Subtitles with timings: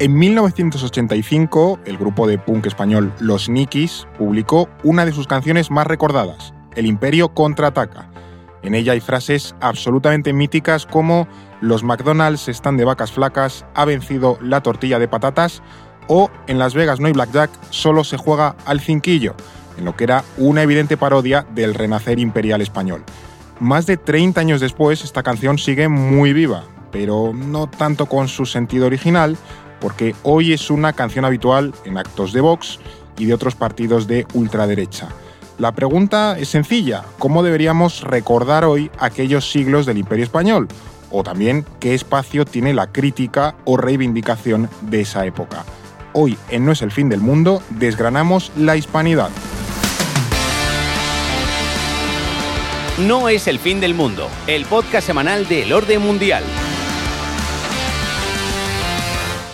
[0.00, 5.86] En 1985, el grupo de punk español Los Nikis publicó una de sus canciones más
[5.86, 8.10] recordadas, El Imperio contraataca.
[8.64, 11.28] En ella hay frases absolutamente míticas como
[11.60, 15.62] Los McDonald's están de vacas flacas, ha vencido la tortilla de patatas
[16.08, 19.36] o En Las Vegas no hay blackjack, solo se juega al cinquillo,
[19.78, 23.04] en lo que era una evidente parodia del renacer imperial español.
[23.60, 28.44] Más de 30 años después, esta canción sigue muy viva, pero no tanto con su
[28.44, 29.36] sentido original,
[29.84, 32.78] porque hoy es una canción habitual en actos de Vox
[33.18, 35.08] y de otros partidos de ultraderecha.
[35.58, 40.68] La pregunta es sencilla, ¿cómo deberíamos recordar hoy aquellos siglos del Imperio Español?
[41.10, 45.66] O también, ¿qué espacio tiene la crítica o reivindicación de esa época?
[46.14, 49.28] Hoy, en No es el fin del mundo, desgranamos la hispanidad.
[53.06, 56.42] No es el fin del mundo, el podcast semanal del orden mundial.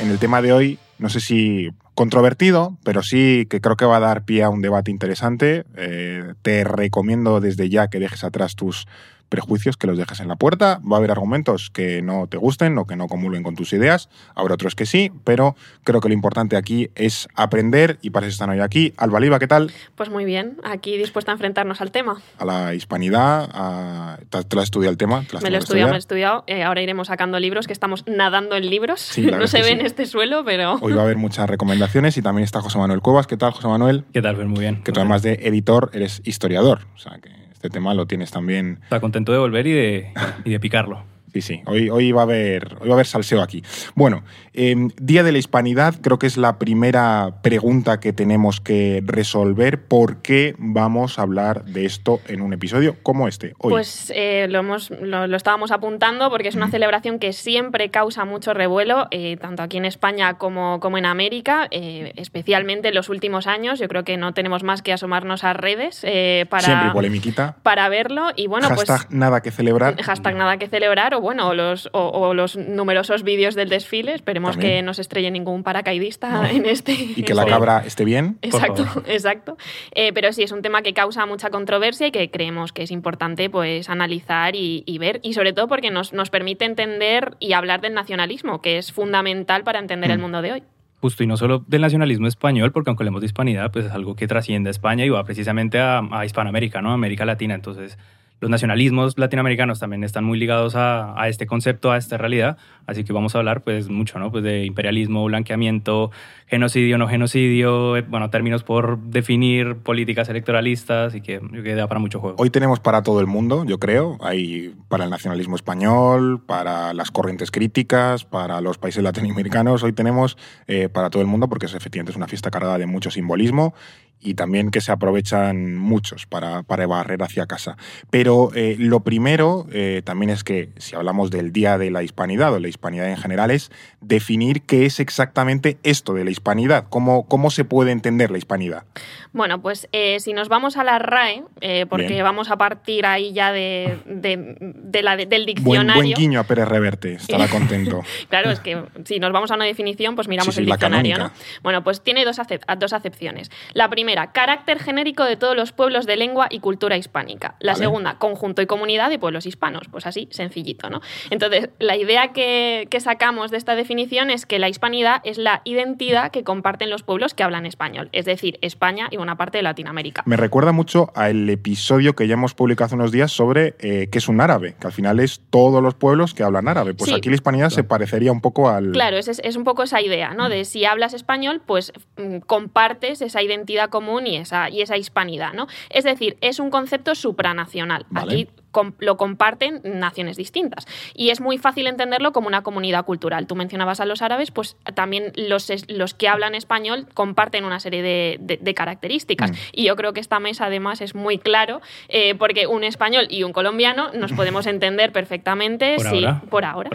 [0.01, 3.99] En el tema de hoy, no sé si controvertido, pero sí que creo que va
[3.99, 5.67] a dar pie a un debate interesante.
[5.77, 8.87] Eh, te recomiendo desde ya que dejes atrás tus
[9.31, 10.81] prejuicios que los dejes en la puerta.
[10.81, 14.11] Va a haber argumentos que no te gusten o que no comulguen con tus ideas.
[14.35, 18.35] Habrá otros que sí, pero creo que lo importante aquí es aprender y para eso
[18.35, 18.93] están hoy aquí.
[18.99, 19.73] Alba Liva, ¿qué tal?
[19.95, 22.21] Pues muy bien, aquí dispuesta a enfrentarnos al tema.
[22.39, 24.19] A la hispanidad, a...
[24.29, 25.25] ¿te lo has estudiado el tema?
[25.43, 26.45] Me lo he estudiado, me lo he estudiado.
[26.47, 29.17] Eh, ahora iremos sacando libros, que estamos nadando en libros.
[29.19, 30.75] no se ve en este suelo, pero...
[30.81, 33.27] Hoy va a haber muchas recomendaciones y también está José Manuel Cuevas.
[33.27, 34.05] ¿Qué tal, José Manuel?
[34.13, 34.35] ¿Qué tal?
[34.35, 34.83] Pues muy bien.
[34.83, 36.81] Que tú además de editor eres historiador.
[36.95, 38.79] O sea, que este tema lo tienes también.
[38.85, 40.13] Está contento de volver y de,
[40.47, 41.05] y de picarlo.
[41.33, 43.63] Sí, sí, hoy, hoy, va a haber, hoy va a haber salseo aquí.
[43.95, 49.01] Bueno, em, Día de la Hispanidad creo que es la primera pregunta que tenemos que
[49.05, 49.85] resolver.
[49.85, 53.55] ¿Por qué vamos a hablar de esto en un episodio como este?
[53.59, 53.71] Hoy?
[53.71, 58.53] Pues eh, lo, hemos, lo, estábamos apuntando porque es una celebración que siempre causa mucho
[58.53, 63.47] revuelo, eh, tanto aquí en España como, como en América, eh, especialmente en los últimos
[63.47, 63.79] años.
[63.79, 66.01] Yo creo que no tenemos más que asomarnos a redes
[66.49, 67.57] para, siempre polemiquita.
[67.63, 68.31] para verlo.
[68.35, 70.01] Y bueno, hashtag pues, nada que celebrar.
[70.03, 74.15] Hashtag nada que celebrar bueno, los, o, los numerosos vídeos del desfile.
[74.15, 76.93] Esperemos que no se estrelle ningún paracaidista en este.
[76.93, 78.39] Y que la cabra esté bien.
[78.43, 79.57] Exacto, exacto.
[79.93, 82.91] Eh, pero sí, es un tema que causa mucha controversia y que creemos que es
[82.91, 85.21] importante pues, analizar y, ver.
[85.23, 89.65] Y sobre todo porque nos, nos, permite entender y hablar del nacionalismo, que es fundamental
[89.65, 90.21] para entender el mm.
[90.21, 90.63] mundo de hoy.
[91.01, 94.17] Justo, y no solo del nacionalismo español, porque aunque hablemos de hispanidad, pues es algo
[94.17, 96.93] que trasciende a España y va precisamente a, a Hispanoamérica, ¿no?
[96.93, 97.55] América Latina.
[97.55, 97.97] Entonces,
[98.41, 102.57] los nacionalismos latinoamericanos también están muy ligados a, este concepto, a esta realidad.
[102.87, 104.33] Así que vamos a hablar pues mucho ¿no?
[104.33, 106.11] pues de imperialismo, blanqueamiento,
[106.47, 112.01] genocidio, no genocidio, eh, bueno, términos por definir políticas electoralistas y que, que da para
[112.01, 112.37] mucho juego.
[112.39, 114.17] Hoy tenemos para todo el mundo, yo creo.
[114.23, 119.83] Hay para el nacionalismo español, para las corrientes críticas, para los países latinoamericanos.
[119.83, 122.87] Hoy tenemos eh, para todo el mundo porque es, efectivamente es una fiesta cargada de
[122.87, 123.75] mucho simbolismo
[124.21, 127.77] y también que se aprovechan muchos para, para barrer hacia casa.
[128.11, 132.53] Pero eh, lo primero eh, también es que si hablamos del Día de la Hispanidad
[132.53, 133.71] o la Hispanidad en general es
[134.01, 138.85] definir qué es exactamente esto de la Hispanidad, cómo, cómo se puede entender la Hispanidad.
[139.33, 141.45] Bueno, pues eh, si nos vamos a la RAE,
[141.89, 146.03] porque vamos a partir ahí ya de, de, la, del diccionario...
[146.03, 148.03] Buen, guiño a Pérez Reverte, estará contento.
[148.29, 151.19] claro, es que si nos vamos a una definición, pues miramos el diccionario.
[151.19, 151.31] ¿no?
[151.63, 152.39] Bueno, pues tiene dos,
[152.79, 153.51] dos acepciones.
[153.73, 157.55] La primera carácter genérico de todos los pueblos de lengua y cultura hispánica.
[157.61, 159.89] La segunda, conjunto y comunidad de pueblos hispanos.
[159.91, 161.01] Pues así, sencillito, ¿no?
[161.31, 166.31] Entonces, la idea que, sacamos de esta definición es que la hispanidad es la identidad
[166.31, 170.23] que comparten los pueblos que hablan español, es decir, España y una parte de Latinoamérica.
[170.27, 174.19] Me recuerda mucho al episodio que ya hemos publicado hace unos días sobre eh, qué
[174.19, 176.93] es un árabe, que al final es todos los pueblos que hablan árabe.
[176.93, 178.93] Pues aquí la hispanidad se parecería un poco al...
[178.93, 180.51] Claro, es, es un poco esa idea, ¿no?
[180.51, 185.53] De si hablas español, pues mm, compartes esa identidad común y esa, y esa hispanidad,
[185.53, 185.67] ¿no?
[185.91, 188.07] Es decir, es un concepto supranacional.
[188.15, 188.49] Aquí
[188.99, 190.87] lo comparten naciones distintas.
[191.15, 193.47] Y es muy fácil entenderlo como una comunidad cultural.
[193.47, 198.03] Tú mencionabas a los árabes, pues también los, los que hablan español comparten una serie
[198.03, 199.51] de, características.
[199.51, 199.55] Mm.
[199.73, 203.43] Y yo creo que esta mesa además es muy claro, eh, porque un español y
[203.43, 206.43] un colombiano nos podemos entender perfectamente por sí, ahora.
[206.49, 206.91] por ahora.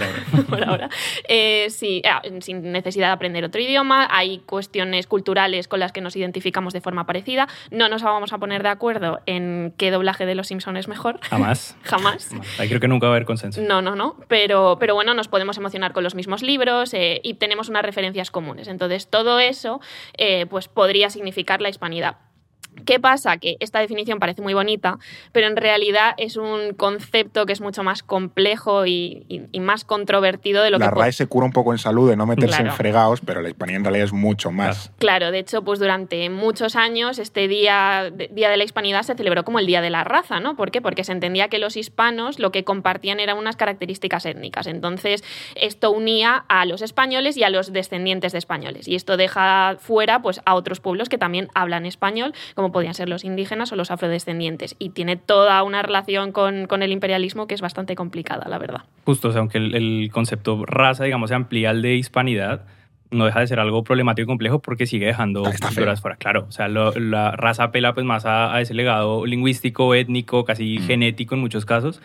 [0.50, 0.90] por ahora.
[1.28, 1.68] Eh,
[2.10, 4.08] ah, sin necesidad de aprender otro idioma.
[4.12, 7.48] Hay cuestiones culturales con las que nos identificamos de forma parecida.
[7.72, 11.20] No nos vamos a poner de acuerdo en qué doblaje de Los Simpsons es mejor.
[11.22, 11.65] Jamás.
[11.84, 12.30] Jamás.
[12.60, 13.62] Ahí creo que nunca va a haber consenso.
[13.62, 14.18] No, no, no.
[14.28, 18.32] Pero, pero bueno, nos podemos emocionar con los mismos libros eh, y tenemos unas referencias
[18.32, 18.68] comunes.
[18.68, 19.82] Entonces, todo eso
[20.18, 22.18] eh, pues podría significar la hispanidad.
[22.86, 23.38] ¿Qué pasa?
[23.38, 25.00] Que esta definición parece muy bonita,
[25.32, 29.26] pero en realidad es un concepto que es mucho más complejo y,
[29.60, 30.96] más controvertido de lo la que...
[30.96, 33.50] La RAE se cura un poco en salud de no meterse en fregados, pero la
[33.50, 34.92] hispanidad en realidad es mucho más.
[35.00, 39.44] Claro, de hecho, pues durante muchos años este día, día de la Hispanidad se celebró
[39.44, 40.56] como el Día de la Raza, ¿no?
[40.56, 40.82] ¿Por qué?
[40.82, 44.68] Porque se entendía que los hispanos lo que compartían eran unas características étnicas.
[44.68, 45.24] Entonces,
[45.56, 48.88] esto unía a los españoles y a los descendientes de españoles.
[48.88, 53.10] Y esto deja fuera pues, a otros pueblos que también hablan español, como podían ser
[53.10, 54.76] los indígenas o los afrodescendientes.
[54.80, 58.82] Y tiene toda una relación con, el imperialismo que es bastante complicada, la verdad.
[59.06, 62.66] Justo, o sea, aunque el, concepto raza, digamos, se amplía al de hispanidad,
[63.12, 66.18] no deja de ser algo problemático y complejo porque sigue dejando culturas fuera.
[66.18, 70.84] Claro, o sea, la raza apela pues más a, ese legado lingüístico, étnico, casi mm.
[70.84, 72.02] genético en muchos casos.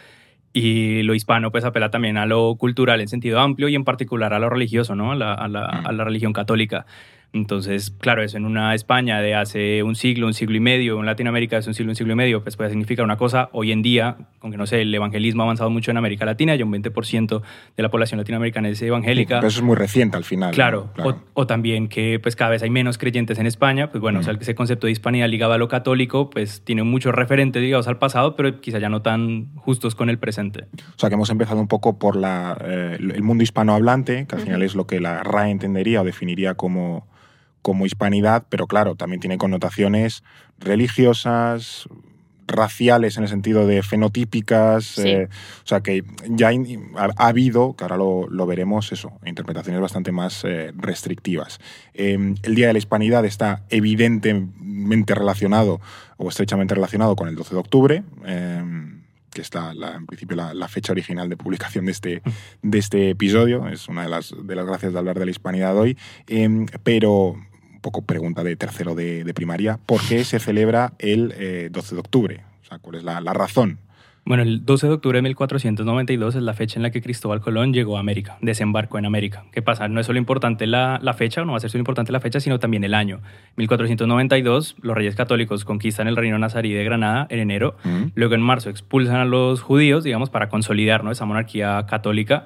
[0.52, 4.34] Y lo hispano pues apela también a lo cultural en sentido amplio y en particular
[4.34, 5.12] a lo religioso, ¿no?
[5.12, 5.86] a la, mm.
[5.86, 6.86] a la religión católica.
[7.32, 11.06] Entonces, claro, eso en una España de hace un siglo, un siglo y medio, en
[11.06, 13.50] Latinoamérica hace un siglo, un siglo y medio, pues puede significar una cosa.
[13.52, 16.64] Hoy en día, aunque no sé, el evangelismo ha avanzado mucho en América Latina, ya
[16.64, 17.42] un 20%
[17.76, 19.36] de la población latinoamericana es evangélica.
[19.36, 20.52] pero eso es muy reciente al final.
[20.52, 20.90] Claro,
[21.34, 24.36] O, también que pues cada vez hay menos creyentes en España, pues bueno, o sea,
[24.38, 28.34] ese concepto de hispanidad ligado a lo católico, pues tiene muchos referentes ligados al pasado,
[28.34, 30.66] pero quizá ya no tan justos con el presente.
[30.96, 34.42] O sea, que hemos empezado un poco por la, eh, el mundo hispanohablante, que al
[34.42, 37.06] final es lo que la RAE entendería o definiría como
[37.62, 40.22] como hispanidad, pero claro, también tiene connotaciones
[40.58, 41.88] religiosas,
[42.50, 45.28] raciales en el sentido de fenotípicas, eh,
[45.64, 46.50] o sea que ya
[46.96, 51.60] ha, habido, que ahora lo, veremos, eso, interpretaciones bastante más eh, restrictivas.
[51.94, 55.80] Em, el Día de la Hispanidad está evidentemente relacionado
[56.16, 58.02] o estrechamente relacionado con el 12 de octubre.
[58.24, 59.00] Em,
[59.32, 62.22] que está en principio la, fecha original de publicación de este,
[62.62, 65.76] de este episodio, es una de las, de las gracias de hablar de la hispanidad
[65.76, 65.96] hoy,
[66.26, 66.66] em,
[67.80, 71.98] pero poco pregunta de tercero de, primaria, ¿por qué se celebra el 12 eh, de
[71.98, 72.44] octubre?
[72.62, 73.78] O sea, ¿cuál es la, razón?
[74.24, 77.72] Bueno, el 12 de octubre de 1492 es la fecha en la que Cristóbal Colón
[77.72, 79.44] llegó a América, desembarcó en América.
[79.50, 79.88] ¿Qué pasa?
[79.88, 82.38] No es solo importante la, la, fecha, no va a ser solo importante la fecha,
[82.38, 83.20] sino también el año.
[83.56, 87.76] 1492, los reyes católicos conquistan el reino nazarí de Granada en enero.
[88.14, 92.44] Luego en marzo expulsan a los judíos, digamos, para consolidar esa monarquía católica.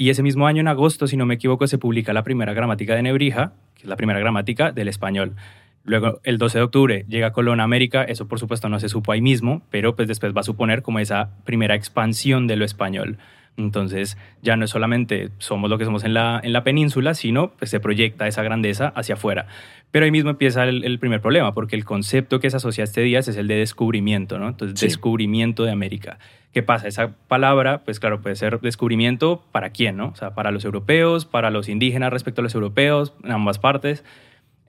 [0.00, 2.94] Y ese mismo año, en agosto, si no me equivoco, se publica la primera gramática
[2.94, 5.34] de Nebrija, que es la primera gramática del español.
[5.84, 9.12] Luego, el 12 de octubre llega Colón a América, eso por supuesto no se supo
[9.12, 13.18] ahí mismo, pero pues después va a suponer como esa primera expansión de lo español.
[13.64, 17.52] Entonces, ya no es solamente somos lo que somos en la, en la península, sino
[17.52, 19.46] pues se proyecta esa grandeza hacia afuera.
[19.90, 23.00] Pero ahí mismo empieza el, primer problema, porque el concepto que se asocia a este
[23.00, 24.48] día es el de descubrimiento, ¿no?
[24.48, 26.18] Entonces, descubrimiento de América.
[26.52, 26.86] ¿Qué pasa?
[26.86, 30.08] Esa palabra, pues claro, puede ser descubrimiento para quién, ¿no?
[30.08, 34.04] O sea, para los europeos, para los indígenas respecto a los europeos, en ambas partes.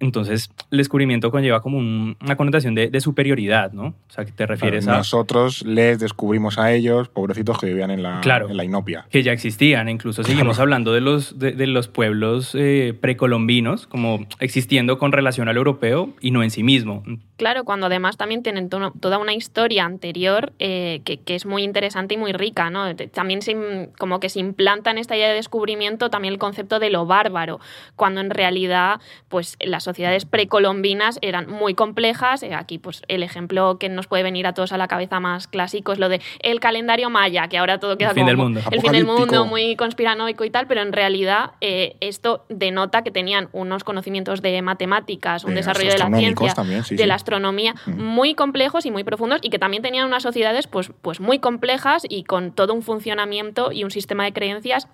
[0.01, 3.86] Entonces, el descubrimiento conlleva como una connotación de, superioridad, ¿no?
[3.86, 4.98] O sea, que te refieres a...
[4.98, 9.06] Nosotros les descubrimos a ellos, pobrecitos que vivían en la, en la inopia.
[9.09, 14.98] Que ya existían, incluso seguimos hablando de los, de, los pueblos eh, precolombinos como existiendo
[14.98, 17.04] con relación al europeo y no en sí mismo.
[17.42, 22.14] Claro, cuando además también tienen toda una historia anterior eh, que, que, es muy interesante
[22.14, 22.96] y muy rica, ¿no?
[22.96, 26.92] También se, como que se implanta en esta idea de descubrimiento también el concepto de
[26.92, 27.60] lo bárbaro,
[27.96, 32.44] cuando en realidad, pues las sociedades precolombinas eran muy complejas.
[32.44, 35.48] Eh, aquí, pues, el ejemplo que nos puede venir a todos a la cabeza más
[35.48, 38.62] clásico es lo de el calendario maya, que ahora todo queda el fin del mundo.
[38.70, 43.10] el fin del mundo, muy conspiranoico y tal, pero en realidad eh, esto denota que
[43.10, 46.54] tenían unos conocimientos de matemáticas, un desarrollo de la ciencia,
[46.92, 50.92] de la astronomía, muy complejos y muy profundos, y que también tenían unas sociedades pues,
[51.02, 54.88] pues muy complejas y con todo un funcionamiento y un sistema de creencias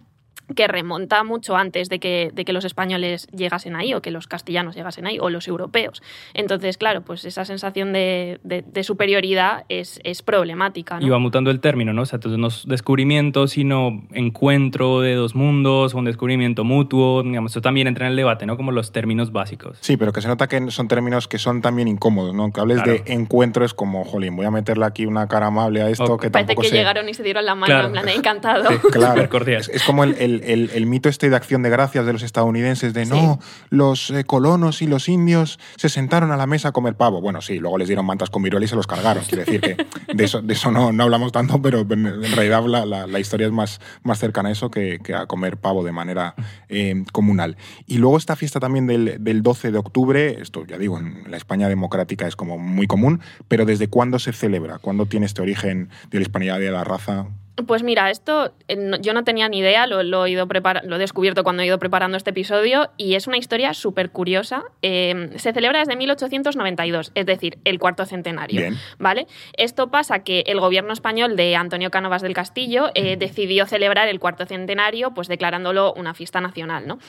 [0.56, 4.28] que remonta mucho antes de que, de que, los españoles llegasen ahí o que los
[4.28, 6.02] castellanos llegasen ahí o los europeos.
[6.34, 11.00] Entonces, claro, pues esa sensación de, de, superioridad es, es problemática.
[11.02, 12.04] Y va mutando el término, ¿no?
[12.04, 17.52] O sea, entonces no es descubrimiento, sino encuentro de dos mundos, un descubrimiento mutuo, digamos,
[17.52, 18.56] eso también entra en el debate, ¿no?
[18.56, 19.78] Como los términos básicos.
[19.82, 22.52] Sí, pero que se nota que son términos que son también incómodos, ¿no?
[22.52, 25.90] Que hables de encuentro es como, jolín, voy a meterle aquí una cara amable a
[25.90, 28.70] esto que Parece que llegaron y se dieron la mano en plan encantado.
[28.92, 30.37] claro, es, es, como el el,
[30.86, 33.40] mito este de acción de gracias de los estadounidenses de no,
[33.70, 37.22] los eh, colonos y los indios se sentaron a la mesa a comer pavo.
[37.22, 39.24] Bueno, sí, luego les dieron mantas con viruela y se los cargaron.
[39.24, 39.78] Quiere decir que
[40.14, 43.54] de eso, de eso no, no hablamos tanto, pero en realidad la, la, historia es
[43.54, 46.36] más, más cercana a eso que, que a comer pavo de manera
[46.70, 47.58] eh, comunal.
[47.86, 51.38] Y luego esta fiesta también del, del 12 de octubre, esto ya digo, en la
[51.38, 54.80] España democrática es como muy común, pero ¿desde cuándo se celebra?
[54.80, 57.28] ¿Cuándo tiene este origen de la hispanidad de la raza?
[57.66, 60.48] Pues mira, esto eh, yo no tenía ni idea, lo, he ido
[60.84, 64.64] lo he descubierto cuando he ido preparando este episodio y es una historia súper curiosa.
[64.84, 68.76] Eh, se celebra desde 1892, es decir, el cuarto centenario.
[69.00, 69.26] ¿vale?
[69.54, 74.20] Esto pasa que el gobierno español de Antonio Cánovas del Castillo eh, decidió celebrar el
[74.20, 76.88] cuarto centenario, pues declarándolo una fiesta nacional.
[76.88, 77.00] ¿no?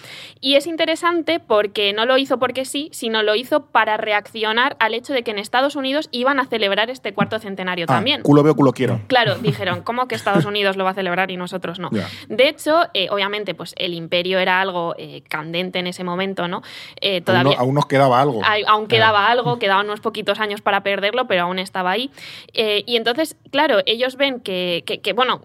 [0.40, 4.94] Y es interesante porque no lo hizo porque sí, sino lo hizo para reaccionar al
[4.94, 8.22] hecho de que en Estados Unidos iban a celebrar este cuarto centenario ah, también.
[8.22, 9.02] Culo veo, culo quiero.
[9.08, 11.90] Claro, dijeron, ¿cómo que Estados Unidos lo va a celebrar y nosotros no.
[12.28, 16.62] De hecho, eh, obviamente, pues el imperio era algo eh, candente en ese momento, ¿no?
[17.00, 18.42] Eh, todavía, aún, nos quedaba algo.
[18.66, 22.10] aún quedaba algo, quedaban unos poquitos años para perderlo, pero aún estaba ahí.
[22.54, 25.42] y entonces, claro, ellos ven que, que bueno,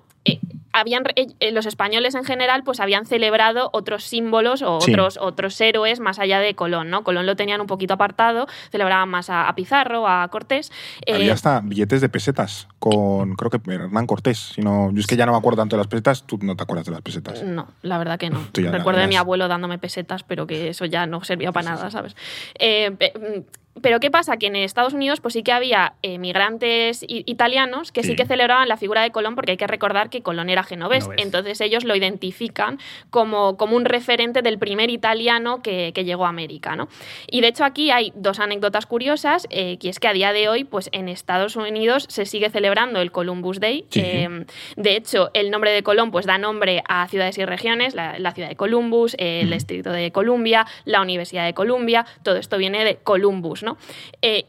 [0.73, 5.99] habían eh, los españoles en general pues habían celebrado otros símbolos o otros, otros héroes
[5.99, 7.03] más allá de Colón, ¿no?
[7.03, 10.71] Colón lo tenían un poquito apartado, celebraban más a, Pizarro, a Cortés.
[11.07, 15.15] Había eh, hasta billetes de pesetas con, creo que Hernán Cortés, sino, yo es que
[15.15, 17.43] ya no me acuerdo tanto de las pesetas, tú no te acuerdas de las pesetas.
[17.43, 18.39] No, la verdad que no.
[18.53, 22.15] Recuerdo de mi abuelo dándome pesetas, pero que eso ya no servía para nada, ¿sabes?
[22.57, 24.37] Eh, mm, pero ¿qué pasa?
[24.37, 28.15] Que en Estados Unidos pues sí que había migrantes italianos que sí.
[28.15, 31.09] que celebraban la figura de Colón porque hay que recordar que Colón era genovés.
[31.17, 36.75] Entonces ellos lo identifican como, como un referente del primer italiano que, llegó a América.
[36.75, 36.89] ¿no?
[37.27, 40.49] Y de hecho aquí hay dos anécdotas curiosas, eh, que es que a día de
[40.49, 43.85] hoy pues en Estados Unidos se sigue celebrando el Columbus Day.
[43.95, 48.31] Eh, de hecho, el nombre de Colón pues da nombre a ciudades y regiones, la,
[48.33, 52.95] ciudad de Columbus, el distrito de Columbia, la Universidad de Columbia, todo esto viene de
[52.97, 53.62] Columbus.
[53.63, 53.77] ¿No?
[54.21, 54.45] Eh,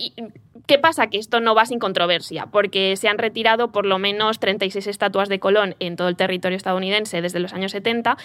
[0.66, 1.08] ¿Qué pasa?
[1.08, 5.28] Que esto no va sin controversia, porque se han retirado por lo menos 36 estatuas
[5.28, 8.16] de Colón en todo el territorio estadounidense desde los años 70,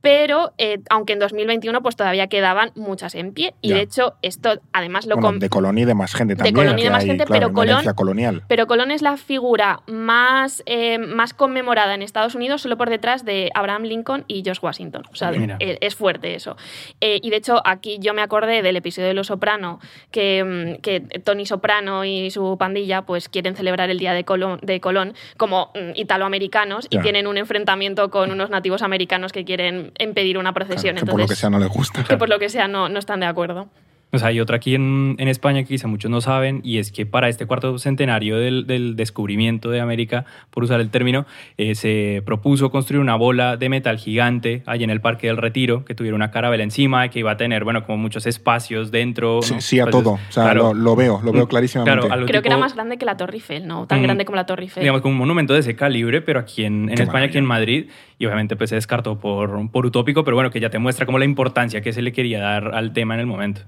[0.00, 3.54] pero eh, aunque en 2021 pues todavía quedaban muchas en pie.
[3.60, 6.60] Y de hecho esto además lo bueno, de Colón y de más gente también de
[6.60, 8.42] Colón y de más gente pero Colón colonial.
[8.48, 13.24] pero Colón es la figura más eh, más conmemorada en Estados Unidos solo por detrás
[13.24, 15.02] de Abraham Lincoln y George Washington.
[15.10, 16.56] O sea eh, es fuerte eso.
[17.00, 21.00] Y de hecho aquí yo me acordé del episodio de Los Soprano que, mm, que
[21.00, 25.72] Tony Soprano y su pandilla pues quieren celebrar el día de Colón, de Colón como
[25.74, 30.52] mm, italoamericanos y tienen un enfrentamiento con unos nativos americanos que quieren en pedir una
[30.52, 30.96] procesión.
[30.96, 32.04] que por lo que sea no les gusta.
[32.04, 33.68] Que por lo que sea no, no están de acuerdo.
[34.10, 37.04] Pues hay otra aquí en, en, España que quizá muchos no saben, y es que
[37.04, 41.26] para este cuarto centenario del, del descubrimiento de América, por usar el término,
[41.58, 45.84] eh, se propuso construir una bola de metal gigante allí en el Parque del Retiro,
[45.84, 49.40] que tuviera una carabela encima y que iba a tener, bueno, como muchos espacios dentro.
[49.42, 50.12] Sí, a todo.
[50.12, 52.08] O sea, lo, veo, lo veo mm, clarísimamente.
[52.26, 53.86] Creo que era más grande que la Torre Eiffel, ¿no?
[53.86, 54.82] Tan mm, grande como la Torre Eiffel.
[54.82, 57.88] Digamos, como un monumento de ese calibre, pero aquí en, en España, aquí en Madrid,
[58.18, 61.18] y obviamente pues se descartó por, por utópico, pero bueno, que ya te muestra como
[61.18, 63.62] la importancia que se le quería dar al tema en el momento.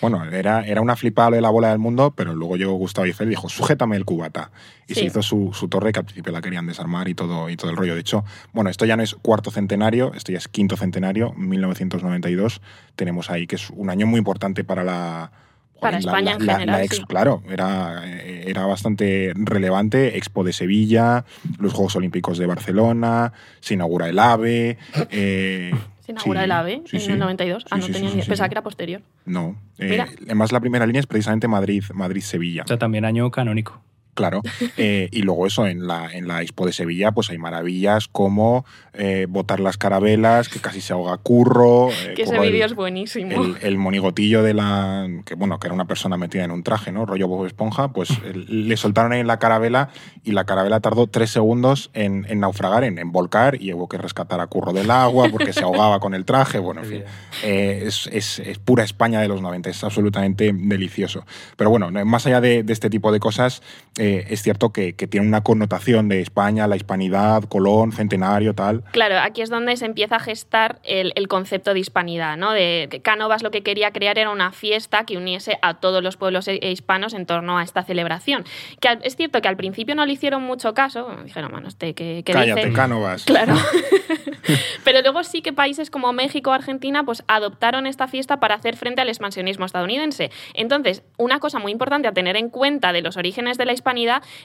[0.00, 3.30] Bueno, era, era una flipable la bola del mundo, pero luego llegó Gustavo Eiffel y
[3.30, 4.50] dijo, sujétame el cubata.
[4.86, 7.56] Y se hizo su, su, torre, que al principio la querían desarmar y todo, y
[7.56, 7.94] todo el rollo.
[7.94, 12.60] De hecho, bueno, esto ya no es cuarto centenario, esto ya es quinto centenario, 1992.
[12.94, 15.32] Tenemos ahí que es un año muy importante para la...
[15.80, 20.16] Para España en general, Claro, era, era bastante relevante.
[20.16, 21.26] Expo de Sevilla,
[21.58, 24.78] los Juegos Olímpicos de Barcelona, se inaugura el AVE...
[25.10, 25.72] Eh,
[26.06, 27.66] se inaugura el AVE en el 92.
[27.70, 29.02] ah, no tenía ni Pensaba que era posterior.
[29.24, 29.56] No.
[29.78, 32.62] Eh, además, la primera línea es precisamente Madrid, Madrid-Sevilla.
[32.62, 33.82] O sea, también año canónico.
[34.16, 34.40] Claro.
[34.78, 38.64] Eh, y luego eso, en la, en la Expo de Sevilla, pues hay maravillas como
[38.94, 41.90] eh, botar las carabelas, que casi se ahoga curro.
[41.90, 43.54] Eh, que ese vídeo es buenísimo.
[43.60, 45.06] El, monigotillo de la.
[45.26, 47.04] que bueno, que era una persona metida en un traje, ¿no?
[47.04, 49.90] Rollo Bob Esponja, pues le soltaron ahí en la carabela
[50.24, 54.46] y la carabela tardó tres segundos en, naufragar, en, volcar, y hubo que rescatar a
[54.46, 56.58] curro del agua porque se ahogaba con el traje.
[56.58, 57.04] Bueno, en fin.
[57.42, 61.26] Es, es, pura España de los 90, es absolutamente delicioso.
[61.58, 63.60] Pero bueno, más allá de, de este tipo de cosas.
[64.06, 68.84] Eh, es cierto que, tiene una connotación de España, la hispanidad, Colón, centenario, tal.
[68.92, 72.52] Claro, aquí es donde se empieza a gestar el, concepto de hispanidad, ¿no?
[72.52, 76.16] De que Cánovas lo que quería crear era una fiesta que uniese a todos los
[76.16, 78.44] pueblos e, hispanos en torno a esta celebración.
[78.80, 82.22] Que es cierto que al principio no le hicieron mucho caso, dijeron, bueno, este que,
[82.24, 83.24] Cállate, Cánovas.
[83.24, 83.54] Claro.
[84.84, 88.76] Pero luego sí que países como México o Argentina pues adoptaron esta fiesta para hacer
[88.76, 90.30] frente al expansionismo estadounidense.
[90.54, 93.95] Entonces, una cosa muy importante a tener en cuenta de los orígenes de la hispanidad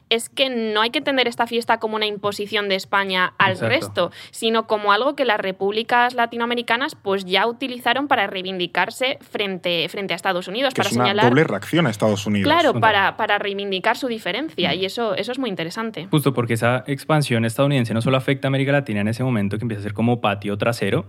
[0.09, 4.11] es que no hay que entender esta fiesta como una imposición de España al resto,
[4.31, 10.15] sino como algo que las repúblicas latinoamericanas pues ya utilizaron para reivindicarse frente, frente a
[10.15, 10.73] Estados Unidos.
[10.73, 12.51] para es una doble reacción a Estados Unidos.
[12.51, 16.07] Claro, para, para reivindicar su diferencia y eso, eso es muy interesante.
[16.09, 19.63] Justo porque esa expansión estadounidense no solo afecta a América Latina en ese momento, que
[19.63, 21.05] empieza a ser como patio trasero,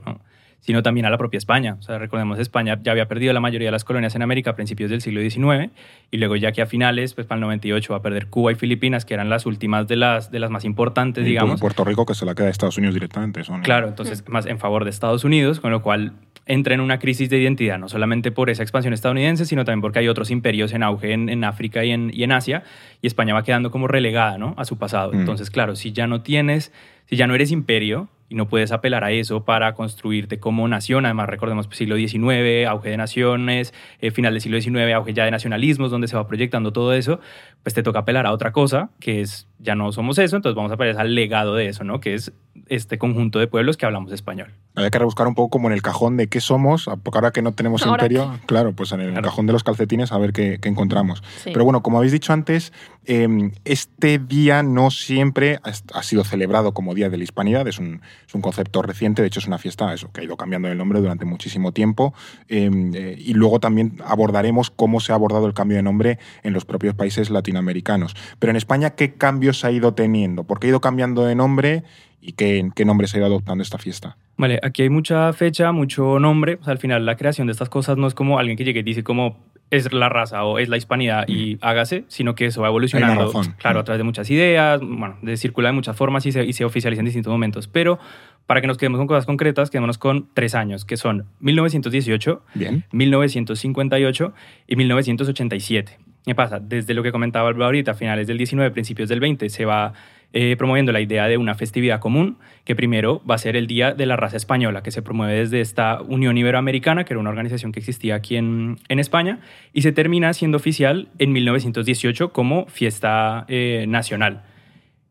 [0.63, 1.77] sino también a la propia España.
[1.79, 4.57] O sea, recordemos, España ya había perdido la mayoría de las colonias en América a
[4.57, 5.71] principios del siglo XIX
[6.11, 8.55] y luego ya que a finales, pues para el 98 va a perder Cuba y
[8.55, 11.61] Filipinas, que eran las últimas de las, de las más importantes, digamos.
[11.61, 13.43] Puerto Rico que se la queda de Estados Unidos directamente.
[13.45, 16.13] Son, claro, entonces más en favor de Estados Unidos, con lo cual
[16.47, 20.01] entra en una crisis de identidad, no solamente por esa expansión estadounidense, sino también porque
[20.01, 22.65] hay otros imperios en auge en, en África y en, y en, Asia,
[23.01, 24.55] y España va quedando como relegada ¿no?
[24.57, 25.13] a su pasado.
[25.13, 25.21] Mm.
[25.21, 26.73] Entonces, claro, si ya no tienes,
[27.07, 31.05] si ya no eres imperio, y no puedes apelar a eso para construirte como nación.
[31.05, 35.27] Además, recordemos pues, siglo XIX, auge de naciones, eh, final del siglo XIX, auge ya
[35.27, 37.21] de nacionalismos, donde se va proyectando todo eso,
[37.63, 40.71] pues te toca apelar a otra cosa, que es, ya no somos eso, entonces vamos
[40.71, 42.01] a apelar al legado de eso, ¿no?
[42.01, 42.33] Que es
[42.69, 44.55] este conjunto de pueblos que habllos español.
[44.75, 47.43] Había que rebuscar un poco como en el cajón de qué somos, porque ahora que
[47.43, 51.23] no tenemos imperio, claro, pues en el cajón de los calcetines a ver qué, encontramos.
[51.45, 52.73] Pero bueno, como habéis dicho antes,
[53.05, 58.01] em, este día no siempre ha sido celebrado como Día de la Hispanidad, es un,
[58.27, 60.79] es un concepto reciente, de hecho es una fiesta eso, que ha ido cambiando el
[60.79, 62.15] nombre durante muchísimo tiempo,
[62.49, 66.53] em, eh, y luego también abordaremos cómo se ha abordado el cambio de nombre en
[66.53, 68.15] los propios países latinoamericanos.
[68.39, 70.45] Pero en España, ¿qué cambios ha ido teniendo?
[70.45, 71.85] ¿Por qué ha ido cambiando de nombre?
[72.23, 74.17] y qué, qué nombre se ha ido adoptando esta fiesta.
[74.37, 76.59] Vale, aquí hay mucha fecha, mucho nombre.
[76.65, 79.03] al final la creación de estas cosas no es como alguien que llegue y dice
[79.03, 81.59] como es la raza o es la hispanidad y mm.
[81.63, 85.73] hágase, sino que eso va evolucionando, claro, a través de muchas ideas, bueno, de circular
[85.73, 87.69] de muchas formas y se, y se oficializa en distintos momentos.
[87.69, 87.99] Pero
[88.47, 92.85] para que nos quedemos con cosas concretas, quedémonos con tres años, que son 1918, Bien.
[92.93, 94.35] 1958
[94.67, 95.99] y 1987.
[96.27, 96.61] ¿Qué pasa?
[96.61, 99.95] Desde lo que comentaba Álvaro ahorita, finales del 19, principios del 20, se va
[100.33, 103.93] eh, promoviendo la idea de una festividad común, que primero va a ser el Día
[103.93, 107.73] de la Raza Española, que se promueve desde esta Unión Iberoamericana, que era una organización
[107.73, 109.41] que existía aquí en, España,
[109.73, 114.43] y se termina siendo oficial en 1918 como fiesta eh, nacional.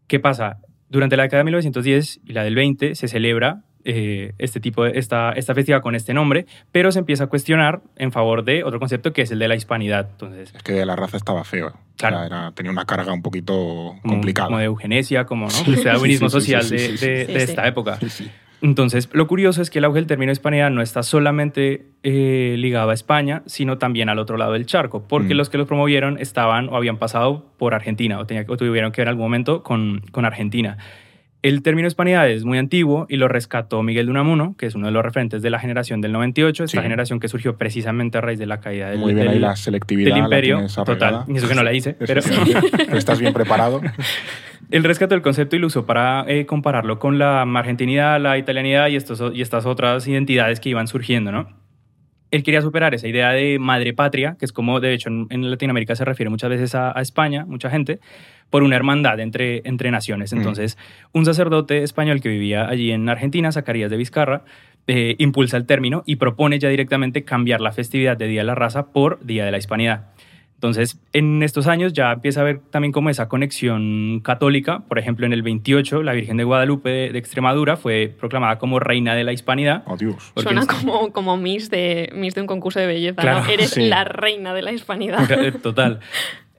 [0.07, 0.57] ¿Qué pasa?
[0.89, 4.97] Durante la década de 1910 y la del 20 se celebra eh, este tipo de,
[4.99, 8.79] esta, esta festividad con este nombre, pero se empieza a cuestionar en favor de otro
[8.79, 10.07] concepto que es el de la hispanidad.
[10.11, 11.73] Entonces, es que la raza estaba feo.
[11.97, 12.51] Claro.
[12.53, 14.47] tenía una carga un poquito complicada.
[14.47, 15.73] Como, de eugenesia, como ¿no?
[15.73, 17.99] el darwinismo social de, de, esta época.
[18.61, 22.91] Entonces, lo curioso es que el auge del término hispanidad no está solamente eh, ligado
[22.91, 25.37] a España, sino también al otro lado del charco, porque mm.
[25.37, 29.01] los que lo promovieron estaban o habían pasado por Argentina o, tenía, o tuvieron que
[29.01, 30.77] ver en algún momento con, con Argentina.
[31.43, 34.85] El término hispanidad es muy antiguo y lo rescató Miguel de Unamuno, que es uno
[34.85, 38.37] de los referentes de la generación del 98, esta generación que surgió precisamente a raíz
[38.37, 40.67] de la caída del, muy bien, ahí la selectividad del imperio.
[40.85, 42.21] Total, y eso que no la hice, pero...
[42.93, 43.81] estás bien preparado.
[44.69, 48.87] Él rescató el concepto y lo usó para eh, compararlo con la argentinidad, la italianidad
[48.89, 51.60] y, estos, y estas otras identidades que iban surgiendo, ¿no?
[52.31, 55.95] Él quería superar esa idea de madre patria, que es como de hecho en, Latinoamérica
[55.95, 57.99] se refiere muchas veces a, a España, mucha gente,
[58.49, 60.33] por una hermandad entre, entre naciones.
[60.33, 60.77] Entonces,
[61.13, 64.43] un sacerdote español que vivía allí en Argentina, Zacarías de Vizcarra,
[64.87, 68.55] eh, impulsa el término y propone ya directamente cambiar la festividad de Día de la
[68.55, 70.09] Raza por Día de la Hispanidad.
[70.61, 74.83] Entonces, en estos años ya empieza a haber también como esa conexión católica.
[74.87, 79.15] Por ejemplo, en el 28, la Virgen de Guadalupe de, Extremadura fue proclamada como reina
[79.15, 79.81] de la hispanidad.
[79.87, 80.31] Oh, Dios.
[80.35, 83.43] Suena como, como Miss, de, Miss de un concurso de belleza, ¿no?
[83.47, 85.27] Eres la reina de la hispanidad.
[85.63, 85.99] Total.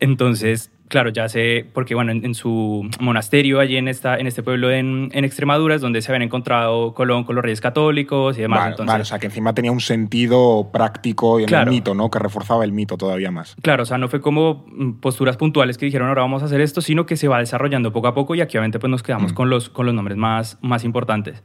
[0.01, 4.70] Entonces, claro, ya sé, porque bueno, en, su monasterio allí en, esta, en este pueblo
[4.70, 8.61] en, en, Extremadura es donde se habían encontrado Colón con los reyes católicos y demás.
[8.61, 12.11] Vale, entonces, o sea, que encima tenía un sentido práctico y en el mito, ¿no?
[12.11, 13.57] Que reforzaba el mito todavía más.
[13.62, 16.61] Claro, o sea, no fue como mm, posturas puntuales que dijeron ahora vamos a hacer
[16.61, 19.33] esto, sino que se va desarrollando poco a poco y aquí obviamente pues nos quedamos
[19.33, 19.35] mm.
[19.35, 21.42] con, los, con los nombres más, más importantes.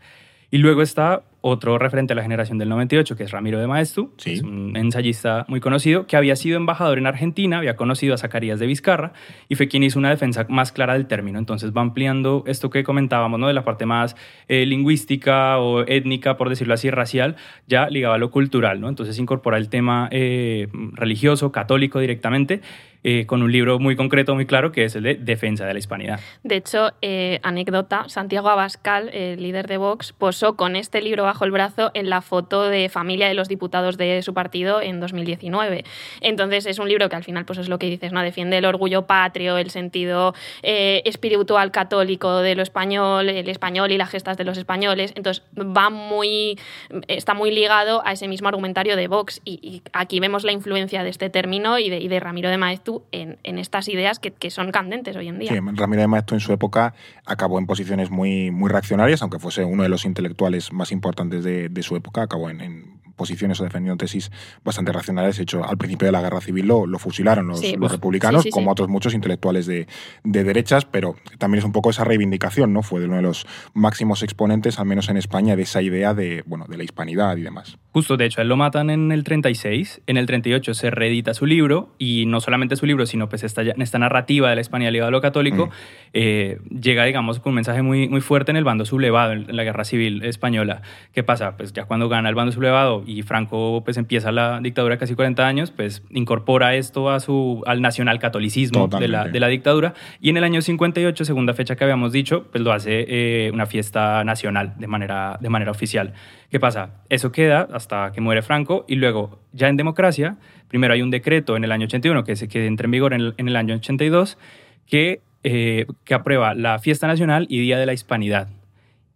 [0.52, 4.12] Y luego está otro referente a la generación del 98, que es Ramiro de Maestu,
[4.26, 8.60] es un ensayista muy conocido, que había sido embajador en Argentina, había conocido a Zacarías
[8.60, 9.14] de Vizcarra
[9.48, 11.40] y fue quien hizo una defensa más clara del término.
[11.40, 13.48] Entonces va ampliando esto que comentábamos, ¿no?
[13.48, 14.16] de la parte más
[14.48, 17.36] eh, lingüística o étnica, por decirlo así, racial,
[17.68, 18.82] ya ligado a lo cultural.
[18.82, 18.90] ¿no?
[18.90, 22.62] Entonces incorpora el tema eh, religioso, católico directamente
[23.10, 25.80] eh, con un libro muy concreto, muy claro, que es el de Defensa de la
[25.80, 26.20] Hispanidad.
[26.44, 31.46] De hecho, eh, anécdota, Santiago Abascal, el líder de Vox, posó con este libro bajo
[31.46, 35.86] el brazo en la foto de familia de los diputados de su partido en 2019.
[36.20, 38.22] Entonces, es un libro que al final pues es lo que dices, ¿no?
[38.22, 43.98] Defiende el orgullo patrio, el sentido eh, espiritual católico de lo español, el español y
[43.98, 45.14] las gestas de los españoles.
[45.16, 46.60] Entonces, va muy,
[47.08, 49.40] está muy ligado a ese mismo argumentario de Vox.
[49.46, 52.97] Y, aquí vemos la influencia de este término y de, y de Ramiro de Maeztu
[53.12, 55.52] en, estas ideas que, son candentes hoy en día.
[55.52, 56.94] Sí, Ramiro de Maestro en su época
[57.26, 61.84] acabó en posiciones muy, muy reaccionarias, aunque fuese uno de los intelectuales más importantes de,
[61.84, 64.32] su época, acabó en, posiciones o defendiendo tesis
[64.64, 65.36] bastante racionales.
[65.36, 68.72] De hecho, al principio de la guerra civil lo, lo fusilaron los, los republicanos, como
[68.72, 69.88] otros muchos intelectuales de,
[70.24, 72.84] de, derechas, pero también es un poco esa reivindicación, ¿no?
[72.84, 76.44] Fue de uno de los máximos exponentes, al menos en España, de esa idea de,
[76.46, 77.78] bueno, de la hispanidad y demás.
[77.98, 81.48] Justo, de hecho, él lo matan en el 36, en el 38 se reedita su
[81.48, 85.10] libro, y no solamente su libro, sino pues esta, esta narrativa de la hispanidad a
[85.10, 85.70] lo católico, mm.
[86.14, 89.64] eh, llega, digamos, con un mensaje muy, muy fuerte en el bando sublevado, en, la
[89.64, 90.84] guerra civil española.
[91.12, 91.58] ¿Qué pasa?
[91.58, 95.48] Pues ya cuando gana el bando sublevado y Franco pues empieza la dictadura casi 40
[95.48, 100.38] años, pues incorpora esto a su, al nacionalcatolicismo de la, de la, dictadura, y en
[100.38, 104.76] el año 58, segunda fecha que habíamos dicho, pues lo hace eh, una fiesta nacional
[104.78, 106.14] de manera, de manera oficial.
[106.50, 107.02] ¿Qué pasa?
[107.10, 110.38] Eso queda hasta que muere Franco y luego ya en democracia,
[110.70, 113.34] primero hay un decreto en el año 81 que, se, que entra en vigor en
[113.36, 114.38] el, año 82
[114.86, 118.48] que, eh, que aprueba la fiesta nacional y Día de la Hispanidad.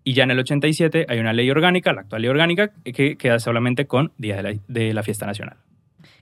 [0.04, 3.40] Y ya en el 87 hay una ley orgánica, la actual ley orgánica, que queda
[3.40, 5.58] solamente con Día de la, de la Fiesta Nacional.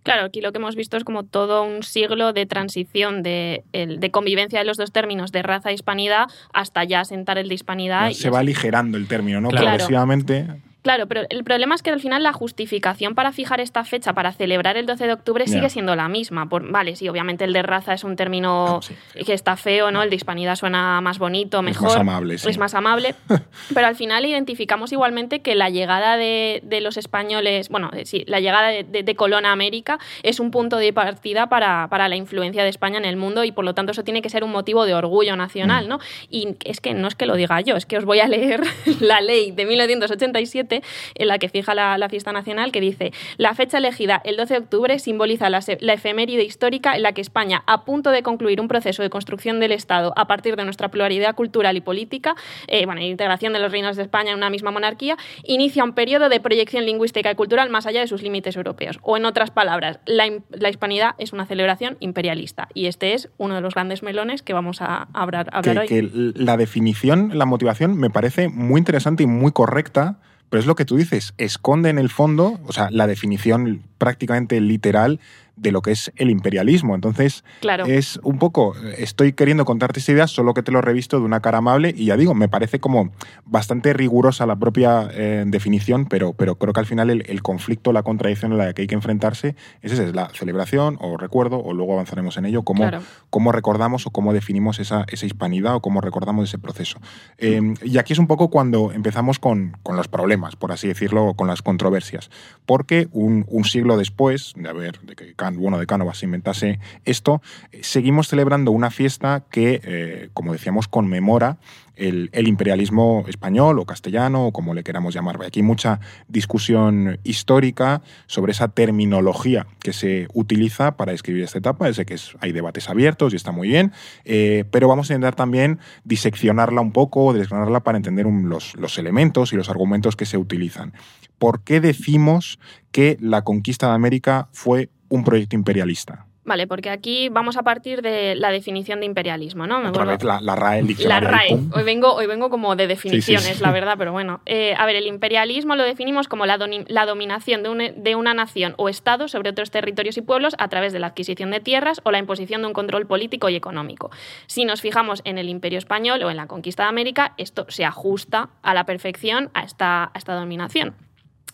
[0.04, 4.12] Claro, aquí lo que hemos visto es como todo un siglo de transición de, de
[4.12, 8.12] convivencia de los dos términos de raza e hispanidad hasta ya sentar el de hispanidad.
[8.12, 9.50] Se va aligerando el término, ¿no?
[9.50, 10.48] Progresivamente.
[10.82, 14.32] Claro, pero el problema es que al final la justificación para fijar esta fecha, para
[14.32, 16.48] celebrar el 12 de octubre, sigue siendo la misma.
[16.48, 20.04] Por, vale, sí, obviamente el de raza es un término ah, que está feo, ¿no?
[20.04, 21.90] El de hispanidad suena más bonito, mejor.
[21.90, 22.50] Es más amable, sí.
[22.50, 23.16] Es más amable.
[23.74, 28.40] pero al final identificamos igualmente que la llegada de, los españoles, bueno, eh, sí, la
[28.40, 32.98] llegada de, Colón a América es un punto de partida para, la influencia de España
[32.98, 35.36] en el mundo y por lo tanto eso tiene que ser un motivo de orgullo
[35.36, 35.90] nacional, mm.
[35.90, 36.00] ¿no?
[36.30, 38.62] Y es que no es que lo diga yo, es que os voy a leer
[39.02, 40.69] la ley de 1987
[41.16, 44.60] en la que fija la, fiesta nacional, que dice, la fecha elegida, el 12 de
[44.60, 49.04] octubre, simboliza la, efeméride histórica en la que España, a punto de concluir un proceso
[49.04, 52.36] de construcción del Estado a partir de nuestra pluralidad cultural y política,
[52.68, 56.30] eh, bueno, integración de los reinos de España en una misma monarquía, inicia un periodo
[56.30, 59.00] de proyección lingüística y cultural más allá de sus límites europeos.
[59.02, 60.28] O en otras palabras, la,
[60.70, 64.82] hispanidad es una celebración imperialista y este es uno de los grandes melones que vamos
[64.82, 65.88] a hablar, hoy.
[65.88, 70.76] Que la definición, la motivación me parece muy interesante y muy correcta pero es lo
[70.76, 75.20] que tú dices, esconde en el fondo, o sea, la definición prácticamente literal
[75.60, 76.96] de lo que es el imperialismo.
[76.96, 77.44] Entonces,
[77.88, 81.26] es un poco, estoy queriendo contarte esta idea, solo que te lo he revisto de
[81.26, 83.12] una cara amable y ya digo, me parece como
[83.46, 88.04] bastante rigurosa la propia eh, definición, pero, pero creo que al final el, conflicto, la
[88.04, 91.74] contradicción en la que hay que enfrentarse es esa, es la celebración o recuerdo, o
[91.74, 92.90] luego avanzaremos en ello, cómo,
[93.30, 97.00] cómo recordamos o cómo definimos esa, esa, hispanidad o cómo recordamos ese proceso.
[97.38, 101.34] Em, y aquí es un poco cuando empezamos con, con, los problemas, por así decirlo,
[101.34, 102.30] con las controversias,
[102.66, 107.42] porque un, un siglo después de haber, de que bueno, de Cánovas se inventase esto,
[107.82, 111.58] seguimos celebrando una fiesta que, eh, como decíamos, conmemora
[112.00, 115.40] el, imperialismo español o castellano, o como le queramos llamar.
[115.46, 121.92] Aquí hay mucha discusión histórica sobre esa terminología que se utiliza para escribir esta etapa.
[121.94, 123.92] Sé que hay debates abiertos y está muy bien,
[124.26, 129.56] eh, pero vamos a intentar también diseccionarla un poco, desgranarla para entender los elementos y
[129.56, 130.94] los argumentos que se utilizan.
[131.38, 132.60] ¿Por qué decimos
[132.92, 136.26] que la conquista de América fue un proyecto imperialista.
[136.50, 139.88] Vale, porque aquí vamos a partir de la definición de imperialismo, ¿no?
[139.88, 141.60] Otra vez la, RAE, el La RAE.
[141.74, 144.42] Hoy vengo, hoy vengo como de definiciones, la verdad, pero bueno.
[144.48, 148.34] Eh, a ver, el imperialismo lo definimos como la, la dominación de, un, de, una
[148.34, 152.02] nación o Estado sobre otros territorios y pueblos a través de la adquisición de tierras
[152.04, 154.10] o la imposición de un control político y económico.
[154.48, 157.86] Si nos fijamos en el Imperio Español o en la conquista de América, esto se
[157.86, 160.96] ajusta a la perfección a esta, a esta dominación.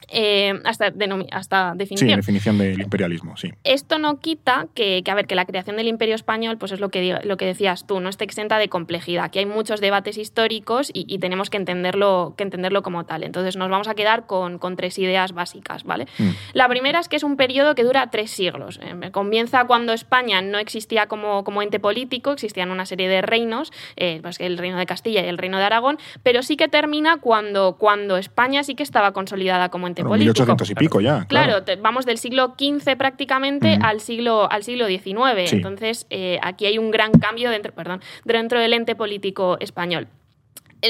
[0.10, 0.94] Eh, hasta,
[1.32, 2.10] hasta definición.
[2.10, 3.52] Sí, definición del imperialismo, sí.
[3.64, 6.90] Esto no quita que, a ver, que la creación del imperio español, pues es lo
[6.90, 10.92] que, lo que decías tú, no esté exenta de complejidad, que hay muchos debates históricos
[10.94, 13.24] y, tenemos que entenderlo, que entenderlo como tal.
[13.24, 16.06] Entonces nos vamos a quedar con, tres ideas básicas, ¿vale?
[16.18, 16.30] Mm.
[16.54, 18.80] La primera es que es un periodo que dura tres siglos.
[18.84, 23.72] Eh, comienza cuando España no existía como, como ente político, existían una serie de reinos,
[23.96, 27.18] eh, pues el reino de Castilla y el reino de Aragón, pero sí que termina
[27.18, 30.44] cuando, cuando España sí que estaba consolidada como ente político.
[30.44, 31.26] 1800 y pico ya.
[31.26, 35.52] Claro, vamos del siglo XV prácticamente al, siglo, al siglo XIX.
[35.52, 40.08] Entonces, eh, aquí hay un gran cambio dentro, perdón, dentro del ente político español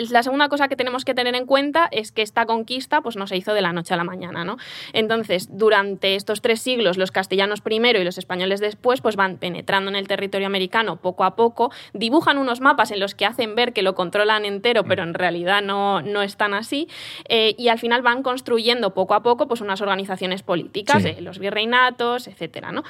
[0.09, 3.27] la segunda cosa que tenemos que tener en cuenta es que esta conquista pues, no
[3.27, 4.43] se hizo de la noche a la mañana.
[4.43, 4.57] ¿no?
[4.93, 9.89] Entonces, durante estos tres siglos, los castellanos primero y los españoles después pues, van penetrando
[9.89, 13.73] en el territorio americano poco a poco, dibujan unos mapas en los que hacen ver
[13.73, 16.87] que lo controlan entero, pero en realidad no, no están así,
[17.29, 21.39] eh, y al final van construyendo poco a poco pues, unas organizaciones políticas, eh, los
[21.39, 22.67] virreinatos, etc.
[22.71, 22.83] ¿no?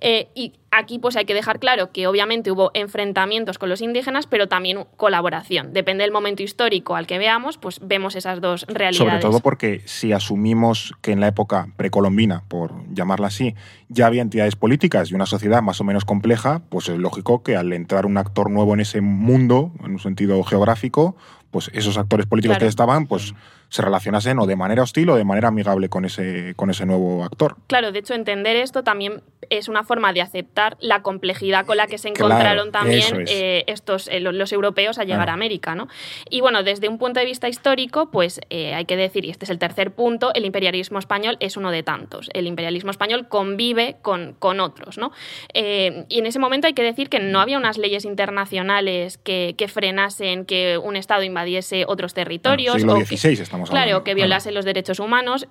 [0.00, 4.26] Eh, y aquí pues, hay que dejar claro que obviamente hubo enfrentamientos con los indígenas,
[4.26, 5.72] pero también colaboración.
[5.72, 8.96] Depende del momento histórico al que veamos, pues vemos esas dos realidades.
[8.96, 13.54] Sobre todo porque si asumimos que en la época precolombina, por llamarla así,
[13.88, 17.56] ya había entidades políticas y una sociedad más o menos compleja, pues es lógico que
[17.56, 21.16] al entrar un actor nuevo en ese mundo, en un sentido geográfico,
[21.50, 23.34] pues esos actores políticos que estaban, pues
[23.68, 27.24] se relacionasen o de manera hostil o de manera amigable con ese, con ese nuevo
[27.24, 27.56] actor.
[27.66, 31.86] Claro, de hecho, entender esto también es una forma de aceptar la complejidad con la
[31.86, 35.74] que se encontraron también eh, estos, eh, los, europeos a llegar a América.
[35.74, 35.88] ¿no?
[36.30, 39.44] Y bueno, desde un punto de vista histórico, pues eh, hay que decir, y este
[39.44, 42.30] es el tercer punto, el imperialismo español es uno de tantos.
[42.32, 44.98] El imperialismo español convive con, con otros.
[44.98, 45.12] ¿no?
[45.54, 49.68] y en ese momento hay que decir que no había unas leyes internacionales que, que
[49.68, 52.76] frenasen que un Estado invadiese otros territorios.
[52.76, 53.86] siglo XVI estamos hablando.
[53.86, 55.46] Claro, que violase los derechos humanos.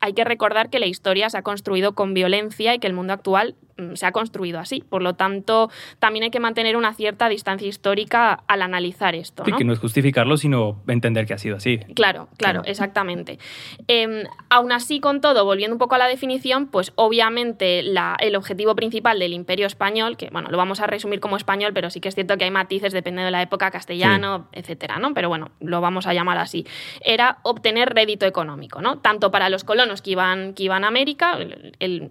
[0.00, 3.12] Hay que recordar que la historia se ha construido con violencia y que el mundo
[3.12, 3.56] actual
[3.94, 4.82] se ha construido así.
[4.88, 9.44] Por lo tanto, también hay que mantener una cierta distancia histórica al analizar esto.
[9.46, 9.56] ¿no?
[9.56, 11.78] que no es justificarlo, sino entender que ha sido así.
[11.94, 13.38] Claro, claro, exactamente.
[13.86, 18.74] Em, aún así, con todo, volviendo un poco a la definición, pues obviamente el objetivo
[18.74, 22.08] principal del imperio español, que bueno, lo vamos a resumir como español, pero sí que
[22.08, 25.14] es cierto que hay matices dependiendo de la época, castellano, etcétera, ¿no?
[25.14, 26.66] Pero bueno, lo vamos a llamar así.
[27.00, 28.98] Era obtener rédito económico, ¿no?
[28.98, 31.38] Tanto para los colonos que iban, que iban a América,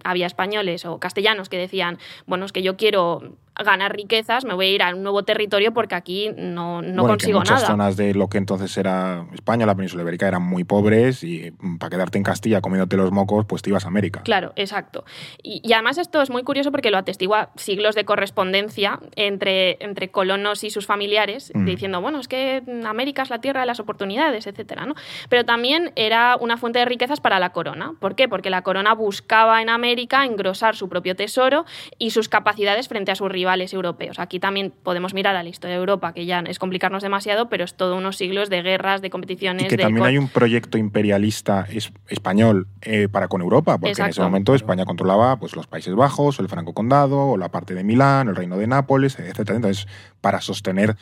[0.04, 4.66] había españoles o castellanos que decían, bueno, es que yo quiero ganar riquezas, me voy
[4.66, 7.66] a ir a un nuevo territorio porque aquí no, no consigo que muchas nada.
[7.66, 11.76] zonas de lo que entonces era España, la península ibérica, eran muy pobres y mm,
[11.76, 14.22] para quedarte en Castilla comiéndote los mocos, pues te ibas a América.
[14.22, 15.04] Claro, exacto.
[15.42, 20.64] Y, además esto es muy curioso porque lo atestigua siglos de correspondencia entre, entre colonos
[20.64, 21.64] y sus familiares, mm.
[21.64, 24.94] diciendo, bueno, es que América es la tierra de las oportunidades, etcétera, ¿no?
[25.28, 27.94] Pero también era una fuente de riquezas para la corona.
[28.00, 28.28] ¿Por qué?
[28.28, 31.51] Porque la corona buscaba en América engrosar su propio tesoro
[31.98, 34.18] y sus capacidades frente a sus rivales europeos.
[34.18, 37.64] Aquí también podemos mirar a la historia de Europa, que ya es complicarnos demasiado, pero
[37.64, 39.66] es todo unos siglos de guerras, de competiciones.
[39.66, 41.66] Y que también hay un proyecto imperialista
[42.08, 46.38] español eh, para con Europa, porque en ese momento España controlaba pues, los Países Bajos,
[46.38, 49.50] el Franco Condado, o la parte de Milán, el Reino de Nápoles, etc.
[49.50, 49.86] Entonces,
[50.20, 50.96] para sostener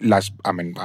[0.00, 0.32] las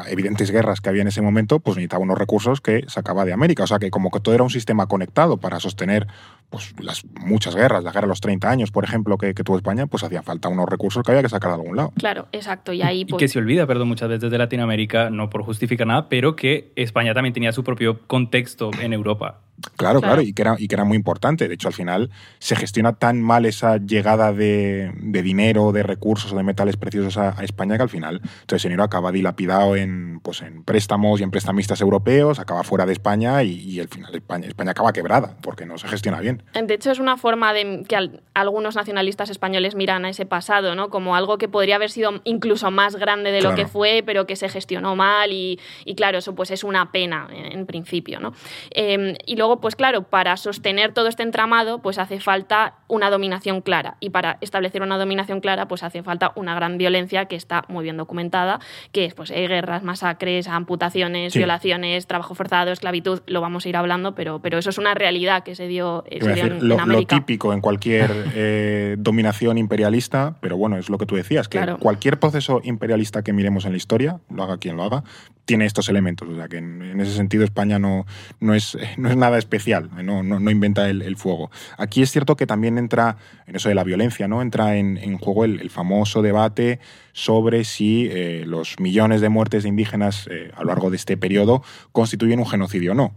[0.08, 3.64] evidentes guerras que había en ese momento, pues necesitaba unos recursos que sacaba de América.
[3.64, 6.08] O sea que como que todo era un sistema conectado para sostener
[6.50, 9.88] pues, las muchas guerras, la guerra de los 30 años, por ejemplo, que, tuvo España,
[9.88, 11.94] pues hacía falta unos recursos que había que sacar de algún lado.
[11.98, 12.74] Claro, exacto.
[12.74, 13.02] Y ahí...
[13.02, 16.36] Y que pues se olvida, perdón, muchas veces de Latinoamérica, no por justificar nada, pero
[16.36, 19.42] que España también tenía su propio contexto en Europa.
[19.78, 21.48] Claro, claro, y, que era, y que era muy importante.
[21.48, 26.36] De hecho, al final se gestiona tan mal esa llegada de, dinero, de recursos o
[26.36, 30.42] de metales preciosos a, España que al final todo ese dinero acaba dilapidado en, pues,
[30.42, 34.72] en préstamos y en prestamistas europeos, acaba fuera de España y, al final España, España
[34.72, 36.35] acaba quebrada porque no se gestiona bien.
[36.54, 40.90] De hecho, es una forma de que algunos nacionalistas españoles miran a ese pasado ¿no?
[40.90, 44.36] como algo que podría haber sido incluso más grande de lo que fue, pero que
[44.36, 45.60] se gestionó mal y,
[45.96, 48.20] claro, eso pues es una pena en, principio.
[48.20, 48.34] ¿no?
[48.72, 53.62] Em, y luego, pues claro, para sostener todo este entramado, pues hace falta una dominación
[53.62, 53.98] clara.
[54.00, 57.84] Y para establecer una dominación clara, pues hace falta una gran violencia que está muy
[57.84, 58.60] bien documentada,
[58.92, 63.78] que es pues hay guerras, masacres, amputaciones, violaciones, trabajo forzado, esclavitud, lo vamos a ir
[63.78, 67.16] hablando, pero, pero eso es una realidad que se dio, en, lo, América.
[67.16, 71.76] Lo típico en cualquier eh, dominación imperialista, pero bueno, es lo que tú decías, que
[71.80, 75.04] cualquier proceso imperialista que miremos en la historia, lo haga quien lo haga,
[75.46, 76.28] tiene estos elementos.
[76.28, 78.06] O sea que en, ese sentido España no,
[78.40, 81.50] no, es, no es nada especial, no, no, inventa el, fuego.
[81.78, 84.42] Aquí es cierto que también entra en eso de la violencia, ¿no?
[84.42, 86.80] Entra en, juego el, famoso debate
[87.14, 91.18] sobre si eh, los millones de muertes de indígenas eh, a lo largo de este
[91.18, 93.14] periodo constituyen un genocidio o no.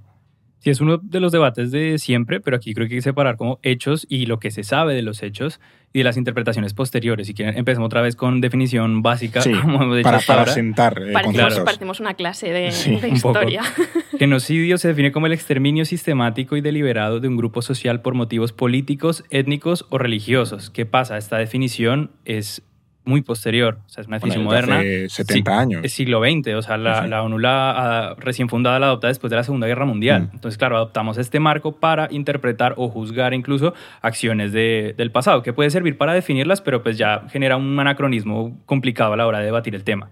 [0.71, 3.59] Es uno de los debates de siempre, pero aquí creo que hay que separar como
[3.63, 5.61] hechos y lo que se sabe de los hechos
[5.93, 7.27] y de las interpretaciones posteriores.
[7.27, 9.41] Si quieren, empecemos otra vez con definición básica,
[10.03, 12.69] para, para sentar eh, parecemos, una clase de,
[13.13, 13.63] historia.
[14.19, 18.53] Genocidio se define como el exterminio sistemático y deliberado de un grupo social por motivos
[18.53, 20.71] políticos, étnicos o religiosos.
[20.71, 21.17] ¿Qué pasa?
[21.17, 22.63] Esta definición es
[23.09, 24.81] muy posterior, o sea, es una definición moderna.
[24.81, 25.81] Hace 70 años.
[25.83, 29.37] Es siglo XX, o sea, la, la ONU la, recién fundada la adopta después de
[29.37, 30.25] la Segunda Guerra Mundial.
[30.25, 30.35] Mm.
[30.35, 35.55] Entonces, claro, adoptamos este marco para interpretar o juzgar incluso acciones de, del pasado, que
[35.55, 39.47] puede servir para definirlas, pero pues ya genera un anacronismo complicado a la hora de
[39.47, 40.11] debatir el tema.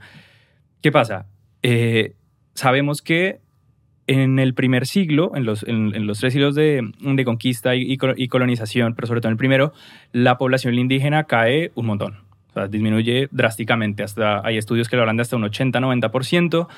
[0.81, 1.27] ¿Qué pasa?
[1.63, 2.15] Eh,
[2.55, 3.41] sabemos que
[4.07, 8.29] en el primer siglo, en los, en, los tres siglos de, de conquista y, y
[8.29, 9.75] colonización, pero sobre todo en el primero,
[10.13, 12.26] la población indígena cae un montón
[12.69, 14.03] disminuye drásticamente.
[14.03, 16.69] Hasta, hay estudios que lo hablan de hasta un 80-90%.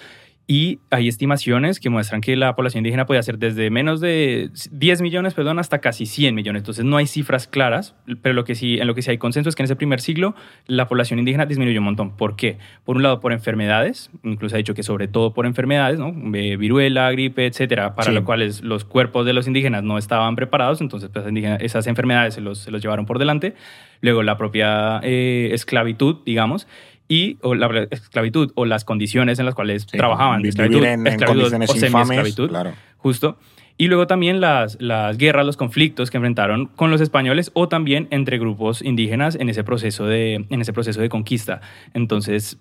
[0.50, 5.02] Y hay estimaciones que muestran que la población indígena puede ser desde menos de 10
[5.02, 6.62] millones, perdón, hasta casi 100 millones.
[6.62, 9.50] Entonces no hay cifras claras, pero lo que sí, en lo que sí hay consenso
[9.50, 10.34] es que en ese primer siglo
[10.66, 12.16] la población indígena disminuyó un montón.
[12.16, 12.56] ¿Por qué?
[12.84, 16.14] Por un lado por enfermedades, incluso ha dicho que sobre todo por enfermedades, ¿no?
[16.14, 21.10] viruela, gripe, etcétera, para lo cual los cuerpos de los indígenas no estaban preparados, entonces
[21.12, 21.26] pues,
[21.60, 23.54] esas enfermedades se los, se los llevaron por delante.
[24.00, 26.66] Luego la propia eh, esclavitud, digamos,
[27.08, 30.44] y o la esclavitud o las condiciones en las cuales trabajaban.
[30.44, 32.74] Esclavitud, en, condiciones infames, claro.
[32.98, 33.38] Justo.
[33.80, 38.08] Y luego también las, las guerras, los conflictos que enfrentaron con los españoles o también
[38.10, 41.60] entre grupos indígenas en ese proceso de, en ese proceso de conquista.
[41.94, 42.58] Entonces,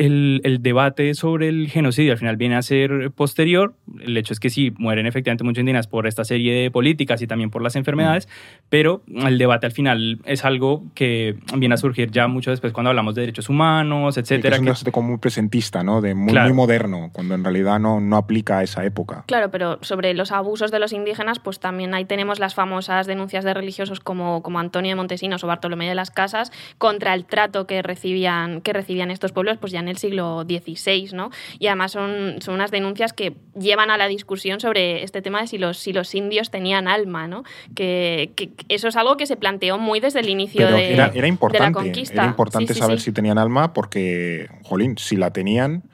[0.00, 3.74] el, el, debate sobre el genocidio al final viene a ser posterior.
[4.00, 7.26] El hecho es que sí, mueren efectivamente muchos indígenas por esta serie de políticas y
[7.26, 8.64] también por las enfermedades, mm.
[8.70, 12.88] pero el debate al final es algo que viene a surgir ya mucho después cuando
[12.88, 14.56] hablamos de derechos humanos, etcétera.
[14.56, 16.00] es un debate como muy presentista, ¿no?
[16.00, 19.24] De muy, muy, moderno, cuando en realidad no, no aplica a esa época.
[19.26, 23.44] Claro, pero sobre los abusos de los indígenas, pues también ahí tenemos las famosas denuncias
[23.44, 27.66] de religiosos como, como Antonio de Montesinos o Bartolomé de las Casas contra el trato
[27.66, 31.30] que recibían, que recibían estos pueblos, pues ya en el siglo XVI, ¿no?
[31.58, 35.46] Y además son, son unas denuncias que llevan a la discusión sobre este tema de
[35.46, 37.44] si los, si los indios tenían alma, ¿no?
[37.74, 38.30] Que,
[38.68, 41.72] eso es algo que se planteó muy desde el inicio de, era, era importante, la
[41.72, 42.22] conquista.
[42.22, 45.84] Era importante saber si tenían alma porque, jolín, si la tenían...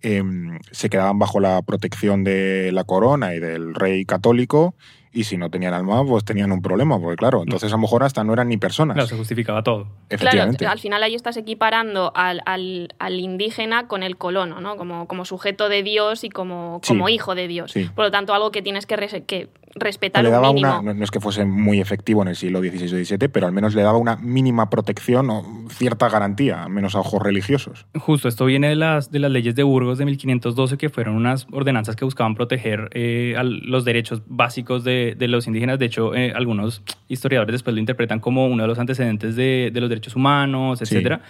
[0.00, 4.76] Em, se quedaban bajo la protección de la corona y del rey católico
[5.18, 8.04] y si no tenían alma, pues tenían un problema, porque claro, entonces a lo mejor
[8.04, 8.94] hasta no eran ni personas.
[8.94, 9.88] Claro, se justificaba todo.
[10.08, 10.58] Efectivamente.
[10.58, 14.76] Claro, al final ahí estás equiparando al, al, indígena con el colono, ¿no?
[14.76, 17.74] Como, como sujeto de Dios y como, como hijo de Dios.
[17.96, 21.20] Por lo tanto, algo que tienes que, que respetar le daba Una, no, es que
[21.20, 24.16] fuese muy efectivo en el siglo XVI o XVII, pero al menos le daba una
[24.16, 27.86] mínima protección o cierta garantía, al menos a ojos religiosos.
[27.98, 31.46] Justo, esto viene de las, de las leyes de Burgos de 1512, que fueron unas
[31.52, 35.78] ordenanzas que buscaban proteger eh, los derechos básicos de, de, los indígenas.
[35.78, 39.80] De hecho, eh, algunos historiadores después lo interpretan como uno de los antecedentes de, de
[39.80, 41.22] los derechos humanos, etcétera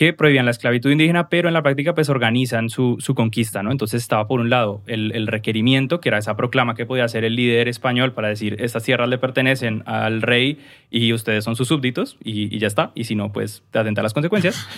[0.00, 3.70] que prohibían la esclavitud indígena, pero en la práctica pues organizan su, su conquista, ¿no?
[3.70, 7.22] Entonces estaba por un lado el, el, requerimiento, que era esa proclama que podía hacer
[7.22, 10.58] el líder español para decir, estas tierras le pertenecen al rey
[10.88, 14.00] y ustedes son sus súbditos, y, y ya está, y si no, pues te atenta
[14.00, 14.66] a las consecuencias.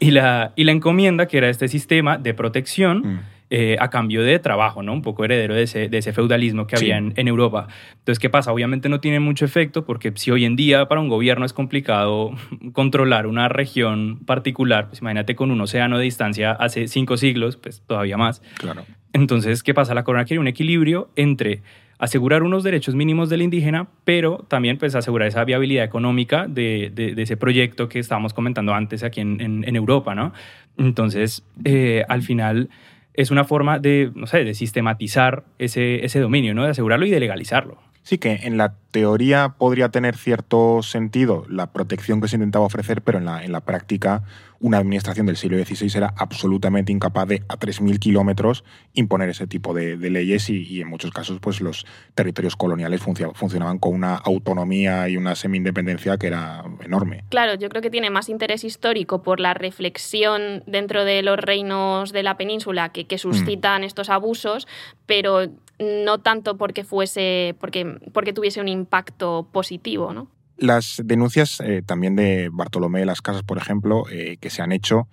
[0.00, 2.98] Y la, y la encomienda, que era este sistema de protección.
[2.98, 3.20] Mm.
[3.50, 4.92] Eh, a cambio de trabajo, ¿no?
[4.92, 7.66] Un poco heredero de ese, de ese feudalismo que había en, en, Europa.
[7.92, 8.52] Entonces, ¿qué pasa?
[8.52, 12.32] Obviamente no tiene mucho efecto porque si hoy en día para un gobierno es complicado
[12.74, 17.82] controlar una región particular, pues imagínate con un océano de distancia hace cinco siglos, pues
[17.86, 18.42] todavía más.
[18.58, 18.84] Claro.
[19.14, 19.94] Entonces, ¿qué pasa?
[19.94, 21.62] La corona quiere un equilibrio entre
[21.98, 27.20] asegurar unos derechos mínimos del indígena, pero también pues asegurar esa viabilidad económica de, de,
[27.20, 30.34] ese proyecto que estábamos comentando antes aquí en, en, en Europa, ¿no?
[30.76, 32.68] Entonces, eh, al final
[33.18, 36.62] es una forma de, no sé, de sistematizar ese, ese dominio, ¿no?
[36.62, 37.78] De asegurarlo y de legalizarlo.
[38.08, 43.02] Sí, que en la teoría podría tener cierto sentido la protección que se intentaba ofrecer,
[43.02, 44.22] pero en la, en la práctica
[44.60, 49.74] una administración del siglo XVI era absolutamente incapaz de a 3.000 kilómetros imponer ese tipo
[49.74, 55.18] de, leyes y, en muchos casos pues los territorios coloniales funcionaban con una autonomía y
[55.18, 57.24] una semi-independencia que era enorme.
[57.28, 62.12] Claro, yo creo que tiene más interés histórico por la reflexión dentro de los reinos
[62.12, 63.18] de la península que, que mm.
[63.18, 64.66] suscitan estos abusos,
[65.04, 70.28] pero no tanto porque fuese porque, porque tuviese un impacto positivo, ¿no?
[70.56, 74.72] Las denuncias eh, también de Bartolomé de las Casas, por ejemplo, eh, que se han
[74.72, 75.06] hecho,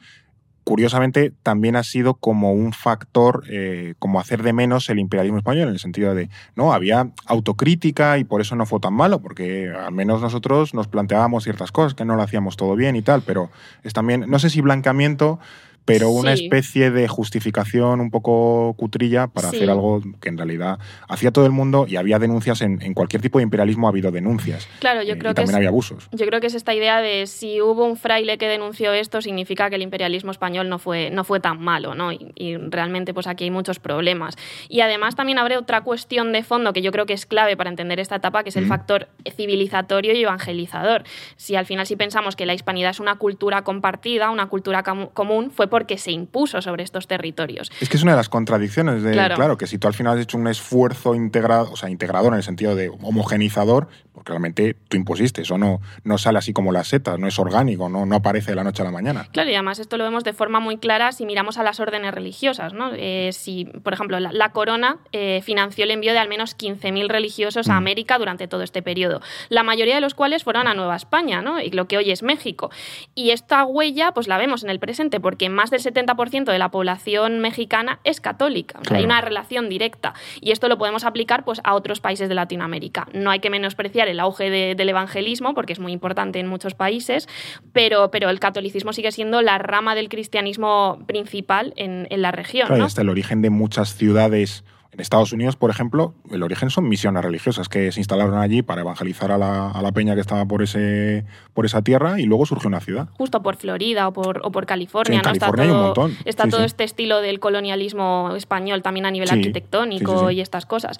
[0.66, 5.68] curiosamente también ha sido como un factor, eh, como hacer de menos el imperialismo español,
[5.68, 9.70] en el sentido de, no, había autocrítica y por eso no fue tan malo, porque
[9.70, 13.22] al menos nosotros nos planteábamos ciertas cosas, que no lo hacíamos todo bien y tal,
[13.22, 13.52] pero
[13.84, 15.40] es también, no sé si blancamiento,
[15.86, 21.32] pero una especie de justificación un poco cutrilla para hacer algo que en realidad hacía
[21.32, 24.68] todo el mundo y había denuncias en, cualquier tipo de imperialismo ha habido denuncias.
[24.80, 26.10] Claro, yo eh, creo que también había abusos.
[26.12, 29.70] Yo creo que es esta idea de si hubo un fraile que denunció esto significa
[29.70, 32.12] que el imperialismo español no fue, no fue tan malo, ¿no?
[32.12, 34.36] Y, realmente pues aquí hay muchos problemas.
[34.70, 37.70] Y además también habrá otra cuestión de fondo que yo creo que es clave para
[37.70, 41.04] entender esta etapa, que es el factor civilizatorio y evangelizador.
[41.36, 45.52] Si al final si pensamos que la hispanidad es una cultura compartida, una cultura común,
[45.52, 47.70] fue porque se impuso sobre estos territorios.
[47.82, 50.24] Es que es una de las contradicciones de, claro, que si tú al final has
[50.24, 54.96] hecho un esfuerzo integrado, o sea, integrador en el sentido de homogenizador, porque realmente tú
[54.96, 58.52] impusiste, eso no, no sale así como las setas, no es orgánico, no, no aparece
[58.52, 59.28] de la noche a la mañana.
[59.34, 62.14] Claro, y además esto lo vemos de forma muy clara si miramos a las órdenes
[62.14, 62.92] religiosas, ¿no?
[62.94, 67.68] Eh, si, por ejemplo, la, corona eh, financió el envío de al menos 15.000 religiosos
[67.68, 67.78] a mm.
[67.78, 71.60] América durante todo este periodo, la mayoría de los cuales fueron a Nueva España, ¿no?
[71.60, 72.72] Y lo que hoy es México.
[73.16, 76.60] Y esta huella, pues la vemos en el presente, porque más más del 70% de
[76.60, 78.80] la población mexicana es católica.
[78.92, 80.14] hay una relación directa.
[80.42, 83.08] Y esto lo podemos aplicar pues, a otros países de Latinoamérica.
[83.14, 87.28] No hay que menospreciar el auge del evangelismo, porque es muy importante en muchos países,
[87.74, 92.68] pero, pero el catolicismo sigue siendo la rama del cristianismo principal en, la región.
[92.68, 94.64] Claro, hasta el origen de muchas ciudades
[94.96, 98.80] en Estados Unidos, por ejemplo, el origen son misiones religiosas que se instalaron allí para
[98.80, 102.80] evangelizar a la, peña que estaba por, ese, por esa tierra y luego surgió una
[102.80, 103.10] ciudad.
[103.18, 105.22] Justo por Florida o por, o por California.
[105.22, 105.32] ¿no?
[105.32, 106.18] está todo, hay un montón.
[106.24, 110.98] Está todo este estilo del colonialismo español también a nivel arquitectónico y estas cosas.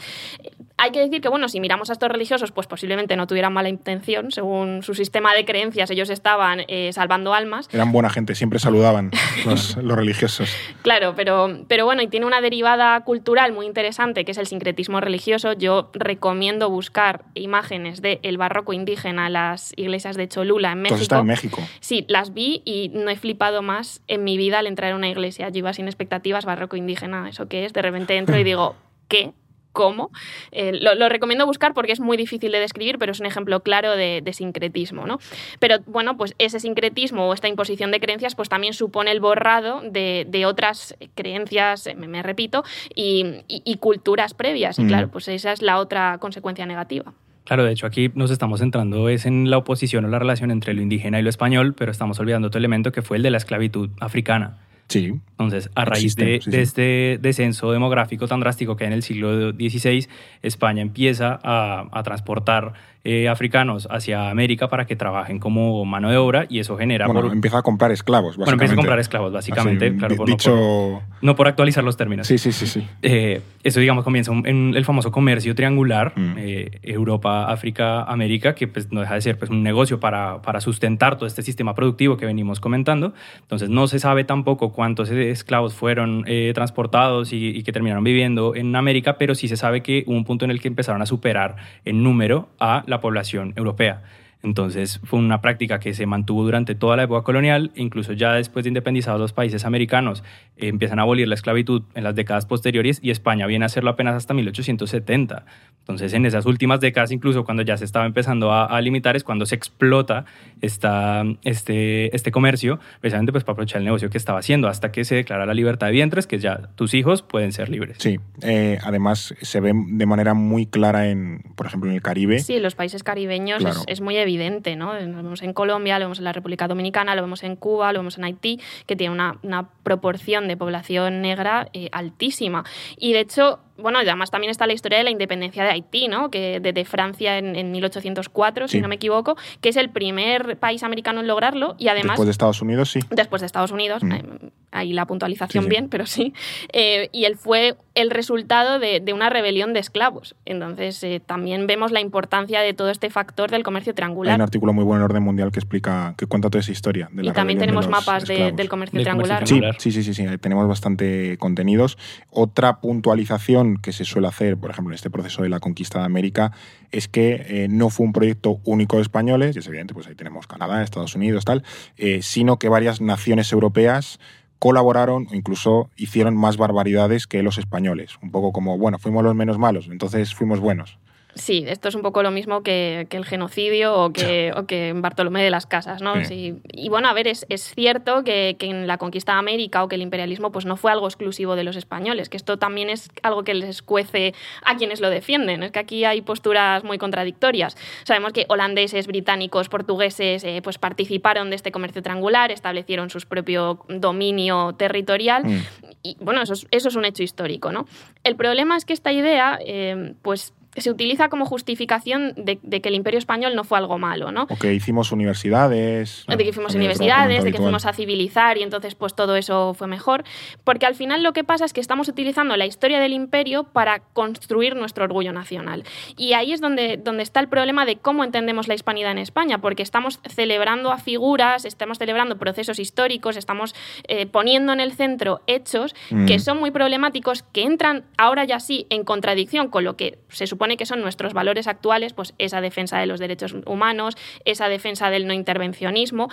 [0.78, 3.70] Hay que decir que, bueno, si miramos a estos religiosos, pues posiblemente no tuvieran mala
[3.70, 7.70] intención, según su sistema de creencias, ellos estaban eh, salvando almas.
[7.72, 9.12] Eran buena gente, siempre saludaban
[9.46, 10.54] los, los religiosos.
[10.82, 15.00] Claro, pero, pero bueno, y tiene una derivada cultural muy interesante que es el sincretismo
[15.00, 20.82] religioso, yo recomiendo buscar imágenes del el barroco indígena en las iglesias de Cholula, en
[20.82, 21.02] México.
[21.02, 21.62] está en México.
[21.80, 25.10] Sí, las vi y no he flipado más en mi vida al entrar en una
[25.10, 25.50] iglesia.
[25.50, 27.74] Yo iba sin expectativas, barroco indígena, ¿eso qué es?
[27.74, 28.76] De repente entro y digo,
[29.08, 29.34] ¿qué?
[29.76, 30.10] Cómo.
[30.52, 33.96] Eh, lo, recomiendo buscar porque es muy difícil de describir, pero es un ejemplo claro
[33.96, 35.06] de, sincretismo.
[35.06, 35.20] ¿no?
[35.60, 39.82] Pero bueno, pues ese sincretismo o esta imposición de creencias pues también supone el borrado
[39.82, 42.64] de, otras creencias, me, repito,
[42.96, 44.80] y, culturas previas.
[44.80, 47.14] Y claro, pues esa es la otra consecuencia negativa.
[47.44, 50.74] Claro, de hecho aquí nos estamos centrando es en la oposición o la relación entre
[50.74, 53.38] lo indígena y lo español, pero estamos olvidando otro elemento que fue el de la
[53.38, 54.65] esclavitud africana.
[54.88, 55.14] Sí.
[55.32, 60.08] Entonces, a raíz de, este descenso demográfico tan drástico que hay en el siglo XVI,
[60.42, 62.74] España empieza a, a transportar
[63.08, 67.06] eh, africanos hacia América para que trabajen como mano de obra y eso genera...
[67.06, 68.46] Bueno, empieza a comprar esclavos, básicamente.
[68.46, 69.96] Bueno, empieza a comprar esclavos, básicamente.
[69.96, 71.04] claro, dicho...
[71.22, 72.26] no, por, actualizar los términos.
[72.26, 72.66] Sí, sí, sí.
[72.66, 72.88] sí.
[73.04, 76.34] Eh, eso, digamos, comienza en el famoso comercio triangular, mm.
[76.40, 80.60] eh, Europa, África, América, que pues, no deja de ser pues, un negocio para, para
[80.60, 83.14] sustentar todo este sistema productivo que venimos comentando.
[83.40, 86.26] Entonces, no se sabe tampoco cuántos esclavos fueron
[86.56, 90.26] transportados y, y que terminaron viviendo en América, pero sí se sabe que hubo un
[90.26, 94.02] punto en el que empezaron a superar en número a la población europea.
[94.46, 98.64] Entonces fue una práctica que se mantuvo durante toda la época colonial, incluso ya después
[98.64, 100.24] de independizados los países americanos
[100.58, 103.90] eh, empiezan a abolir la esclavitud en las décadas posteriores y España viene a hacerlo
[103.90, 105.46] apenas hasta 1870.
[105.80, 109.46] Entonces en esas últimas décadas, incluso cuando ya se estaba empezando a, limitar, es cuando
[109.48, 110.26] se explota
[110.62, 115.06] esta, este, este comercio, precisamente pues para aprovechar el negocio que estaba haciendo, hasta que
[115.06, 117.98] se declara la libertad de vientres, que ya tus hijos pueden ser libres.
[118.00, 122.40] Sí, eh, además se ve de manera muy clara en, por ejemplo, en el Caribe.
[122.40, 124.94] Sí, en los países caribeños es, es muy evidente evidente, ¿no?
[124.94, 128.00] Lo vemos en Colombia, lo vemos en la República Dominicana, lo vemos en Cuba, lo
[128.00, 132.64] vemos en Haití, que tiene una, proporción de población negra eh, altísima.
[132.98, 136.32] Y de hecho, bueno, además también está la historia de la independencia de Haití, ¿no?
[136.32, 141.20] Que desde Francia en, 1804, si no me equivoco, que es el primer país americano
[141.20, 142.14] en lograrlo y además...
[142.14, 143.00] Después de Estados Unidos, sí.
[143.10, 144.12] Después de Estados Unidos, mm.
[144.12, 144.24] eh,
[144.72, 146.34] ahí la puntualización bien, pero sí.
[146.72, 150.36] Eh, y él fue el resultado de, una rebelión de esclavos.
[150.46, 154.34] Entonces eh, también vemos la importancia de todo este factor del comercio triangular.
[154.34, 157.10] Hay un artículo muy bueno en Orden Mundial que explica, que cuenta toda esa historia.
[157.12, 159.48] De y también tenemos mapas del comercio triangular.
[159.48, 161.98] Sí, sí, sí, sí, tenemos bastante contenidos.
[162.30, 166.06] Otra puntualización que se suele hacer, por ejemplo, en este proceso de la conquista de
[166.06, 166.52] América,
[166.92, 170.16] es que eh, no fue un proyecto único de españoles, y es evidente, pues ahí
[170.16, 171.64] tenemos Canadá, Estados Unidos, tal,
[171.98, 174.20] eh, sino que varias naciones europeas
[174.60, 178.18] colaboraron o incluso hicieron más barbaridades que los españoles.
[178.22, 180.98] Un poco como, bueno, fuimos los menos malos, entonces fuimos buenos.
[181.36, 185.44] Sí, esto es un poco lo mismo que, el genocidio o que, o que, Bartolomé
[185.44, 186.24] de las Casas, ¿no?
[186.24, 186.56] Sí.
[186.72, 190.02] Y bueno, a ver, es, cierto que, en la conquista de América o que el
[190.02, 193.54] imperialismo pues no fue algo exclusivo de los españoles, que esto también es algo que
[193.54, 194.34] les cuece
[194.64, 195.62] a quienes lo defienden.
[195.64, 197.76] Es que aquí hay posturas muy contradictorias.
[198.06, 203.84] Sabemos que holandeses, británicos, portugueses eh, pues participaron de este comercio triangular, establecieron su propio
[203.90, 205.64] dominio territorial mm.
[206.02, 207.88] y bueno, eso es, eso es un hecho histórico, ¿no?
[208.24, 212.96] El problema es que esta idea, eh, pues se utiliza como justificación de, que el
[212.96, 214.48] imperio español no fue algo malo, ¿no?
[214.50, 216.26] O que hicimos universidades.
[216.28, 219.88] De que hicimos universidades, de que fuimos a civilizar y entonces pues todo eso fue
[219.88, 220.24] mejor.
[220.64, 224.00] Porque al final lo que pasa es que estamos utilizando la historia del imperio para
[224.00, 225.84] construir nuestro orgullo nacional.
[226.18, 229.60] Y ahí es donde, donde está el problema de cómo entendemos la hispanidad en España,
[229.60, 233.76] porque estamos celebrando a figuras, estamos celebrando procesos históricos, estamos
[234.08, 235.96] eh, poniendo en el centro hechos
[236.28, 236.40] que mm.
[236.40, 240.65] son muy problemáticos, que entran ahora ya sí en contradicción con lo que se supone
[240.78, 245.28] que son nuestros valores actuales, pues esa defensa de los derechos humanos, esa defensa del
[245.28, 246.30] no intervencionismo.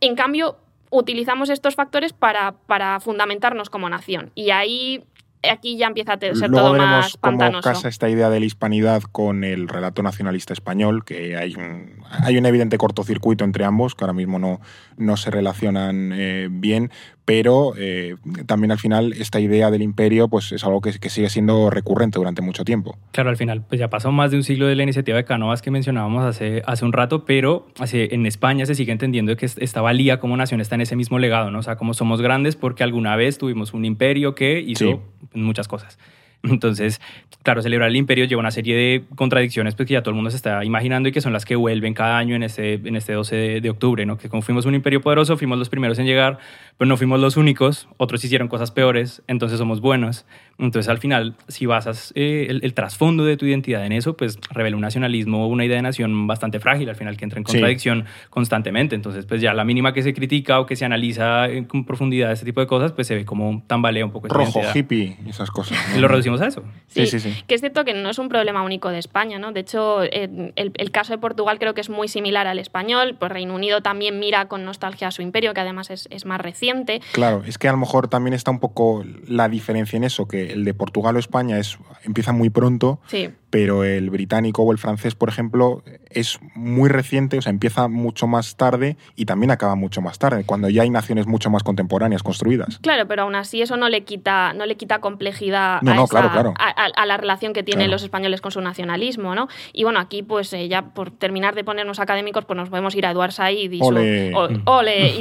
[0.00, 0.56] En cambio,
[0.90, 4.30] utilizamos estos factores para, para fundamentarnos como nación.
[4.34, 5.04] Y ahí
[5.50, 7.62] aquí ya empieza a ser todo más pantanoso.
[7.62, 12.02] cómo casa esta idea de la hispanidad con el relato nacionalista español, que hay un,
[12.22, 14.60] hay un evidente cortocircuito entre ambos, que ahora mismo no,
[14.96, 16.90] no se relacionan eh, bien,
[17.24, 18.16] pero eh,
[18.46, 22.42] también al final esta idea del imperio pues es algo que, sigue siendo recurrente durante
[22.42, 22.98] mucho tiempo.
[23.12, 25.62] Claro, al final pues ya pasó más de un siglo de la iniciativa de Cánovas
[25.62, 30.20] que mencionábamos hace, hace un rato, pero en España se sigue entendiendo que esta valía
[30.20, 31.60] como nación está en ese mismo legado, ¿no?
[31.60, 35.02] O sea, como somos grandes porque alguna vez tuvimos un imperio que hizo
[35.32, 35.98] muchas cosas.
[36.44, 37.00] Entonces,
[37.42, 40.30] claro, celebrar el imperio lleva una serie de contradicciones pues, que ya todo el mundo
[40.30, 43.14] se está imaginando y que son las que vuelven cada año en este, en este
[43.14, 44.18] 12 de, octubre, ¿no?
[44.18, 46.38] que como fuimos un imperio poderoso, fuimos los primeros en llegar,
[46.76, 50.26] pero no fuimos los únicos, otros hicieron cosas peores, entonces somos buenos.
[50.58, 54.76] Entonces, al final, si basas eh, el, trasfondo de tu identidad en eso, pues revela
[54.76, 58.94] un nacionalismo, una idea de nación bastante frágil, al final que entra en contradicción constantemente.
[58.94, 62.44] Entonces, pues ya la mínima que se critica o que se analiza con profundidad este
[62.44, 64.28] tipo de cosas, pues se ve como tambalea un poco.
[64.28, 65.78] Rojo, hippie, esas cosas.
[65.96, 66.62] Y lo reducimos a eso.
[66.86, 69.52] Sí, sí, sí, Que es cierto que no es un problema único de España, ¿no?
[69.52, 73.16] De hecho, el, el, caso de Portugal creo que es muy similar al español.
[73.18, 76.40] Pues Reino Unido también mira con nostalgia a su imperio, que además es, es más
[76.40, 77.00] reciente.
[77.12, 80.43] Claro, es que a lo mejor también está un poco la diferencia en eso, que
[80.52, 84.78] el de Portugal o España es, empieza muy pronto, sí pero el británico o el
[84.78, 89.76] francés, por ejemplo, es muy reciente, o sea, empieza mucho más tarde y también acaba
[89.76, 92.80] mucho más tarde, cuando ya hay naciones mucho más contemporáneas construidas.
[92.80, 97.52] Claro, pero aún así eso no le quita, no le quita complejidad a, la relación
[97.52, 99.46] que tienen los españoles con su nacionalismo, ¿no?
[99.72, 103.06] Y bueno, aquí pues eh, ya por terminar de ponernos académicos, pues nos podemos ir
[103.06, 103.78] a Eduard Said y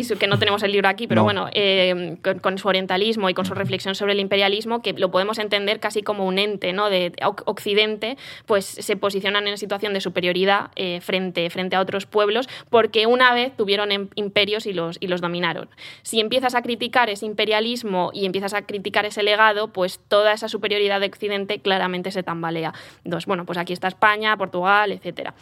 [0.03, 3.45] su, que no tenemos el libro aquí, pero bueno, eh, con, su orientalismo y con
[3.45, 6.89] su reflexión sobre el imperialismo, que lo podemos entender casi como un ente, ¿no?
[6.89, 7.13] De
[7.45, 13.07] Occidente pues se posicionan en situación de superioridad eh, frente, frente a otros pueblos porque
[13.07, 15.69] una vez tuvieron em, imperios y los, y los dominaron.
[16.01, 20.47] Si empiezas a criticar ese imperialismo y empiezas a criticar ese legado, pues toda esa
[20.47, 22.73] superioridad de Occidente claramente se tambalea.
[23.03, 25.33] Entonces, bueno, pues aquí está España, Portugal, etcétera.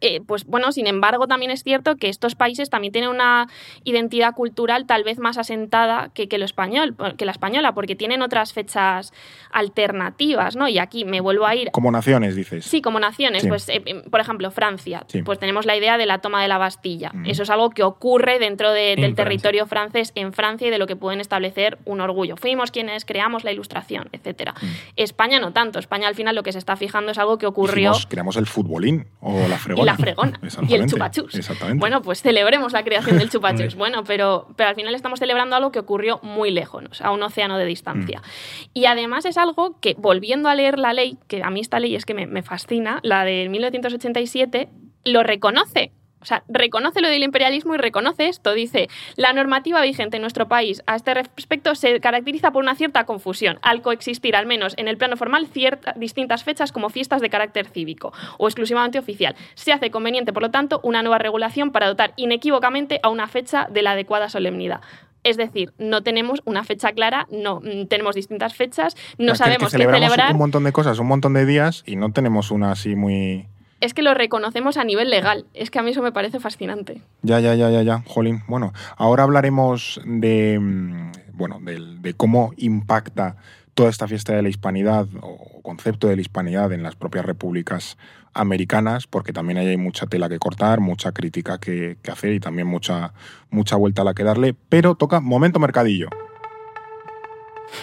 [0.00, 3.48] Eh, pues bueno, sin embargo, también es cierto que estos países también tienen una
[3.84, 8.22] identidad cultural tal vez más asentada que, que, lo español, que la española, porque tienen
[8.22, 9.12] otras fechas
[9.50, 10.68] alternativas, ¿no?
[10.68, 11.70] Y aquí me vuelvo a ir.
[11.70, 12.64] Como naciones, dices.
[12.64, 13.46] Sí, como naciones.
[13.46, 15.06] Pues, eh, por ejemplo, Francia.
[15.24, 17.12] Pues tenemos la idea de la toma de la Bastilla.
[17.24, 20.96] Eso es algo que ocurre dentro del territorio francés en Francia y de lo que
[20.96, 22.36] pueden establecer un orgullo.
[22.36, 24.54] Fuimos quienes creamos la ilustración, etcétera.
[24.96, 25.78] España no tanto.
[25.78, 27.92] España al final lo que se está fijando es algo que ocurrió.
[28.08, 31.48] creamos el futbolín o la fregona la fregona y el chupachus.
[31.76, 33.74] Bueno, pues celebremos la creación del chupachus.
[33.74, 37.58] bueno, pero, pero al final estamos celebrando algo que ocurrió muy lejos, a un océano
[37.58, 38.20] de distancia.
[38.20, 38.70] Mm.
[38.74, 41.94] Y además es algo que, volviendo a leer la ley, que a mí esta ley
[41.94, 44.68] es que me, me fascina, la de 1987,
[45.04, 45.92] lo reconoce
[46.26, 48.52] o sea, reconoce lo del imperialismo y reconoce esto.
[48.52, 53.04] Dice, la normativa vigente en nuestro país a este respecto se caracteriza por una cierta
[53.06, 57.30] confusión, al coexistir, al menos en el plano formal, ciertas distintas fechas como fiestas de
[57.30, 59.36] carácter cívico o exclusivamente oficial.
[59.54, 63.68] Se hace conveniente, por lo tanto, una nueva regulación para dotar inequívocamente a una fecha
[63.70, 64.80] de la adecuada solemnidad.
[65.22, 69.78] Es decir, no tenemos una fecha clara, no mm, tenemos distintas fechas, no sabemos qué
[69.78, 70.32] celebrar.
[70.32, 73.46] Un montón de cosas, un montón de días y no tenemos una así muy
[73.80, 75.46] es que lo reconocemos a nivel legal.
[75.54, 77.02] Es que a mí eso me parece fascinante.
[77.22, 78.42] Ya, ya, ya, ya, ya, Jolín.
[78.48, 83.36] Bueno, ahora hablaremos de, mm, bueno, de, cómo impacta
[83.74, 87.98] toda esta fiesta de la hispanidad o concepto de la hispanidad en las propias repúblicas
[88.32, 92.66] americanas, porque también hay mucha tela que cortar, mucha crítica que, que hacer y también
[92.68, 93.12] mucha,
[93.50, 94.54] mucha vuelta a la que darle.
[94.68, 96.08] Pero toca momento mercadillo.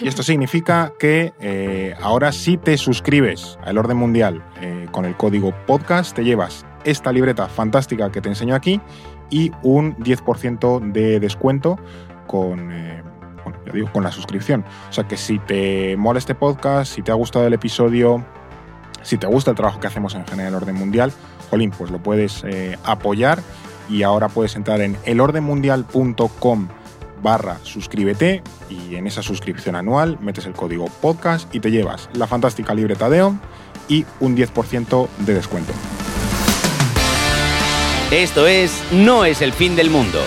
[0.00, 5.16] Y esto significa que eh, ahora si te suscribes al Orden Mundial eh, con el
[5.16, 8.80] código podcast, te llevas esta libreta fantástica que te enseño aquí
[9.30, 11.78] y un 10% de descuento
[12.26, 13.02] con, eh,
[13.72, 14.64] digo, con la suscripción.
[14.90, 18.24] O sea que si te mola este podcast, si te ha gustado el episodio,
[19.02, 21.12] si te gusta el trabajo que hacemos en general Orden Mundial,
[21.50, 22.44] Jolín, pues lo puedes
[22.84, 23.40] apoyar
[23.88, 26.68] y ahora puedes entrar en elordenmundial.com
[27.24, 32.28] barra suscríbete y en esa suscripción anual metes el código podcast y te llevas la
[32.28, 33.24] fantástica libreta de
[33.88, 35.72] y un 10% de descuento.
[38.10, 40.20] Esto es No es el fin del mundo.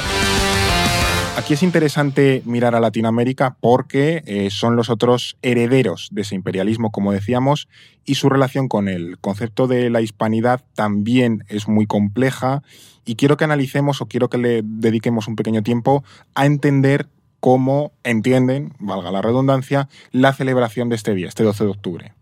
[1.38, 6.90] Aquí es interesante mirar a Latinoamérica porque eh, son los otros herederos de ese imperialismo,
[6.90, 7.68] como decíamos,
[8.06, 12.64] y su relación con el concepto de la hispanidad también es muy compleja
[13.06, 17.06] y quiero que analicemos o quiero que le dediquemos un pequeño tiempo a entender
[17.40, 22.14] cómo entienden, valga la redundancia, la celebración de este día, este 12 de octubre.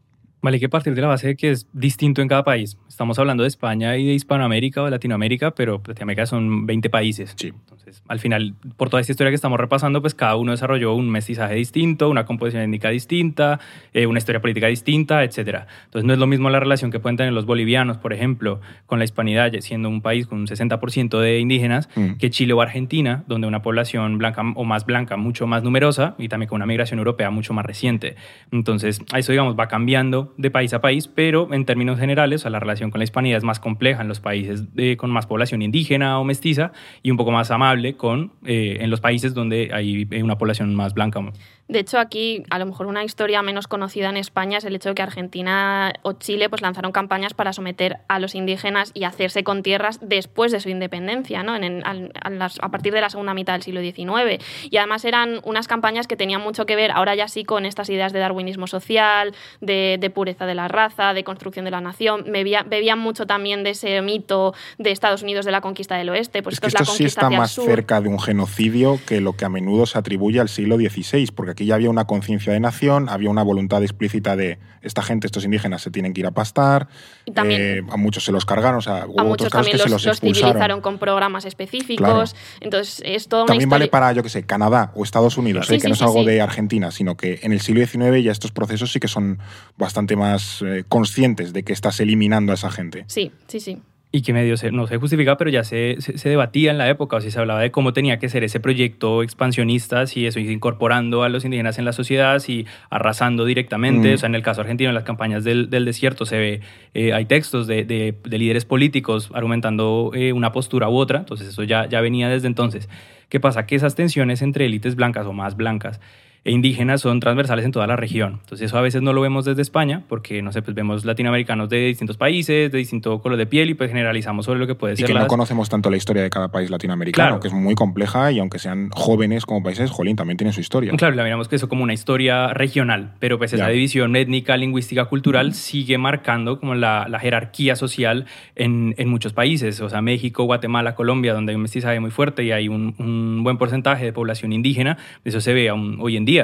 [0.42, 2.78] Vale, hay que partir de la base de que es distinto en cada país.
[2.90, 7.34] Estamos hablando de España y de Hispanoamérica o de Latinoamérica, pero Latinoamérica son 20 países.
[7.38, 7.54] Sí.
[7.86, 11.08] Entonces, al final, por toda esta historia que estamos repasando, pues cada uno desarrolló un
[11.10, 13.60] mestizaje distinto, una composición étnica distinta,
[13.94, 15.66] eh, una historia política distinta, etc.
[15.86, 18.98] Entonces, no es lo mismo la relación que pueden tener los bolivianos, por ejemplo, con
[18.98, 22.14] la hispanidad, siendo un país con un 60% de indígenas, mm.
[22.14, 26.28] que Chile o Argentina, donde una población blanca o más blanca mucho más numerosa y
[26.28, 28.16] también con una migración europea mucho más reciente.
[28.52, 32.90] Entonces, eso, digamos, va cambiando de país a país, pero en términos generales, la relación
[32.90, 36.24] con la hispanidad es más compleja en los países de, con más población indígena o
[36.24, 36.72] mestiza
[37.04, 40.94] y un poco más amable con, eh, en los países donde hay una población más
[40.94, 41.20] blanca.
[41.68, 44.90] De hecho, aquí a lo mejor una historia menos conocida en España es el hecho
[44.90, 49.44] de que Argentina o Chile pues, lanzaron campañas para someter a los indígenas y hacerse
[49.44, 51.56] con tierras después de su independencia, ¿no?
[51.56, 54.44] En, a, partir de la segunda mitad del siglo XIX.
[54.70, 57.90] Y además eran unas campañas que tenían mucho que ver, ahora ya sí, con estas
[57.90, 62.26] ideas de darwinismo social, de, pureza de la raza, de construcción de la nación.
[62.28, 66.44] bebían mucho también de ese mito de Estados Unidos de la conquista del oeste.
[66.44, 69.50] Pues esto, es la sí está más cerca de un genocidio que lo que a
[69.50, 73.30] menudo se atribuye al siglo XVI, porque aquí ya había una conciencia de nación, había
[73.30, 76.88] una voluntad explícita de esta gente, estos indígenas se tienen que ir a pastar,
[77.26, 80.20] eh, a muchos se los cargaron, o sea, hubo a muchos también los, se los,
[80.20, 85.04] civilizaron con programas específicos, entonces es todo También vale para, yo que sé, Canadá o
[85.04, 88.24] Estados Unidos, eh, que no es algo de Argentina, sino que en el siglo XIX
[88.24, 89.40] ya estos procesos sí que son
[89.78, 93.06] bastante más eh, conscientes de que estás eliminando a esa gente.
[93.08, 93.82] Sí, sí, sí
[94.16, 97.18] y que medio se, no se justifica, pero ya se, se, debatía en la época,
[97.18, 101.24] o sea, se hablaba de cómo tenía que ser ese proyecto expansionista, si eso, incorporando
[101.24, 104.14] a los indígenas en la sociedad, si arrasando directamente, mm.
[104.14, 106.62] o sea, en el caso argentino, en las campañas del, del desierto se ve,
[106.94, 111.64] eh, hay textos de, de, líderes políticos argumentando eh, una postura u otra, entonces eso
[111.64, 112.88] ya, ya venía desde entonces.
[113.28, 113.66] ¿Qué pasa?
[113.66, 116.00] Que esas tensiones entre élites blancas o más blancas
[116.46, 118.40] e indígenas son transversales en toda la región.
[118.44, 121.70] Entonces eso a veces no lo vemos desde España, porque, no sé, pues vemos latinoamericanos
[121.70, 124.96] de distintos países, de distinto color de piel y pues generalizamos sobre lo que puede
[124.96, 125.10] ser.
[125.10, 128.32] Y que no conocemos tanto la historia de cada país latinoamericano, que es muy compleja
[128.32, 130.94] y aunque sean jóvenes como países, jolín, también tienen su historia.
[130.96, 135.06] Claro, la miramos que eso como una historia regional, pero pues esa división étnica, lingüística,
[135.06, 138.26] cultural sigue marcando como la, jerarquía social
[138.56, 142.44] en, en, muchos países, o sea, México, Guatemala, Colombia, donde hay un mestizaje muy fuerte
[142.44, 146.26] y hay un, un buen porcentaje de población indígena, eso se ve aún hoy en
[146.26, 146.35] día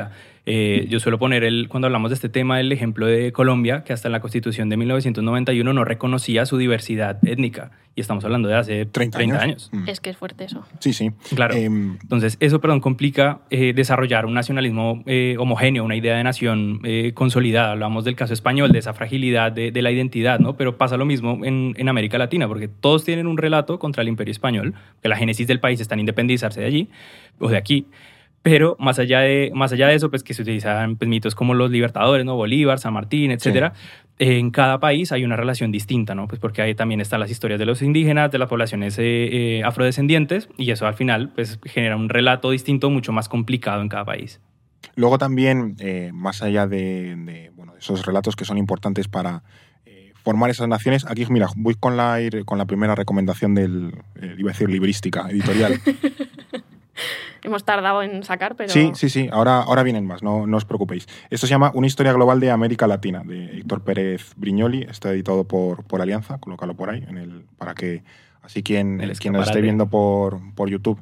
[0.46, 3.94] eh, yo suelo poner, el, cuando hablamos de este tema, el ejemplo de Colombia, que
[3.94, 7.72] hasta en la Constitución de 1991 no reconocía su diversidad étnica.
[7.94, 9.70] Y estamos hablando de hace 30, años.
[9.74, 9.88] Mm.
[9.88, 10.64] Es que es fuerte eso.
[10.80, 11.12] Sí, sí.
[11.36, 11.56] Claro.
[11.56, 16.82] Em, Entonces, eso, perdón, complica eh, desarrollar un nacionalismo eh, homogéneo, una idea de nación
[17.14, 17.74] consolidada.
[17.74, 20.56] Hablamos del caso español, de esa fragilidad de, de la identidad, ¿no?
[20.56, 24.08] Pero pasa lo mismo en, en, América Latina, porque todos tienen un relato contra el
[24.08, 26.90] imperio español, que la génesis del país está en independizarse de allí
[27.40, 27.86] o de aquí.
[28.44, 31.54] Pero más allá de, más allá de eso, pues que se utilizan pues, mitos como
[31.54, 32.36] los libertadores, ¿no?
[32.36, 33.74] Bolívar, San Martín, etcétera.
[34.18, 36.28] En cada país hay una relación distinta, ¿no?
[36.28, 39.64] Pues porque ahí también están las historias de los indígenas, de las poblaciones eh, eh,
[39.64, 44.06] afrodescendientes, y eso al final pues genera un relato distinto, mucho más complicado en cada
[44.06, 44.42] país.
[44.96, 49.44] Luego también, eh, más allá de, bueno, esos relatos que son importantes para
[50.24, 51.06] formar esas naciones.
[51.06, 53.92] Aquí, mira, voy con la, con la primera recomendación del,
[54.38, 55.80] iba a decir, librística, editorial.
[57.44, 58.70] hemos tardado en sacar, pero...
[58.70, 61.08] Sí, sí, sí, ahora, ahora vienen más, no, no os preocupéis.
[61.30, 65.44] Esto se llama Una historia global de América Latina, de Héctor Pérez Briñoli, está editado
[65.44, 68.04] por, por Alianza, colócalo por ahí, en el, para que
[68.42, 71.00] así quien, quien nos esté viendo por, por YouTube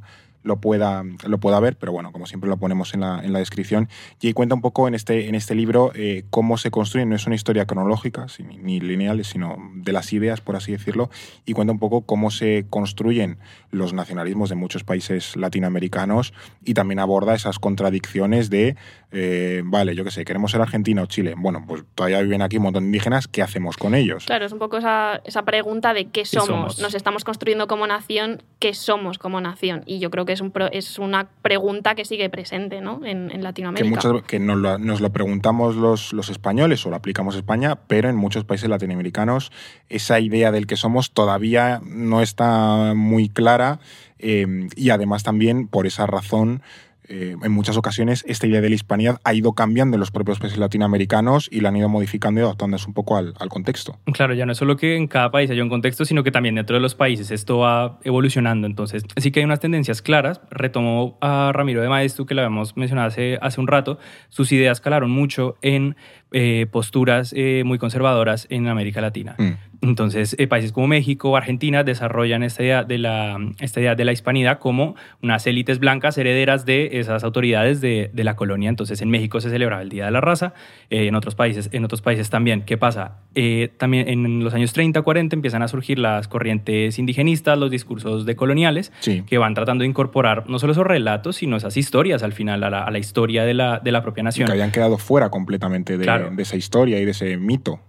[0.50, 3.40] lo pueda, lo pueda ver, pero bueno, como siempre lo ponemos en la, en la
[3.40, 3.88] descripción.
[4.20, 7.26] Y cuenta un poco en este, en este libro eh, cómo se construye, no es
[7.26, 8.26] una historia cronológica
[8.62, 11.10] ni lineal, sino de las ideas, por así decirlo,
[11.46, 13.38] y cuenta un poco cómo se construyen
[13.72, 16.34] los nacionalismos de muchos países latinoamericanos
[16.66, 18.76] y también aborda esas contradicciones de,
[19.12, 21.36] eh, vale, yo qué sé, queremos ser Argentina o Chile.
[21.38, 24.26] Bueno, pues todavía viven aquí un montón de indígenas, ¿qué hacemos con ellos?
[24.26, 26.48] Claro, es un poco esa, esa pregunta de ¿qué somos?
[26.48, 26.80] ¿Qué somos?
[26.80, 29.84] Nos estamos construyendo como nación, ¿qué somos como nación?
[29.86, 33.02] Y yo creo que es, un, es una pregunta que sigue presente ¿no?
[33.06, 34.00] en, Latinoamérica.
[34.28, 38.16] Que, muchas, nos, lo, preguntamos los, los españoles o lo aplicamos a España, pero en
[38.16, 39.52] muchos países latinoamericanos
[39.90, 43.80] esa idea del que somos todavía no está muy clara
[44.18, 46.62] eh, y además también por esa razón
[47.10, 50.40] eh, en muchas ocasiones esta idea de la hispanidad ha ido cambiando en los propios
[50.40, 53.98] países latinoamericanos y la han ido modificando y adaptándose un poco al, contexto.
[54.14, 56.56] Claro, ya no es solo que en cada país haya un contexto, sino que también
[56.56, 58.68] dentro de los países esto va evolucionando.
[58.68, 60.40] Entonces, sí que hay unas tendencias claras.
[60.52, 63.98] Retomo a Ramiro de Maestro, que lo habíamos mencionado hace un rato.
[64.30, 65.96] Sus ideas calaron mucho en
[66.32, 69.36] eh, posturas eh, muy conservadoras en América Latina.
[69.38, 69.52] Mm.
[69.82, 74.12] Entonces, eh, países como México, Argentina desarrollan esta idea, de la, esta idea de la
[74.12, 78.70] hispanidad como unas élites blancas herederas de esas autoridades de, de, la colonia.
[78.70, 80.54] Entonces, en México se celebraba el Día de la Raza,
[80.90, 82.64] en, otros países, en otros países también.
[82.64, 83.20] ¿Qué pasa?
[83.36, 88.26] eh, también en los años 30, 40 empiezan a surgir las corrientes indigenistas, los discursos
[88.26, 88.92] decoloniales,
[89.28, 92.90] que van tratando de incorporar no solo esos relatos, sino esas historias al final a
[92.90, 94.48] la, historia de la, de la, propia nación.
[94.48, 97.80] que habían quedado fuera completamente de, de esa historia y de ese mito.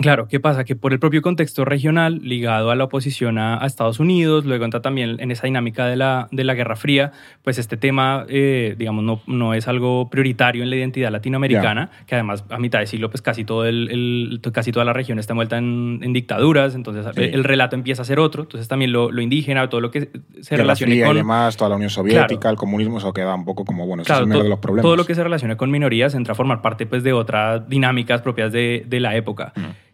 [0.00, 0.64] Claro, ¿qué pasa?
[0.64, 4.82] Que por el propio contexto regional, ligado a la oposición a, Estados Unidos, luego entra
[4.82, 7.12] también en esa dinámica de la, de la Guerra Fría,
[7.44, 12.14] pues este tema, eh, digamos, no, no, es algo prioritario en la identidad latinoamericana, que
[12.14, 15.58] además a mitad de siglo, pues casi, todo el, casi toda la región está envuelta
[15.58, 19.90] en, dictaduras, entonces el, relato empieza a ser otro, entonces también lo, indígena, todo lo
[19.90, 21.16] que se relaciona con...
[21.16, 24.10] Y además, toda la Unión Soviética, el comunismo, eso queda un poco como, bueno, es
[24.10, 24.82] uno de los problemas.
[24.82, 28.22] Todo lo que se relaciona con minorías entra a formar parte pues, de otras dinámicas
[28.22, 29.52] propias de, de la época.
[29.54, 29.89] Mm.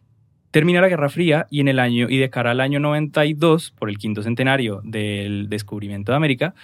[0.57, 3.90] Termina la Guerra Fría y en el año y de cara al año 92, por
[3.90, 6.54] el quinto centenario del descubrimiento de América,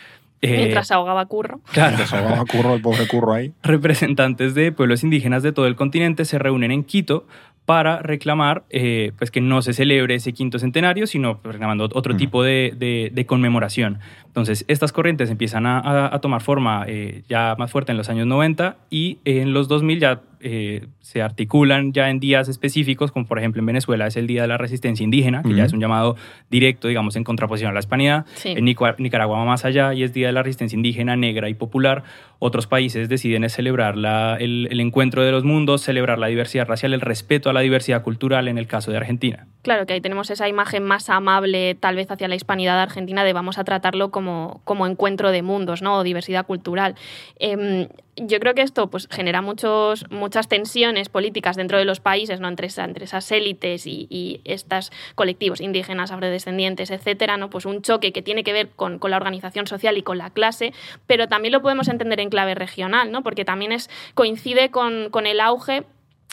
[0.41, 1.61] eh, Mientras ahogaba Curro.
[1.73, 1.91] Claro.
[1.99, 3.53] Mientras ahogaba Curro, el pobre Curro ahí.
[3.63, 7.27] Representantes de pueblos indígenas de todo el continente se reúnen en Quito
[7.67, 12.43] para reclamar eh, pues que no se celebre ese quinto centenario, sino reclamando otro tipo
[12.43, 14.01] de, de, conmemoración.
[14.27, 18.27] Entonces, estas corrientes empiezan a, a, tomar forma eh, ya más fuerte en los años
[18.27, 23.39] 90 y en los 2000 ya eh, se articulan ya en días específicos, como por
[23.39, 26.17] ejemplo en Venezuela es el Día de la Resistencia Indígena, que ya es un llamado
[26.51, 28.27] directo, digamos, en contraposición a la hispanidad.
[28.45, 32.03] En Nicaragua va más allá y es Día de la Resistencia Indígena, Negra y Popular.
[32.39, 36.93] Otros países deciden celebrar la, el, el, encuentro de los mundos, celebrar la diversidad racial,
[36.93, 39.47] el respeto a la diversidad cultural en el caso de Argentina.
[39.63, 43.33] Claro que ahí tenemos esa imagen más amable tal vez hacia la hispanidad argentina de
[43.33, 45.99] vamos a tratarlo como, como encuentro de mundos, ¿no?
[45.99, 46.97] O diversidad cultural.
[47.39, 47.87] Em,
[48.17, 52.49] yo creo que esto pues, genera muchos, muchas tensiones políticas dentro de los países, ¿no?
[52.49, 57.49] entre, entre esas élites y, estos colectivos indígenas, afrodescendientes, etcétera, ¿no?
[57.49, 60.31] pues un choque que tiene que ver con, con, la organización social y con la
[60.31, 60.73] clase,
[61.07, 63.23] pero también lo podemos entender en clave regional, ¿no?
[63.23, 65.85] porque también es, coincide con, con el auge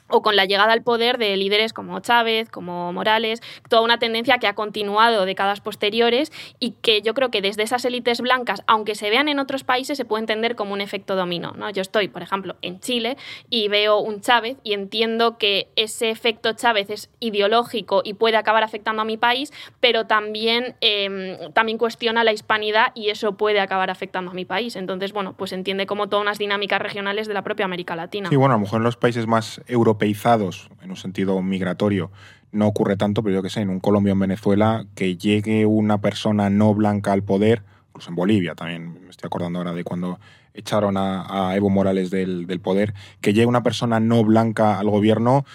[0.09, 4.37] o con la llegada al poder de líderes como Chávez, como Morales, toda una tendencia
[4.39, 8.95] que ha continuado décadas posteriores y que yo creo que desde esas élites blancas, aunque
[8.95, 11.51] se vean en otros países, se puede entender como un efecto dominó.
[11.51, 11.69] ¿no?
[11.69, 13.17] Yo estoy, por ejemplo, en Chile
[13.49, 18.63] y veo un Chávez y entiendo que ese efecto Chávez es ideológico y puede acabar
[18.63, 23.89] afectando a mi país, pero también, em, también cuestiona la hispanidad y eso puede acabar
[23.89, 24.75] afectando a mi país.
[24.75, 28.29] Entonces, bueno, pues entiende como todas unas dinámicas regionales de la propia América Latina.
[28.29, 29.98] Sí, bueno, a lo mejor en los países más europeos
[30.81, 32.11] en un sentido migratorio
[32.51, 35.65] no ocurre tanto, pero yo que sé, en un Colombia o en Venezuela, que llegue
[35.65, 39.83] una persona no blanca al poder, incluso en Bolivia también, me estoy acordando ahora de
[39.83, 40.19] cuando
[40.53, 45.45] echaron a, Evo Morales del, poder, que llegue una persona no blanca al gobierno,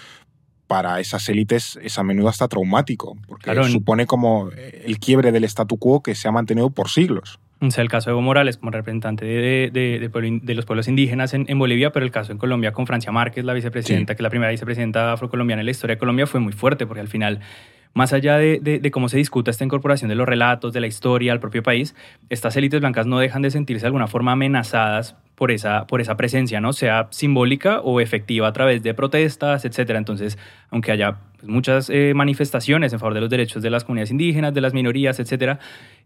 [0.67, 5.77] para esas élites es a menudo hasta traumático, porque supone como el quiebre del statu
[5.77, 7.39] quo que se ha mantenido por siglos.
[7.61, 11.57] O sea, el caso de Evo Morales como representante de, de, los pueblos indígenas en,
[11.57, 14.51] Bolivia, pero el caso en Colombia con Francia Márquez, la vicepresidenta, que es la primera
[14.51, 17.39] vicepresidenta afrocolombiana en la historia de Colombia, fue muy fuerte, porque al final,
[17.93, 21.39] más allá de, cómo se discuta esta incorporación de los relatos, de la historia al
[21.39, 21.95] propio país,
[22.29, 26.17] estas élites blancas no dejan de sentirse de alguna forma amenazadas por esa, por esa
[26.17, 26.73] presencia, ¿no?
[26.73, 29.99] Sea simbólica o efectiva a través de protestas, etcétera.
[29.99, 30.37] Entonces,
[30.71, 34.53] aunque haya pues, muchas eh, manifestaciones en favor de los derechos de las comunidades indígenas,
[34.53, 35.59] de las minorías, etcétera,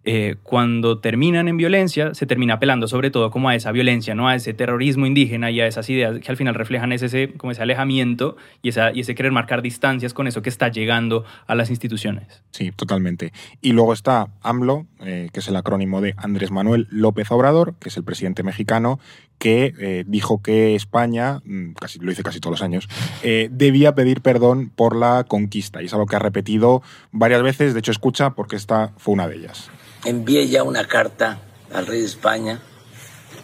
[0.06, 4.30] eh, cuando terminan en violencia, se termina apelando sobre todo como a esa violencia, ¿no?
[4.30, 7.64] a ese terrorismo indígena y a esas ideas que al final reflejan ese, como ese
[7.64, 11.70] alejamiento y, esa, y ese querer marcar distancias con eso que está llegando a las
[11.70, 12.43] instituciones.
[12.52, 13.34] Sí, totalmente.
[13.62, 17.89] Y luego está AMLO, eh, que es el acrónimo de Andrés Manuel López Obrador, que
[17.89, 19.00] es el presidente mexicano,
[19.38, 22.88] que eh, dijo que España, mm, casi lo dice casi todos los años,
[23.22, 25.82] debía pedir perdón por la conquista.
[25.82, 26.82] Y es algo que ha repetido
[27.12, 29.70] varias veces, de hecho escucha, porque esta fue una de ellas
[30.06, 31.39] envié ya una carta
[31.74, 32.62] al rey de España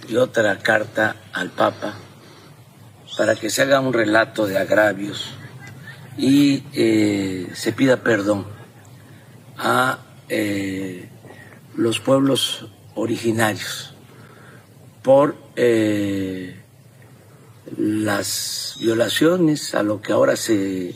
[0.08, 1.95] y otra carta al Papa
[3.18, 5.34] para que se haga un relato de agravios
[6.18, 8.45] y eh, se pida perdón
[9.58, 9.99] a
[10.30, 11.10] eh,
[11.76, 13.93] los pueblos originarios
[15.03, 16.62] por eh,
[17.78, 20.95] las violaciones a lo que ahora se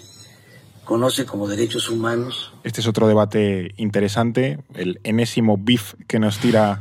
[0.86, 2.49] conoce como derechos humanos.
[2.64, 6.80] Este es otro debate interesante, el enésimo beef que nos tira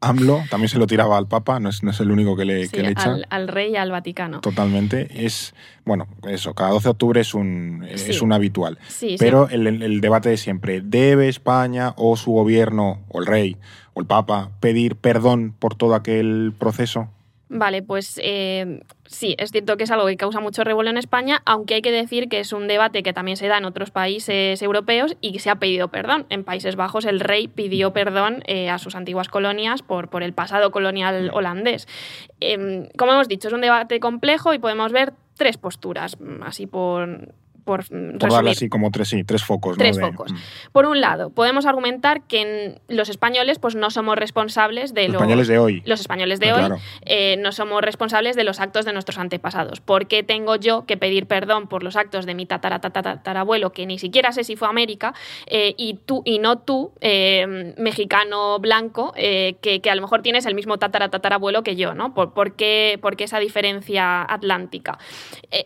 [0.00, 2.62] AMLO, también se lo tiraba al Papa, no es, no es el único que le,
[2.62, 3.16] echa.
[3.28, 4.40] Al, rey y al Vaticano.
[4.40, 5.26] Totalmente.
[5.26, 5.54] Es,
[5.84, 8.78] bueno, eso, cada 12 de octubre es un, es un habitual.
[9.18, 13.56] Pero el, el, debate de siempre, ¿debe España o su gobierno, o el rey,
[13.92, 17.08] o el Papa, pedir perdón por todo aquel proceso?
[17.52, 21.42] Vale, pues eh, sí, es cierto que es algo que causa mucho revuelo en España,
[21.44, 24.62] aunque hay que decir que es un debate que también se da en otros países
[24.62, 26.26] europeos y que se ha pedido perdón.
[26.28, 30.32] En Países Bajos el rey pidió perdón eh, a sus antiguas colonias por, por el
[30.32, 31.88] pasado colonial holandés.
[32.38, 37.34] Em, como hemos dicho, es un debate complejo y podemos ver tres posturas, así por
[37.64, 37.84] por,
[38.18, 39.76] por darle así como tres, sí, tres focos.
[39.76, 40.32] Tres focos.
[40.32, 40.36] Mm.
[40.72, 45.16] Por un lado, podemos argumentar que los españoles pues, no somos responsables de los...
[45.16, 45.82] españoles de hoy.
[45.86, 49.80] Los españoles de ah, hoy eh, no somos responsables de los actos de nuestros antepasados.
[49.80, 53.98] ¿Por qué tengo yo que pedir perdón por los actos de mi tataratatarabuelo, que ni
[53.98, 55.14] siquiera sé si fue a América,
[55.46, 60.54] eh, y, tú, y no tú, eh, mexicano blanco, que, a lo mejor tienes el
[60.54, 61.94] mismo tataratatarabuelo que yo?
[61.94, 62.14] ¿no?
[62.14, 64.98] ¿Por, por, qué, ¿Por, qué, esa diferencia atlántica?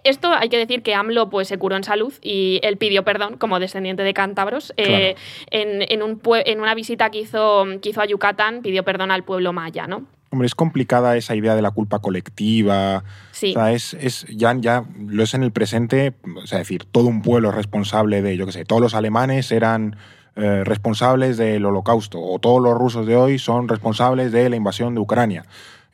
[0.05, 3.37] esto hay que decir que AMLO pues, se curó en salud y él pidió perdón
[3.37, 4.73] como descendiente de cántabros.
[4.77, 5.15] Eh,
[5.51, 9.53] en, un en, una visita que hizo, que hizo a Yucatán, pidió perdón al pueblo
[9.53, 10.05] maya, ¿no?
[10.31, 13.05] Hombre, es complicada esa idea de la culpa colectiva.
[13.31, 13.51] Sí.
[13.51, 17.07] O sea, es, es, ya, ya lo es en el presente, o sea, decir, todo
[17.07, 19.97] un pueblo es responsable de, yo qué sé, todos los alemanes eran
[20.37, 24.95] eh, responsables del holocausto, o todos los rusos de hoy son responsables de la invasión
[24.95, 25.45] de Ucrania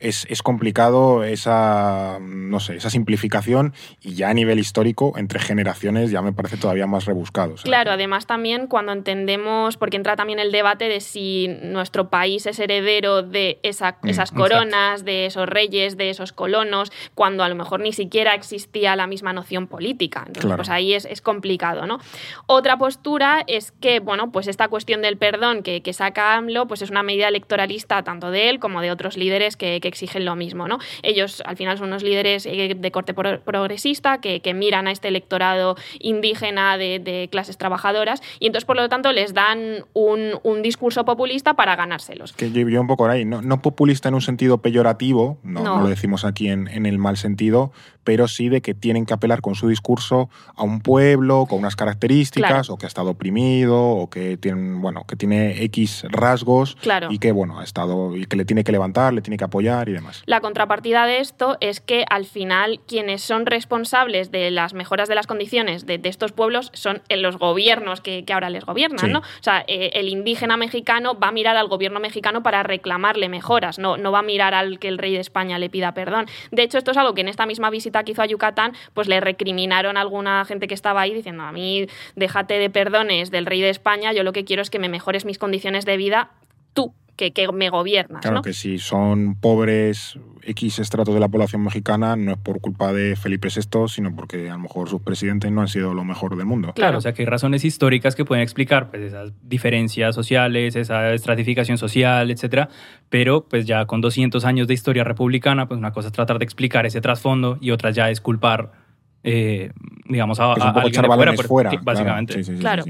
[0.01, 6.21] es, complicado esa, no sé, esa simplificación y ya a nivel histórico, entre generaciones, ya
[6.21, 7.55] me parece todavía más rebuscado.
[7.63, 12.59] Claro, además también cuando entendemos, porque entra también el debate de si nuestro país es
[12.59, 17.81] heredero de mm, esas coronas, de esos reyes, de esos colonos, cuando a lo mejor
[17.81, 20.23] ni siquiera existía la misma noción política.
[20.25, 21.99] Entonces, pues ahí es, complicado, ¿no?
[22.47, 26.89] Otra postura es que, bueno, pues esta cuestión del perdón que, saca AMLO, pues es
[26.89, 30.67] una medida electoralista tanto de él como de otros líderes que exigen lo mismo.
[30.67, 30.79] ¿no?
[31.03, 35.77] Ellos al final son unos líderes eh, de corte progresista que, miran a este electorado
[35.99, 41.75] indígena de, clases trabajadoras y entonces por lo tanto les dan un, discurso populista para
[41.75, 42.33] ganárselos.
[42.33, 46.25] Que yo un poco ahí, no, no populista en un sentido peyorativo, no, lo decimos
[46.25, 47.71] aquí en, el mal sentido,
[48.03, 51.75] pero sí de que tienen que apelar con su discurso a un pueblo con unas
[51.75, 56.77] características o que ha estado oprimido o que tiene, bueno, que tiene X rasgos
[57.09, 59.89] y que bueno, ha estado y que le tiene que levantar, le tiene que apoyar
[59.89, 60.23] y demás.
[60.25, 65.15] La contrapartida de esto es que al final quienes son responsables de las mejoras de
[65.15, 69.19] las condiciones de, estos pueblos son los gobiernos que, ahora les gobiernan, ¿no?
[69.19, 73.79] O sea, eh, el indígena mexicano va a mirar al gobierno mexicano para reclamarle mejoras,
[73.79, 76.27] no, no va a mirar al que el rey de España le pida perdón.
[76.51, 79.07] De hecho, esto es algo que en esta misma visita que hizo a Yucatán, pues
[79.07, 83.45] le recriminaron a alguna gente que estaba ahí diciendo, a mí déjate de perdones del
[83.45, 86.31] rey de España, yo lo que quiero es que me mejores mis condiciones de vida
[86.73, 88.21] tú, que, me gobiernas.
[88.21, 92.93] Claro que si son pobres X estratos de la población mexicana, no es por culpa
[92.93, 96.35] de Felipe VI, sino porque a lo mejor sus presidentes no han sido lo mejor
[96.35, 96.73] del mundo.
[96.73, 101.13] Claro, o sea que hay razones históricas que pueden explicar pues, esas diferencias sociales, esa
[101.13, 102.69] estratificación social, etcétera,
[103.09, 106.45] pero pues ya con 200 años de historia republicana, pues una cosa es tratar de
[106.45, 108.80] explicar ese trasfondo y otra ya es culpar
[109.23, 109.71] eh,
[110.05, 112.41] digamos, a, a, alguien de fuera, básicamente.
[112.59, 112.83] Claro.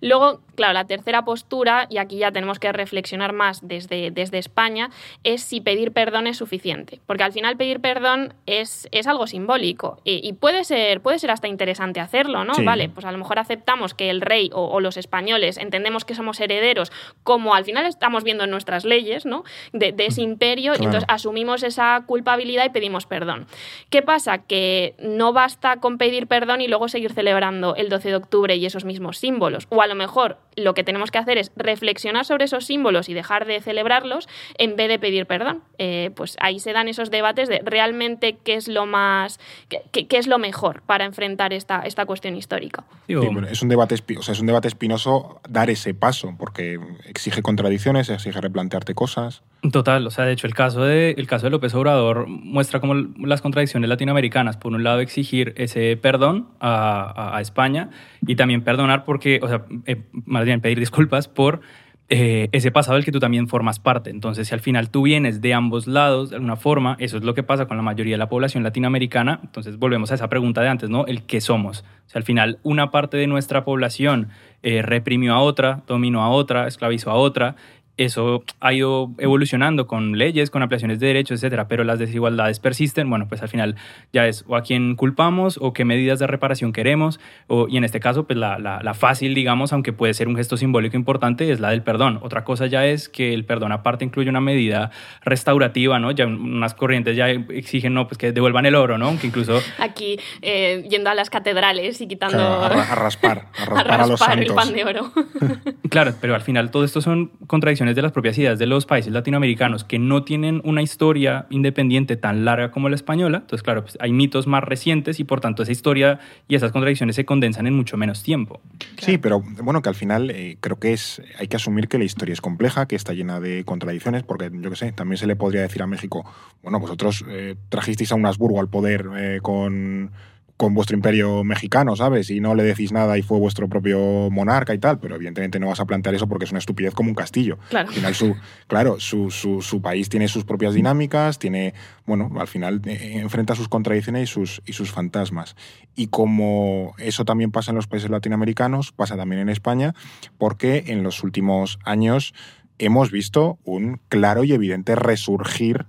[0.00, 4.90] Luego, claro, la tercera postura, y aquí ya tenemos que reflexionar más desde, desde España,
[5.22, 7.00] es si pedir perdón es suficiente.
[7.06, 11.48] Porque al final pedir perdón es, es algo simbólico y, puede, ser, puede ser hasta
[11.48, 12.52] interesante hacerlo, ¿no?
[12.64, 16.38] Vale, pues a lo mejor aceptamos que el rey o, los españoles entendemos que somos
[16.40, 19.44] herederos, como al final estamos viendo en nuestras leyes, ¿no?
[19.72, 23.46] De, ese imperio, y entonces asumimos esa culpabilidad y pedimos perdón.
[23.88, 24.38] ¿Qué pasa?
[24.38, 28.66] Que no basta con pedir perdón y luego seguir celebrando el 12 de octubre y
[28.66, 29.66] esos mismos símbolos.
[29.70, 33.14] O a lo mejor lo que tenemos que hacer es reflexionar sobre esos símbolos y
[33.14, 35.62] dejar de celebrarlos en vez de pedir perdón.
[35.78, 40.26] Eh, pues ahí se dan esos debates de realmente qué es lo más, qué, es
[40.26, 42.84] lo mejor para enfrentar esta, esta cuestión histórica.
[43.08, 48.08] es, un debate, o sea, es un debate espinoso dar ese paso, porque exige contradicciones,
[48.10, 49.42] exige replantearte cosas.
[49.72, 52.94] Total, o sea, de hecho el caso de, el caso de López Obrador muestra como
[52.94, 57.88] las contradicciones latinoamericanas, por un lado exigir ese perdón a, a, España
[58.26, 61.62] y también perdonar porque, o sea, eh, más bien pedir disculpas por
[62.10, 64.10] eh, ese pasado del que tú también formas parte.
[64.10, 67.34] Entonces, si al final tú vienes de ambos lados, de alguna forma, eso es lo
[67.34, 70.68] que pasa con la mayoría de la población latinoamericana, entonces volvemos a esa pregunta de
[70.68, 71.06] antes, ¿no?
[71.06, 71.80] El qué somos.
[72.06, 74.28] O sea, al final una parte de nuestra población
[74.62, 77.56] eh, reprimió a otra, dominó a otra, esclavizó a otra,
[77.96, 83.08] eso ha ido evolucionando con leyes, con ampliaciones de derechos, etcétera, pero las desigualdades persisten.
[83.08, 83.76] Bueno, pues al final
[84.12, 87.84] ya es o a quién culpamos o qué medidas de reparación queremos, o, y en
[87.84, 91.60] este caso, pues la, la, fácil, digamos, aunque puede ser un gesto simbólico importante, es
[91.60, 92.18] la del perdón.
[92.22, 94.90] Otra cosa ya es que el perdón aparte incluye una medida
[95.24, 96.10] restaurativa, ¿no?
[96.10, 99.18] Ya unas corrientes ya exigen, no, pues que devuelvan el oro, ¿no?
[99.18, 99.60] Que incluso...
[99.78, 102.38] Aquí, eh, yendo a las catedrales y quitando...
[102.38, 104.46] a, raspar, a raspar, a, los santos.
[104.46, 105.12] el pan de oro.
[105.90, 109.12] claro, pero al final todo esto son contradicciones de las propias ideas de los países
[109.12, 113.38] latinoamericanos que no tienen una historia independiente tan larga como la española.
[113.38, 117.16] Entonces, claro, pues hay mitos más recientes y por tanto esa historia y esas contradicciones
[117.16, 118.60] se condensan en mucho menos tiempo.
[118.98, 122.04] Sí, pero bueno, que al final eh, creo que es hay que asumir que la
[122.04, 125.36] historia es compleja, que está llena de contradicciones, porque yo qué sé, también se le
[125.36, 126.24] podría decir a México,
[126.62, 130.12] bueno, vosotros eh, trajisteis a un Habsburgo al poder eh, con
[130.56, 132.30] con vuestro imperio mexicano, ¿sabes?
[132.30, 135.66] Y no le decís nada y fue vuestro propio monarca y tal, pero evidentemente no
[135.66, 137.58] vas a plantear eso porque es una estupidez como un castillo.
[137.70, 137.88] Claro.
[137.88, 138.36] Al final, su,
[138.68, 141.74] claro, su, su, su país tiene sus propias dinámicas, tiene,
[142.06, 145.56] bueno, al final eh, enfrenta sus contradicciones y sus, y sus fantasmas.
[145.96, 149.94] Y como eso también pasa en los países latinoamericanos, pasa también en España,
[150.38, 152.32] porque en los últimos años
[152.78, 155.86] hemos visto un claro y evidente resurgir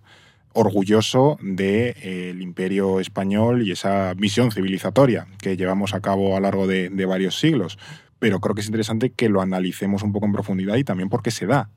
[0.55, 6.39] orgulloso del de, eh, imperio español y esa visión civilizatoria que llevamos a cabo a
[6.39, 7.77] lo largo de varios siglos
[8.19, 11.21] pero creo que es interesante que lo analicemos un poco en profundidad y también por
[11.21, 11.69] qué se da.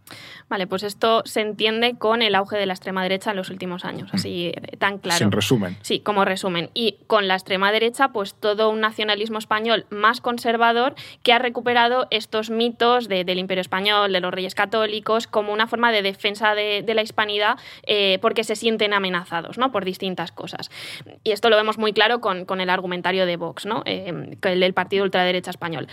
[0.48, 3.84] Vale, pues esto se entiende con el auge de la extrema derecha en los últimos
[3.84, 5.18] años, así eh, tan claro.
[5.18, 5.76] Sin resumen.
[5.82, 6.70] Sí, como resumen.
[6.74, 12.06] Y con la extrema derecha, pues todo un nacionalismo español más conservador que ha recuperado
[12.10, 16.54] estos mitos de, del imperio español, de los reyes católicos, como una forma de defensa
[16.54, 19.72] de, de la hispanidad eh, porque se sienten amenazados ¿no?
[19.72, 20.70] por distintas cosas.
[21.24, 23.82] Y esto lo vemos muy claro con, con el argumentario de Vox, ¿no?
[23.84, 25.88] Eh, el del partido ultraderecha español.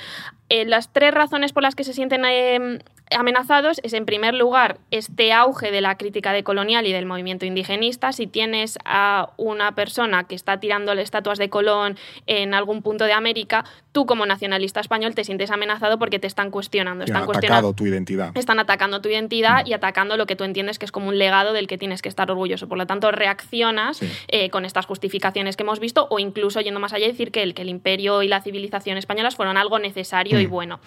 [0.49, 2.79] Eh, las tres razones por las que se sienten eh,
[3.11, 7.45] amenazados es, en primer lugar, este auge de la crítica de colonial y del movimiento
[7.45, 8.11] indigenista.
[8.11, 13.13] Si tienes a una persona que está tirándole estatuas de Colón en algún punto de
[13.13, 17.05] América, tú como nacionalista español te sientes amenazado porque te están cuestionando.
[17.05, 18.31] Están han atacado tu identidad.
[18.35, 19.67] Están atacando tu identidad mm.
[19.67, 22.09] y atacando lo que tú entiendes que es como un legado del que tienes que
[22.09, 22.67] estar orgulloso.
[22.67, 24.11] Por lo tanto, reaccionas sí.
[24.27, 27.53] eh, con estas justificaciones que hemos visto o incluso yendo más allá decir que el,
[27.53, 30.41] que el imperio y la civilización españolas fueron algo necesario mm.
[30.41, 30.79] y bueno.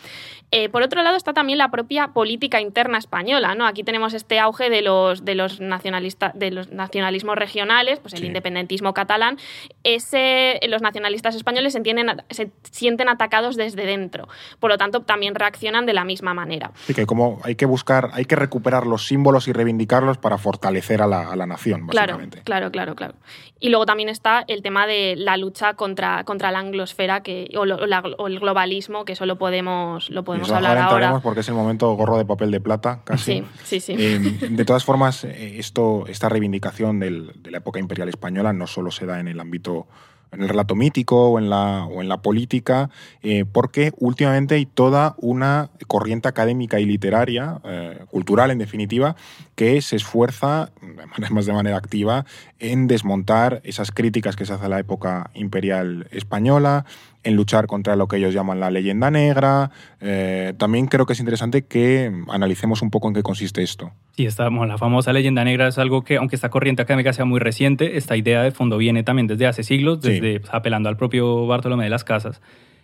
[0.51, 3.55] Eh, por otro lado está también la propia política interna española.
[3.55, 3.65] ¿no?
[3.65, 8.23] Aquí tenemos este auge de los, de los, nacionalistas, de los nacionalismos regionales, pues el
[8.23, 8.27] sí.
[8.27, 9.39] independentismo catalán.
[9.85, 14.27] Ese, los nacionalistas españoles se, entienden, se sienten atacados desde dentro.
[14.59, 16.73] Por lo tanto, también reaccionan de la misma manera.
[16.87, 21.03] Sí, que como hay que buscar, hay que recuperar los símbolos y reivindicarlos para fortalecer
[21.03, 22.43] a la, a la nación, básicamente.
[22.43, 23.15] Claro, claro, claro, claro.
[23.61, 27.65] Y luego también está el tema de la lucha contra, contra la anglosfera que, o,
[27.65, 31.09] lo, la, o el globalismo, que eso lo podemos, lo podemos hablar ahora.
[31.09, 31.21] ahora.
[31.21, 33.33] porque es el momento gorro de papel de plata, casi.
[33.33, 33.95] Sí, sí, sí.
[33.99, 34.19] Eh,
[34.51, 39.05] de todas formas, esto, esta reivindicación del, de la época imperial española no solo se
[39.05, 39.87] da en el ámbito
[40.33, 42.91] en el relato mítico o en la, o en la política,
[43.23, 49.17] eh, porque últimamente hay toda una corriente académica y literaria, eh, cultural en definitiva,
[49.59, 50.71] que se esfuerza,
[51.17, 52.25] además de manera activa,
[52.61, 56.85] en desmontar esas críticas que se hace a la época imperial española,
[57.25, 59.73] en luchar contra lo que ellos llaman la leyenda negra.
[60.01, 63.91] Eh, también creo que es interesante que analicemos un poco en qué consiste esto.
[64.13, 67.41] Sí, esta, la famosa leyenda negra es algo que, aunque esta corriente académica sea muy
[67.41, 70.39] reciente, esta idea de fondo viene también desde hace siglos, desde sí.
[70.39, 72.41] pues, apelando al propio Bartolomé de las Casas.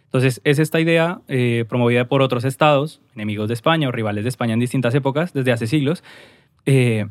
[0.06, 4.28] Entonces, es esta idea eh, promovida por otros estados, enemigos de España o rivales de
[4.28, 6.04] España en distintas épocas, desde hace siglos,
[6.66, 7.06] eh,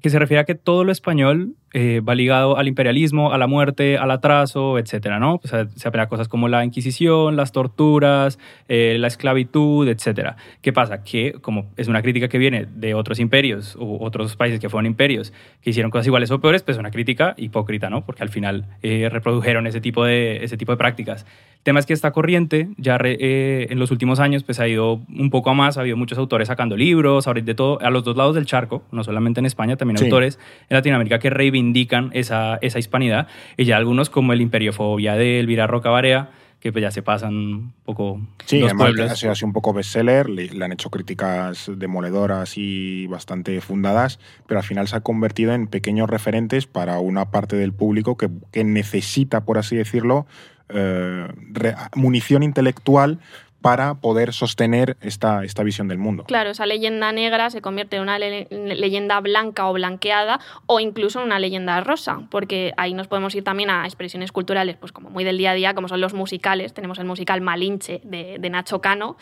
[0.00, 3.48] que se refiere a que todo lo español eh, va ligado al imperialismo, a la
[3.48, 5.40] muerte, al atraso, etcétera, ¿no?
[5.42, 10.36] O sea, se apela a cosas como la Inquisición, las torturas, eh, la esclavitud, etcétera.
[10.62, 11.02] ¿Qué pasa?
[11.02, 14.86] Que como es una crítica que viene de otros imperios u otros países que fueron
[14.86, 18.04] imperios que hicieron cosas iguales o peores, pues es una crítica hipócrita, ¿no?
[18.04, 21.26] Porque al final eh, reprodujeron ese tipo, de, ese tipo de prácticas.
[21.56, 24.68] El tema es que esta corriente ya re, eh, en los últimos años pues ha
[24.68, 27.90] ido un poco a más, ha habido muchos autores sacando libros, ahora de todo, a
[27.90, 30.04] los dos lados del charco, no solamente en España, también sí.
[30.04, 33.28] autores en Latinoamérica que reivindican indican esa, esa hispanidad.
[33.56, 37.34] Y ya algunos como el Imperiofobia de Elvira Roca Barea, que pues ya se pasan
[37.34, 39.10] un poco sí, los pueblos.
[39.10, 44.18] ha sido así un poco bestseller, le, le, han hecho críticas demoledoras y bastante fundadas,
[44.46, 48.30] pero al final se ha convertido en pequeños referentes para una parte del público que,
[48.50, 50.26] que necesita, por así decirlo,
[50.70, 53.18] eh, re, munición intelectual
[53.64, 56.24] para poder sostener esta, esta visión del mundo.
[56.24, 61.20] Claro, esa leyenda negra se convierte en una le leyenda blanca o blanqueada o incluso
[61.20, 65.08] en una leyenda rosa, porque ahí nos podemos ir también a expresiones culturales, pues como
[65.08, 66.74] muy del día a día, como son los musicales.
[66.74, 69.16] Tenemos el musical Malinche de, de Nacho Cano,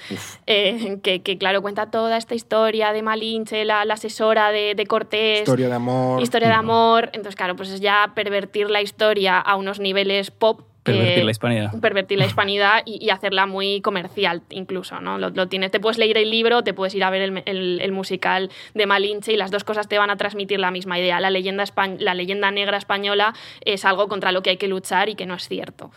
[0.49, 4.87] eh, que, que, claro cuenta toda esta historia de Malinche, la, la asesora de, de,
[4.87, 5.43] Cortés.
[5.43, 6.21] Historia de amor.
[6.21, 7.11] Historia de amor.
[7.13, 11.31] Entonces, claro, pues es ya pervertir la historia a unos niveles pop Pervertir eh, la
[11.31, 11.81] hispanidad.
[11.81, 15.19] Pervertir la hispanidad y, y, hacerla muy comercial, incluso, ¿no?
[15.19, 17.81] Lo, lo, tienes, te puedes leer el libro, te puedes ir a ver el, el,
[17.81, 21.21] el, musical de Malinche y las dos cosas te van a transmitir la misma idea.
[21.21, 21.65] La leyenda,
[21.99, 25.35] la leyenda negra española es algo contra lo que hay que luchar y que no
[25.35, 25.93] es cierto.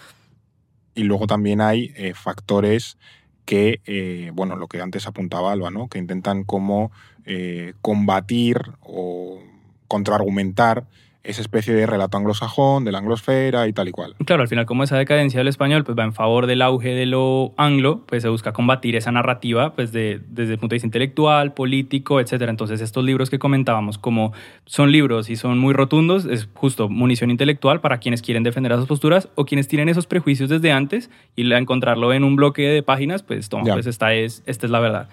[0.94, 2.98] Y luego también hay eh, factores
[3.46, 5.88] que, eh, bueno, lo que antes apuntaba Alba, ¿no?
[5.88, 6.92] Que intentan como
[7.26, 9.40] eh, combatir o
[9.88, 10.86] contraargumentar
[11.26, 14.16] esa especie de relato anglosajón, de la anglosfera y tal y cual.
[14.26, 17.06] Claro, al final como esa decadencia del español pues va en favor del auge de
[17.06, 20.88] lo anglo, pues se busca combatir esa narrativa pues de, desde el punto de vista
[20.88, 22.44] intelectual, político, etc.
[22.48, 24.34] Entonces estos libros que comentábamos como
[24.66, 28.86] son libros y son muy rotundos, es justo munición intelectual para quienes quieren defender esas
[28.86, 33.24] posturas o quienes tienen esos prejuicios desde antes y encontrarlo en un bloque de páginas,
[33.24, 35.10] pues toma, pues esta es, esta es la verdad.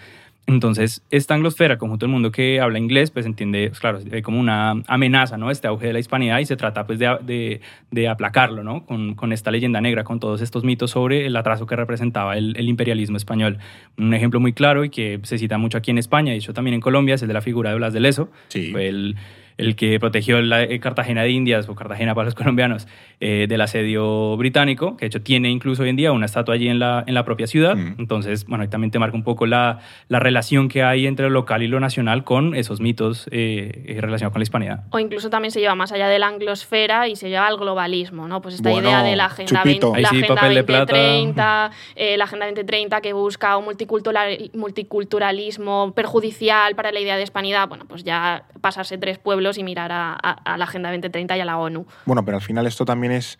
[0.46, 4.82] Entonces, esta anglosfera, conjunto del mundo que habla inglés, pues entiende, pues, claro, como una
[4.88, 5.50] amenaza, ¿no?
[5.50, 8.84] Este auge de la hispanidad y se trata, pues, de, de, de aplacarlo, ¿no?
[8.84, 12.56] Con, con, esta leyenda negra, con todos estos mitos sobre el atraso que representaba el,
[12.56, 13.58] el, imperialismo español.
[13.96, 16.74] Un ejemplo muy claro y que se cita mucho aquí en España, y hecho también
[16.74, 18.28] en Colombia, es el de la figura de Blas de Leso.
[18.48, 18.72] Sí.
[18.76, 19.16] El,
[19.56, 22.86] el que protegió la eh, Cartagena de Indias, o Cartagena para los colombianos,
[23.20, 26.68] eh, del asedio británico, que de hecho tiene incluso hoy en día una estatua allí
[26.68, 27.76] en la, en la propia ciudad.
[27.76, 27.94] Mm.
[27.98, 31.30] Entonces, bueno, ahí también te marca un poco la, la, relación que hay entre lo
[31.30, 34.84] local y lo nacional con esos mitos eh, relacionados con la hispanidad.
[34.90, 38.28] O incluso también se lleva más allá de la anglosfera y se lleva al globalismo,
[38.28, 38.42] ¿no?
[38.42, 42.24] Pues esta bueno, idea de la Agenda, 20, la sí, agenda papel 2030, eh, la
[42.24, 48.04] Agenda 2030 que busca un multicultural, multiculturalismo perjudicial para la idea de hispanidad, bueno, pues
[48.04, 51.58] ya pasarse tres pueblos y mirar a, a, a, la Agenda 2030 y a la
[51.58, 51.86] ONU.
[52.06, 53.38] Bueno, pero al final esto también es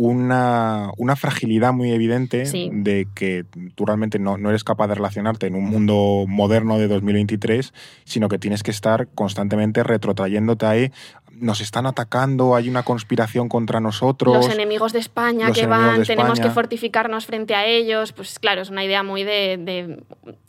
[0.00, 2.70] una, una fragilidad muy evidente sí.
[2.72, 3.44] de que
[3.74, 7.74] tú realmente no, no, eres capaz de relacionarte en un mundo moderno de 2023,
[8.04, 10.92] sino que tienes que estar constantemente retrotrayéndote ahí.
[11.32, 14.34] Nos están atacando, hay una conspiración contra nosotros.
[14.34, 18.12] Los enemigos de España que van, tenemos que fortificarnos frente a ellos.
[18.12, 20.02] Pues claro, es una idea muy de, de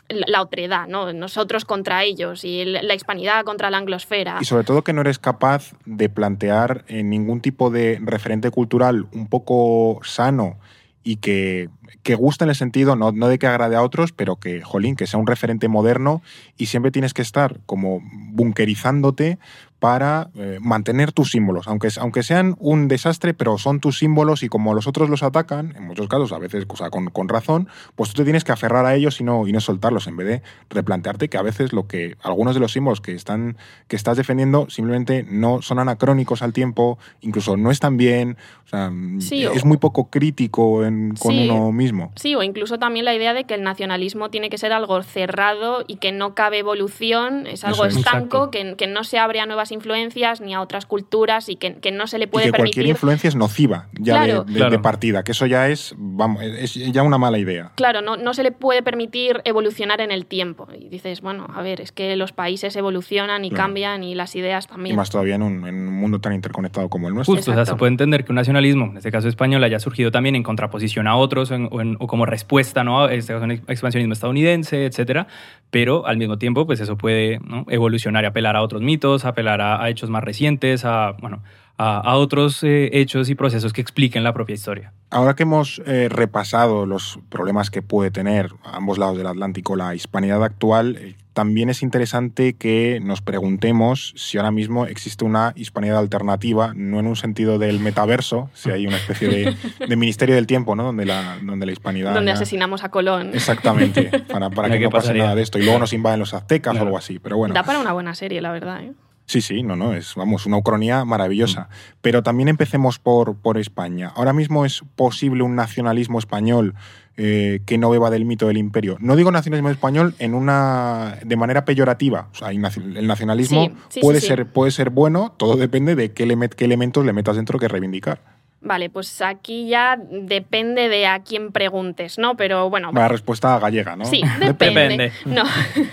[0.10, 1.14] la otredad, ¿no?
[1.14, 4.38] Nosotros contra ellos y la hispanidad contra la anglosfera.
[4.42, 9.08] Y sobre todo que no eres capaz de plantear en ningún tipo de referente cultural
[9.14, 10.58] un poco sano
[11.04, 11.70] y que,
[12.04, 14.96] que guste en el sentido, no, no, de que agrade a otros, pero que, jolín,
[14.96, 16.22] que sea un referente moderno
[16.58, 19.40] y siempre tienes que estar como bunkerizándote
[19.82, 24.48] para eh, mantener tus símbolos, aunque, aunque sean un desastre, pero son tus símbolos y
[24.48, 27.68] como los otros los atacan, en muchos casos, a veces o sea, con, con, razón,
[27.96, 30.28] pues tú te tienes que aferrar a ellos y no, y no soltarlos, en vez
[30.28, 33.58] de replantearte que a veces lo que algunos de los símbolos que, están,
[33.88, 38.92] que estás defendiendo simplemente no son anacrónicos al tiempo, incluso no están bien, o sea,
[39.18, 42.12] sí, es muy poco crítico en, con sí, uno mismo.
[42.18, 45.84] Sí, o incluso también la idea de que el nacionalismo tiene que ser algo cerrado
[45.88, 48.06] y que no cabe evolución, es algo Eso es.
[48.06, 51.76] estanco, que, que, no se abre a nuevas influencias ni a otras culturas y que,
[51.76, 52.76] que no se le puede y que permitir.
[52.76, 54.44] cualquier influencia es nociva ya claro.
[54.44, 54.72] de, de, Claro.
[54.72, 57.72] de, partida, que eso ya es, vamos, es ya una mala idea.
[57.76, 60.68] Claro, no, no se le puede permitir evolucionar en el tiempo.
[60.78, 63.64] Y dices, bueno, a ver, es que los países evolucionan y Claro.
[63.64, 64.94] cambian y las ideas también.
[64.94, 67.36] Y más todavía en un, en un mundo tan interconectado como el nuestro.
[67.36, 70.12] Justo, o sea, se puede entender que un nacionalismo, en este caso español, haya surgido
[70.12, 73.04] también en contraposición a otros en, o, en, o, como respuesta ¿no?
[73.06, 75.28] a este caso, un expansionismo estadounidense, etcétera.
[75.70, 77.66] Pero al mismo tiempo, pues eso puede ¿no?
[77.70, 81.42] evolucionar y apelar a otros mitos, apelar a, a hechos más recientes, a, bueno,
[81.78, 84.94] a, a otros eh, hechos y procesos que expliquen la propia historia.
[85.10, 89.76] Ahora que hemos eh, repasado los problemas que puede tener a ambos lados del Atlántico
[89.76, 95.54] la hispanidad actual, eh, también es interesante que nos preguntemos si ahora mismo existe una
[95.56, 99.56] hispanidad alternativa, no en un sentido del metaverso, si hay una especie de,
[99.88, 100.84] de ministerio del tiempo, ¿no?
[100.84, 102.14] Donde la, donde la hispanidad.
[102.14, 102.36] Donde ya...
[102.36, 103.32] asesinamos a Colón.
[103.34, 105.24] Exactamente, para, para que no pase pasaría?
[105.24, 105.58] nada de esto.
[105.58, 106.86] Y luego nos invaden los aztecas claro.
[106.86, 107.18] o algo así.
[107.20, 107.54] Pero bueno.
[107.56, 108.84] Da para una buena serie, la verdad.
[108.84, 108.94] ¿eh?
[109.26, 111.62] Sí, sí, no, no, es vamos, una ucronía maravillosa.
[111.62, 111.96] Mm.
[112.02, 114.12] Pero también empecemos por, por España.
[114.16, 116.76] Ahora mismo es posible un nacionalismo español
[117.18, 118.98] eh, que no beba del mito del imperio.
[119.00, 122.30] No digo nacionalismo español en una de manera peyorativa.
[122.32, 122.62] O sea, el
[123.08, 126.54] nacionalismo sí, sí, puede, sí, ser, puede ser bueno, todo depende de qué, le met,
[126.54, 128.22] qué elementos le metas dentro que reivindicar.
[128.64, 132.38] Vale, pues aquí ya depende de a quién preguntes, ¿no?
[132.38, 132.92] Pero bueno.
[132.94, 134.06] La respuesta gallega, ¿no?
[134.06, 134.82] Sí, depende.
[134.82, 135.12] depende.
[135.26, 135.44] No.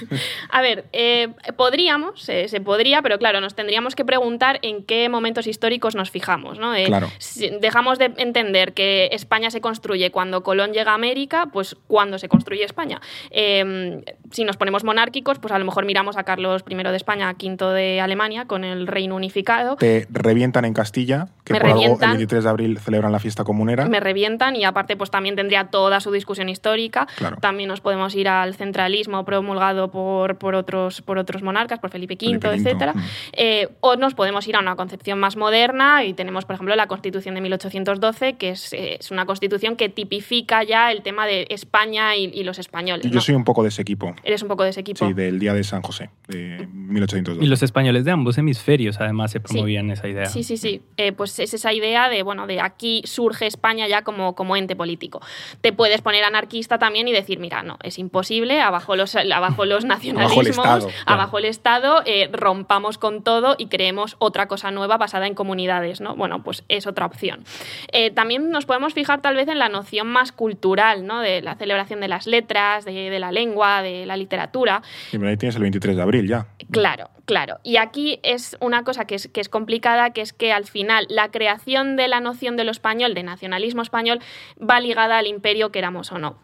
[0.51, 5.09] a ver, eh, podríamos, eh, se podría, pero claro, nos tendríamos que preguntar en qué
[5.09, 6.75] momentos históricos nos fijamos, ¿no?
[6.75, 7.11] Eh, claro.
[7.17, 12.19] Si dejamos de entender que España se construye cuando Colón llega a América, pues cuando
[12.19, 13.01] se construye España.
[13.31, 17.31] Eh, si nos ponemos monárquicos, pues a lo mejor miramos a Carlos I de España,
[17.31, 19.77] V de Alemania, con el reino unificado.
[19.77, 22.11] Te revientan en Castilla, que Me por revientan.
[22.11, 23.87] algo el 23 de abril celebran la fiesta comunera.
[23.87, 27.07] Me revientan y aparte pues también tendría toda su discusión histórica.
[27.17, 27.37] Claro.
[27.41, 32.15] También nos podemos ir al centralismo promulgado por, por, otros, por otros monarcas, por Felipe
[32.15, 32.71] V, Felipe V.
[32.71, 32.95] etc.
[32.95, 33.01] Mm.
[33.33, 36.87] Eh, o nos podemos ir a una concepción más moderna y tenemos, por ejemplo, la
[36.87, 41.47] Constitución de 1812, que es, eh, es una constitución que tipifica ya el tema de
[41.51, 43.07] España y, y los españoles.
[43.07, 43.21] Yo ¿no?
[43.21, 44.15] soy un poco de ese equipo.
[44.25, 45.07] Eres un poco de ese equipo.
[45.07, 47.45] Sí, del Día de San José, de 1812.
[47.45, 49.93] Y los españoles de ambos hemisferios además se promovían sí.
[49.93, 50.27] esa idea.
[50.27, 50.83] Sí, sí, sí.
[50.97, 54.75] Eh, pues es esa idea de, bueno, De aquí surge España ya como, como ente
[54.75, 55.21] político.
[55.61, 59.85] Te puedes poner anarquista también y decir, mira, no, es imposible, abajo los, abajo los
[59.85, 65.35] nacionalismos, abajo el Estado, eh, rompamos con todo y creemos otra cosa nueva basada en
[65.35, 66.17] comunidades, ¿no?
[66.17, 67.45] Bueno, pues es otra opción.
[67.93, 71.21] Eh, también nos podemos fijar tal vez en la noción más cultural, ¿no?
[71.21, 74.83] De la celebración de las letras, de, la lengua, de la literatura.
[75.13, 76.47] Y ahí tienes el 23 de abril ya.
[76.71, 77.59] Claro, claro.
[77.63, 81.07] Y aquí es una cosa que es, que es complicada, que es que al final
[81.11, 84.21] la creación de la noción de lo español, de nacionalismo español,
[84.59, 86.39] va ligada al imperio, queramos o no.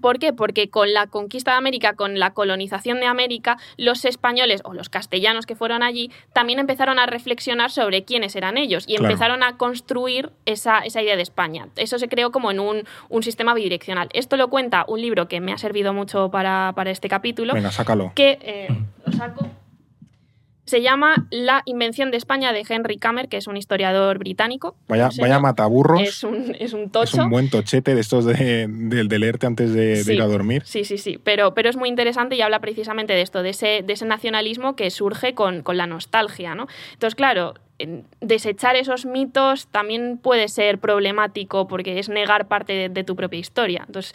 [0.00, 0.32] ¿Por qué?
[0.32, 4.88] Porque con la conquista de América, con la colonización de América, los españoles o los
[4.88, 9.56] castellanos que fueron allí también empezaron a reflexionar sobre quiénes eran ellos y empezaron a
[9.56, 11.68] construir esa, idea de España.
[11.76, 14.08] Eso se creó como en un, sistema bidireccional.
[14.12, 17.54] Esto lo cuenta un libro que me ha servido mucho para, este capítulo.
[17.54, 18.12] Venga, sácalo.
[18.14, 18.68] Que eh,
[19.04, 19.46] lo saco
[20.66, 24.76] se llama La invención de España de Henry Kamer, que es un historiador británico.
[24.88, 26.02] Vaya, vaya mataburros.
[26.02, 27.16] Es un, es un tocho.
[27.16, 28.68] Es un buen tochete de estos de,
[29.08, 30.62] leerte antes de, ir a dormir.
[30.66, 31.18] Sí, sí, sí.
[31.22, 34.76] Pero, pero es muy interesante y habla precisamente de esto, de ese, de ese nacionalismo
[34.76, 36.54] que surge con, con la nostalgia.
[36.54, 36.66] ¿no?
[36.94, 37.54] Entonces, claro,
[38.20, 43.84] desechar esos mitos también puede ser problemático porque es negar parte de, tu propia historia.
[43.86, 44.14] Entonces,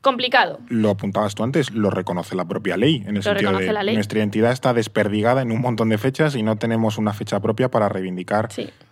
[0.00, 0.60] complicado.
[0.68, 4.52] Lo apuntabas tú antes, lo reconoce la propia ley, en el sentido de nuestra identidad
[4.52, 8.48] está desperdigada en un montón de fechas y no tenemos una fecha propia para reivindicar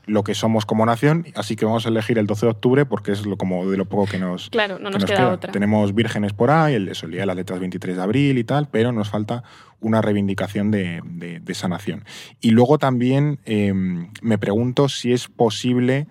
[0.06, 3.12] lo que somos como nación, así que vamos a elegir el 12 de octubre porque
[3.12, 5.52] es lo, como de lo poco que nos, claro, no nos, queda, otra.
[5.52, 8.92] Tenemos vírgenes por ahí, el, día de las letras 23 de abril y tal, pero
[8.92, 9.42] nos falta
[9.80, 12.04] una reivindicación de, esa nación.
[12.40, 16.06] Y luego también em, me pregunto si es posible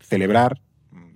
[0.00, 0.60] celebrar,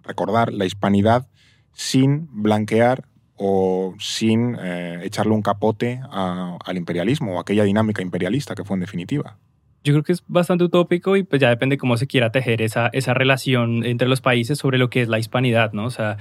[0.04, 1.26] recordar la hispanidad
[1.72, 3.04] sin blanquear
[3.36, 8.80] o sin eh, echarle un capote al imperialismo o aquella dinámica imperialista que fue en
[8.80, 9.36] definitiva.
[9.84, 12.88] Yo creo que es bastante utópico y pues ya depende cómo se quiera tejer esa,
[12.94, 15.84] esa relación entre los países sobre lo que es la hispanidad, ¿no?
[15.84, 16.16] O sea,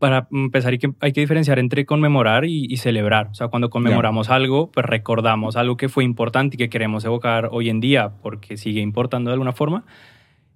[0.00, 3.28] para empezar hay que, hay que diferenciar entre conmemorar y, celebrar.
[3.28, 7.50] O sea, cuando conmemoramos algo, pues recordamos algo que fue importante y que queremos evocar
[7.52, 9.84] hoy en día porque sigue importando de alguna forma.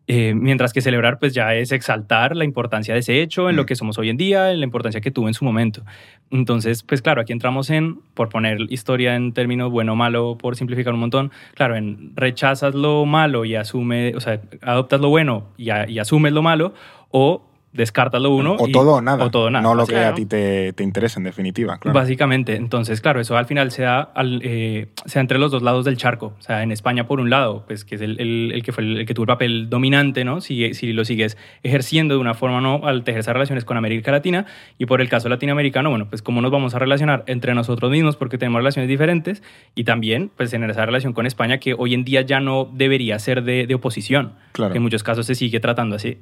[0.06, 3.62] Eh, mientras que celebrar, pues ya es exaltar la importancia de ese hecho en lo
[3.62, 3.66] mm.
[3.66, 5.82] que somos hoy en día, en la importancia que tuvo en su momento.
[6.30, 10.56] Entonces, pues claro, aquí entramos en, por poner historia en términos bueno o malo, por
[10.56, 15.48] simplificar un montón, claro, en rechazas lo malo y asume, o sea, adoptas lo bueno
[15.56, 16.74] y, y asumes lo malo,
[17.10, 17.42] o
[17.74, 18.56] descártalo uno.
[18.58, 19.24] O todo o nada.
[19.24, 19.62] O todo nada.
[19.62, 21.78] No lo que a ti te, te interesa, en definitiva.
[21.84, 22.54] Básicamente.
[22.54, 26.34] Entonces, claro, eso al final se da, eh, entre los dos lados del charco.
[26.38, 29.06] O sea, en España, por un lado, pues que es el, el, que fue el,
[29.06, 30.40] que tuvo el papel dominante, ¿no?
[30.40, 33.76] Si, si lo sigues ejerciendo de una forma o no al tejer esas relaciones con
[33.76, 34.46] América Latina.
[34.78, 38.16] Y por el caso latinoamericano, bueno, pues cómo nos vamos a relacionar entre nosotros mismos
[38.16, 39.42] porque tenemos relaciones diferentes.
[39.74, 43.18] Y también, pues, en esa relación con España que hoy en día ya no debería
[43.18, 44.34] ser de, de oposición.
[44.52, 44.72] Claro.
[44.72, 46.18] Que en muchos casos se sigue tratando así.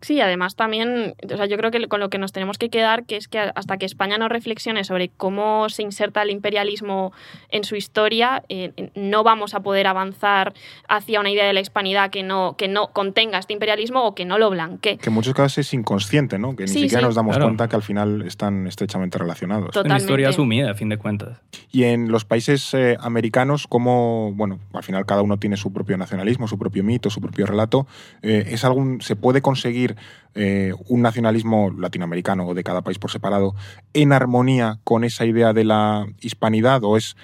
[0.00, 3.04] Sí, además también, o sea, yo creo que con lo que nos tenemos que quedar,
[3.04, 7.12] que es que hasta que España no reflexione sobre cómo se inserta el imperialismo
[7.50, 10.54] en su historia, eh, no vamos a poder avanzar
[10.88, 14.24] hacia una idea de la hispanidad que no, que no contenga este imperialismo o que
[14.24, 14.98] no lo blanquee.
[14.98, 16.56] Que en muchos casos es inconsciente, ¿no?
[16.56, 19.74] Que ni siquiera nos damos cuenta que al final están estrechamente relacionados.
[19.74, 21.38] Es una historia asumida, a fin de cuentas.
[21.70, 25.96] Y en los países eh, americanos, como, bueno, al final cada uno tiene su propio
[25.96, 27.86] nacionalismo, su propio mito, su propio relato,
[28.22, 29.96] eh, ¿es algún, ¿se puede conseguir seguir
[30.36, 33.54] eh, un nacionalismo latinoamericano o de cada país por separado
[33.94, 37.16] en armonía con esa idea de la hispanidad o es,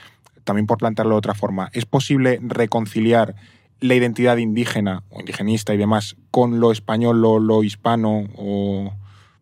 [0.42, 3.36] también por plantearlo de otra forma, es posible reconciliar
[3.80, 8.92] la identidad indígena o indigenista y demás con lo español o lo hispano o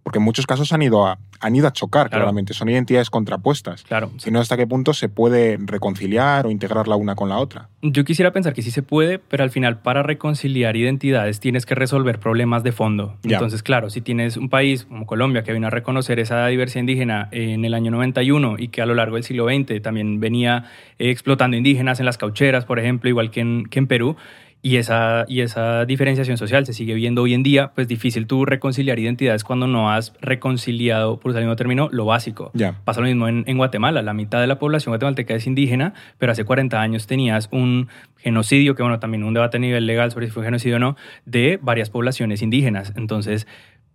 [0.03, 2.55] porque en muchos casos han ido a, han ido a chocar, claramente.
[2.55, 3.83] Son identidades contrapuestas.
[3.83, 4.11] Claro.
[4.19, 7.69] Sino hasta qué punto se puede reconciliar o integrar la una con la otra.
[7.83, 11.75] Yo quisiera pensar que sí se puede, pero al final para reconciliar identidades tienes que
[11.75, 13.17] resolver problemas de fondo.
[13.23, 17.29] Entonces, claro, si tienes un país como Colombia que vino a reconocer esa diversidad indígena
[17.31, 20.65] en el año 91 y que a lo largo del siglo XX también venía
[20.99, 24.17] explotando indígenas en las caucheras, por ejemplo, igual que en, que en Perú,
[24.63, 28.45] y esa, y esa diferenciación social se sigue viendo hoy en día, pues difícil tú
[28.45, 32.51] reconciliar identidades cuando no has reconciliado, por usar el mismo término, lo básico.
[32.85, 36.33] Pasa lo mismo en, en, Guatemala, la mitad de la población guatemalteca es indígena, pero
[36.33, 37.89] hace 40 años tenías un
[38.19, 40.97] genocidio, que bueno, también un debate a nivel legal sobre si fue genocidio o no,
[41.25, 42.93] de varias poblaciones indígenas.
[42.97, 43.47] Entonces,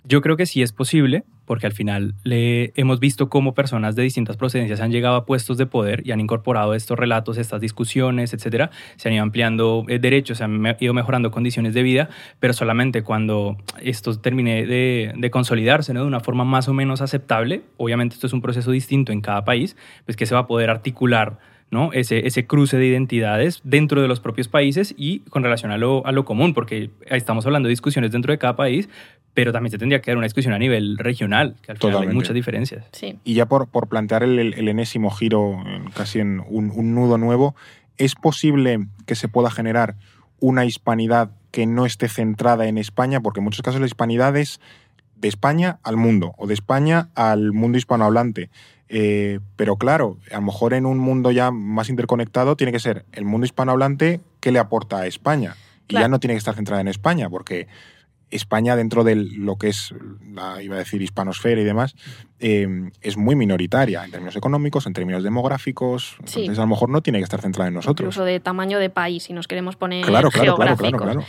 [0.07, 4.03] yo creo que sí es posible, porque al final le hemos visto cómo personas de
[4.03, 8.33] distintas procedencias han llegado a puestos de poder y han incorporado estos relatos, estas discusiones,
[8.33, 8.71] etcétera.
[8.97, 12.09] Se han ido ampliando eh, derechos, se han ido mejorando condiciones de vida,
[12.39, 18.15] pero solamente cuando esto termine de, consolidarse de una forma más o menos aceptable, obviamente
[18.15, 19.75] esto es un proceso distinto en cada país,
[20.05, 21.39] pues que se va a poder articular
[21.71, 21.91] ¿no?
[21.93, 26.05] Ese, ese cruce de identidades dentro de los propios países y con relación a lo,
[26.05, 28.89] a lo común, porque estamos hablando de discusiones dentro de cada país,
[29.33, 32.13] pero también se tendría que dar una discusión a nivel regional, que al final hay
[32.13, 32.85] muchas diferencias.
[32.93, 33.19] Sí.
[33.23, 35.61] Y ya por, por plantear el, el, enésimo giro,
[35.93, 37.55] casi en un, un nudo nuevo,
[37.97, 39.95] ¿es posible que se pueda generar
[40.39, 43.19] una hispanidad que no esté centrada en España?
[43.19, 44.61] Porque en muchos casos la hispanidad es
[45.17, 48.49] de España al mundo o de España al mundo hispanohablante.
[48.87, 53.05] Eh, pero claro, a lo mejor en un mundo ya más interconectado tiene que ser
[53.11, 55.55] el mundo hispanohablante que le aporta a España.
[55.87, 57.67] Y ya no tiene que estar centrada en España, porque
[58.31, 59.93] España dentro de lo que es,
[60.33, 61.95] la, iba a decir, hispanosfera y demás,
[62.39, 62.67] eh,
[63.01, 66.17] es muy minoritaria en términos económicos, en términos demográficos.
[66.19, 68.05] Entonces, a lo mejor no tiene que estar centrada en nosotros.
[68.05, 71.25] Incluso de tamaño de país, si nos queremos poner claro, claro, geográficos.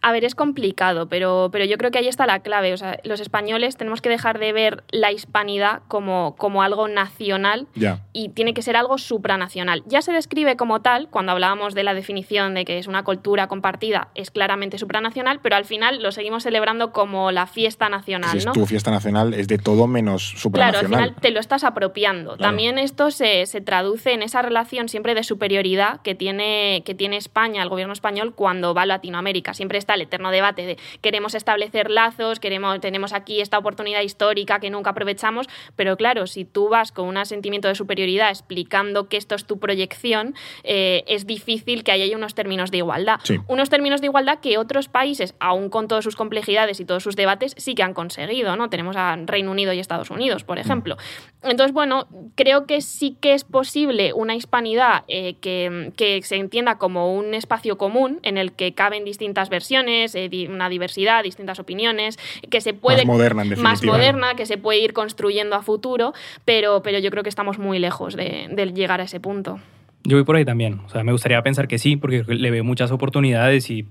[0.00, 2.72] a ver, es complicado, pero, pero yo creo que ahí está la clave.
[2.72, 7.66] O sea, los españoles tenemos que dejar de ver la hispanidad como, como algo nacional
[8.12, 9.82] y tiene que ser algo supranacional.
[9.86, 13.48] Ya se describe como tal, cuando hablábamos de la definición de que es una cultura
[13.48, 18.30] compartida, es claramente supranacional, pero al final lo seguimos celebrando como la fiesta nacional.
[18.30, 21.64] Si es tu fiesta nacional, es de todo menos Claro, al final te lo estás
[21.64, 22.36] apropiando.
[22.36, 27.62] También esto se, traduce en esa relación siempre de superioridad que tiene, que tiene España,
[27.62, 29.54] el gobierno español, cuando va a Latinoamérica.
[29.54, 34.60] Siempre está el eterno debate de queremos establecer lazos, queremos, tenemos aquí esta oportunidad histórica
[34.60, 35.46] que nunca aprovechamos,
[35.76, 39.58] pero claro, si tú vas con un sentimiento de superioridad explicando que esto es tu
[39.58, 43.18] proyección, eh, es difícil que haya unos términos de igualdad.
[43.48, 47.16] Unos términos de igualdad que otros países, aún con todas sus complejidades y todos sus
[47.16, 48.56] debates, sí que han conseguido.
[48.56, 48.70] ¿no?
[48.70, 50.96] Tenemos a Reino Unido y Estados Unidos por ejemplo.
[51.42, 57.14] Entonces, bueno, creo que sí que es posible una hispanidad eh, que, se entienda como
[57.14, 62.18] un espacio común en el que caben distintas versiones, eh, una diversidad, distintas opiniones,
[62.50, 62.98] que se puede...
[62.98, 66.12] Más moderna, Más moderna, que se puede ir construyendo a futuro,
[66.44, 69.60] pero, pero yo creo que estamos muy lejos de llegar a ese punto.
[70.08, 70.80] Yo voy por ahí también.
[70.86, 73.86] O sea, me gustaría pensar que sí, porque le veo muchas oportunidades y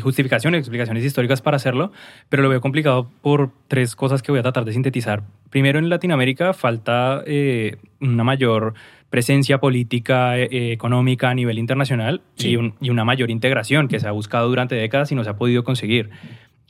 [0.00, 1.92] justificaciones, explicaciones históricas para hacerlo,
[2.30, 5.24] pero lo veo complicado por tres cosas que voy a tratar de sintetizar.
[5.50, 8.72] Primero, en Latinoamérica falta eh, una mayor
[9.10, 14.12] presencia política, eh, económica a nivel internacional y, y, una mayor integración que se ha
[14.12, 16.08] buscado durante décadas y no se ha podido conseguir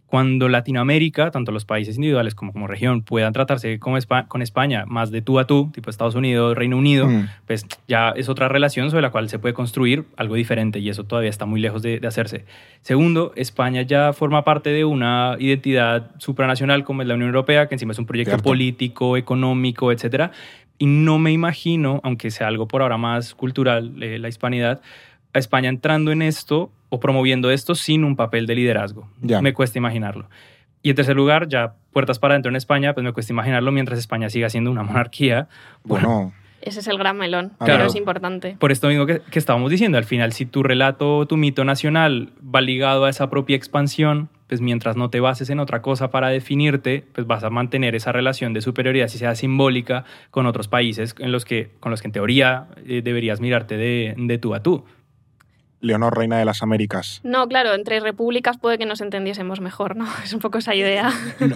[0.09, 5.11] cuando Latinoamérica, tanto los países individuales como como región, puedan tratarse con, con España más
[5.11, 7.29] de tú a tú, tipo Estados Unidos, Reino Unido, mm.
[7.47, 11.05] pues ya es otra relación sobre la cual se puede construir algo diferente y eso
[11.05, 12.47] todavía está muy lejos de, hacerse.
[12.81, 17.75] Segundo, España ya forma parte de una identidad supranacional como es la Unión Europea, que
[17.75, 20.33] encima es un proyecto político, económico, etcétera.
[20.79, 24.81] Y no me imagino, aunque sea algo por ahora más cultural, eh, la hispanidad,
[25.35, 29.09] a España entrando en esto o promoviendo esto sin un papel de liderazgo.
[29.21, 29.41] Ya.
[29.43, 30.29] Me cuesta imaginarlo.
[30.83, 33.99] Y en tercer lugar, ya puertas para adentro en España, pues me cuesta imaginarlo mientras
[33.99, 35.49] España siga siendo una monarquía.
[35.85, 36.33] Bueno.
[36.61, 38.57] Ese es el gran melón, pero es importante.
[38.59, 42.33] Por esto mismo que, que, estábamos diciendo, al final, si tu relato, tu mito nacional
[42.43, 46.29] va ligado a esa propia expansión, pues mientras no te bases en otra cosa para
[46.29, 51.15] definirte, pues vas a mantener esa relación de superioridad, si sea simbólica, con otros países
[51.19, 54.63] en los que, con los que en teoría eh, deberías mirarte de, de tú a
[54.63, 54.85] tú.
[55.81, 57.21] Leonor, reina de las Américas.
[57.23, 60.07] No, claro, entre repúblicas puede que nos entendiésemos mejor, ¿no?
[60.25, 61.11] Es un poco esa idea.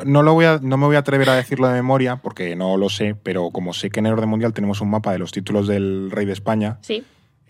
[0.05, 2.77] No, lo voy a, no me voy a atrever a decirlo de memoria, porque no
[2.77, 5.33] lo sé, pero como sé que en el orden mundial tenemos un mapa de los
[5.33, 7.05] títulos del rey de España, sí.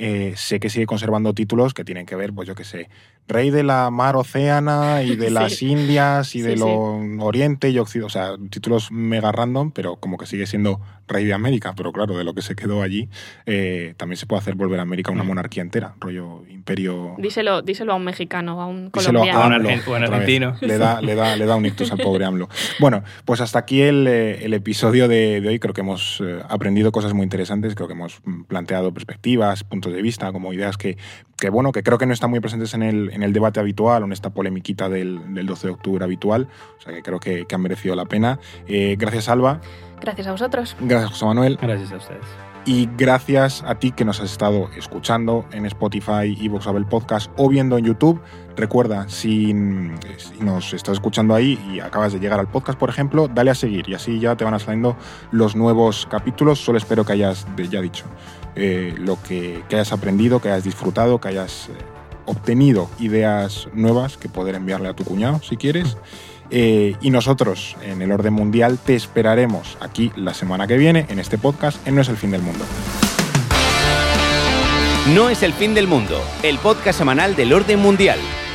[0.05, 2.89] Eh, sé que sigue conservando títulos que tienen que ver, pues yo qué sé,
[3.29, 6.69] rey de la mar océana y de las Indias y de lo
[7.25, 11.35] Oriente y Occidente, o sea, títulos mega random, pero como que sigue siendo rey de
[11.35, 13.09] América, pero claro, de lo que se quedó allí,
[13.47, 15.27] eh, también se puede hacer volver a América una mm.
[15.29, 17.15] monarquía entera, rollo imperio...
[17.19, 19.41] Díselo, díselo a un mexicano, a un colombiano.
[19.41, 20.57] A un, argentino.
[20.61, 22.49] Le da, le, da, le da un ictus al pobre AMLO.
[22.81, 25.59] Bueno, pues hasta aquí el, eh, el episodio de, de, hoy.
[25.61, 30.33] Creo que hemos aprendido cosas muy interesantes, creo que hemos planteado perspectivas, puntos de vista,
[30.33, 30.97] como ideas que,
[31.39, 34.03] que bueno, que creo que no están muy presentes en el, en el debate habitual
[34.03, 36.49] o en esta polemiquita del, del 12 de octubre habitual.
[36.79, 38.39] O sea que creo que, que han merecido la pena.
[38.67, 39.61] gracias, Alba.
[40.01, 40.77] Gracias a vosotros.
[40.81, 41.59] Gracias, José Manuel.
[41.61, 42.27] Gracias a ustedes.
[42.65, 47.49] Y gracias a ti que nos has estado escuchando en Spotify, Evox, Abel Podcast o
[47.49, 48.21] viendo en YouTube.
[48.57, 53.51] Recuerda, si, nos estás escuchando ahí y acabas de llegar al podcast, por ejemplo, dale
[53.51, 54.97] a seguir y así ya te van saliendo
[55.33, 56.61] los nuevos capítulos.
[56.61, 58.05] Solo espero que hayas ya dicho
[58.57, 61.73] eh, lo que, hayas aprendido, que hayas disfrutado, que hayas eh,
[62.27, 65.97] obtenido ideas nuevas que poder enviarle a tu cuñado si quieres.
[66.51, 71.19] Eh, y nosotros, en el orden mundial, te esperaremos aquí la semana que viene en
[71.19, 72.65] este podcast en No es el fin del mundo.
[75.15, 78.19] No es el fin del mundo, el podcast semanal del orden mundial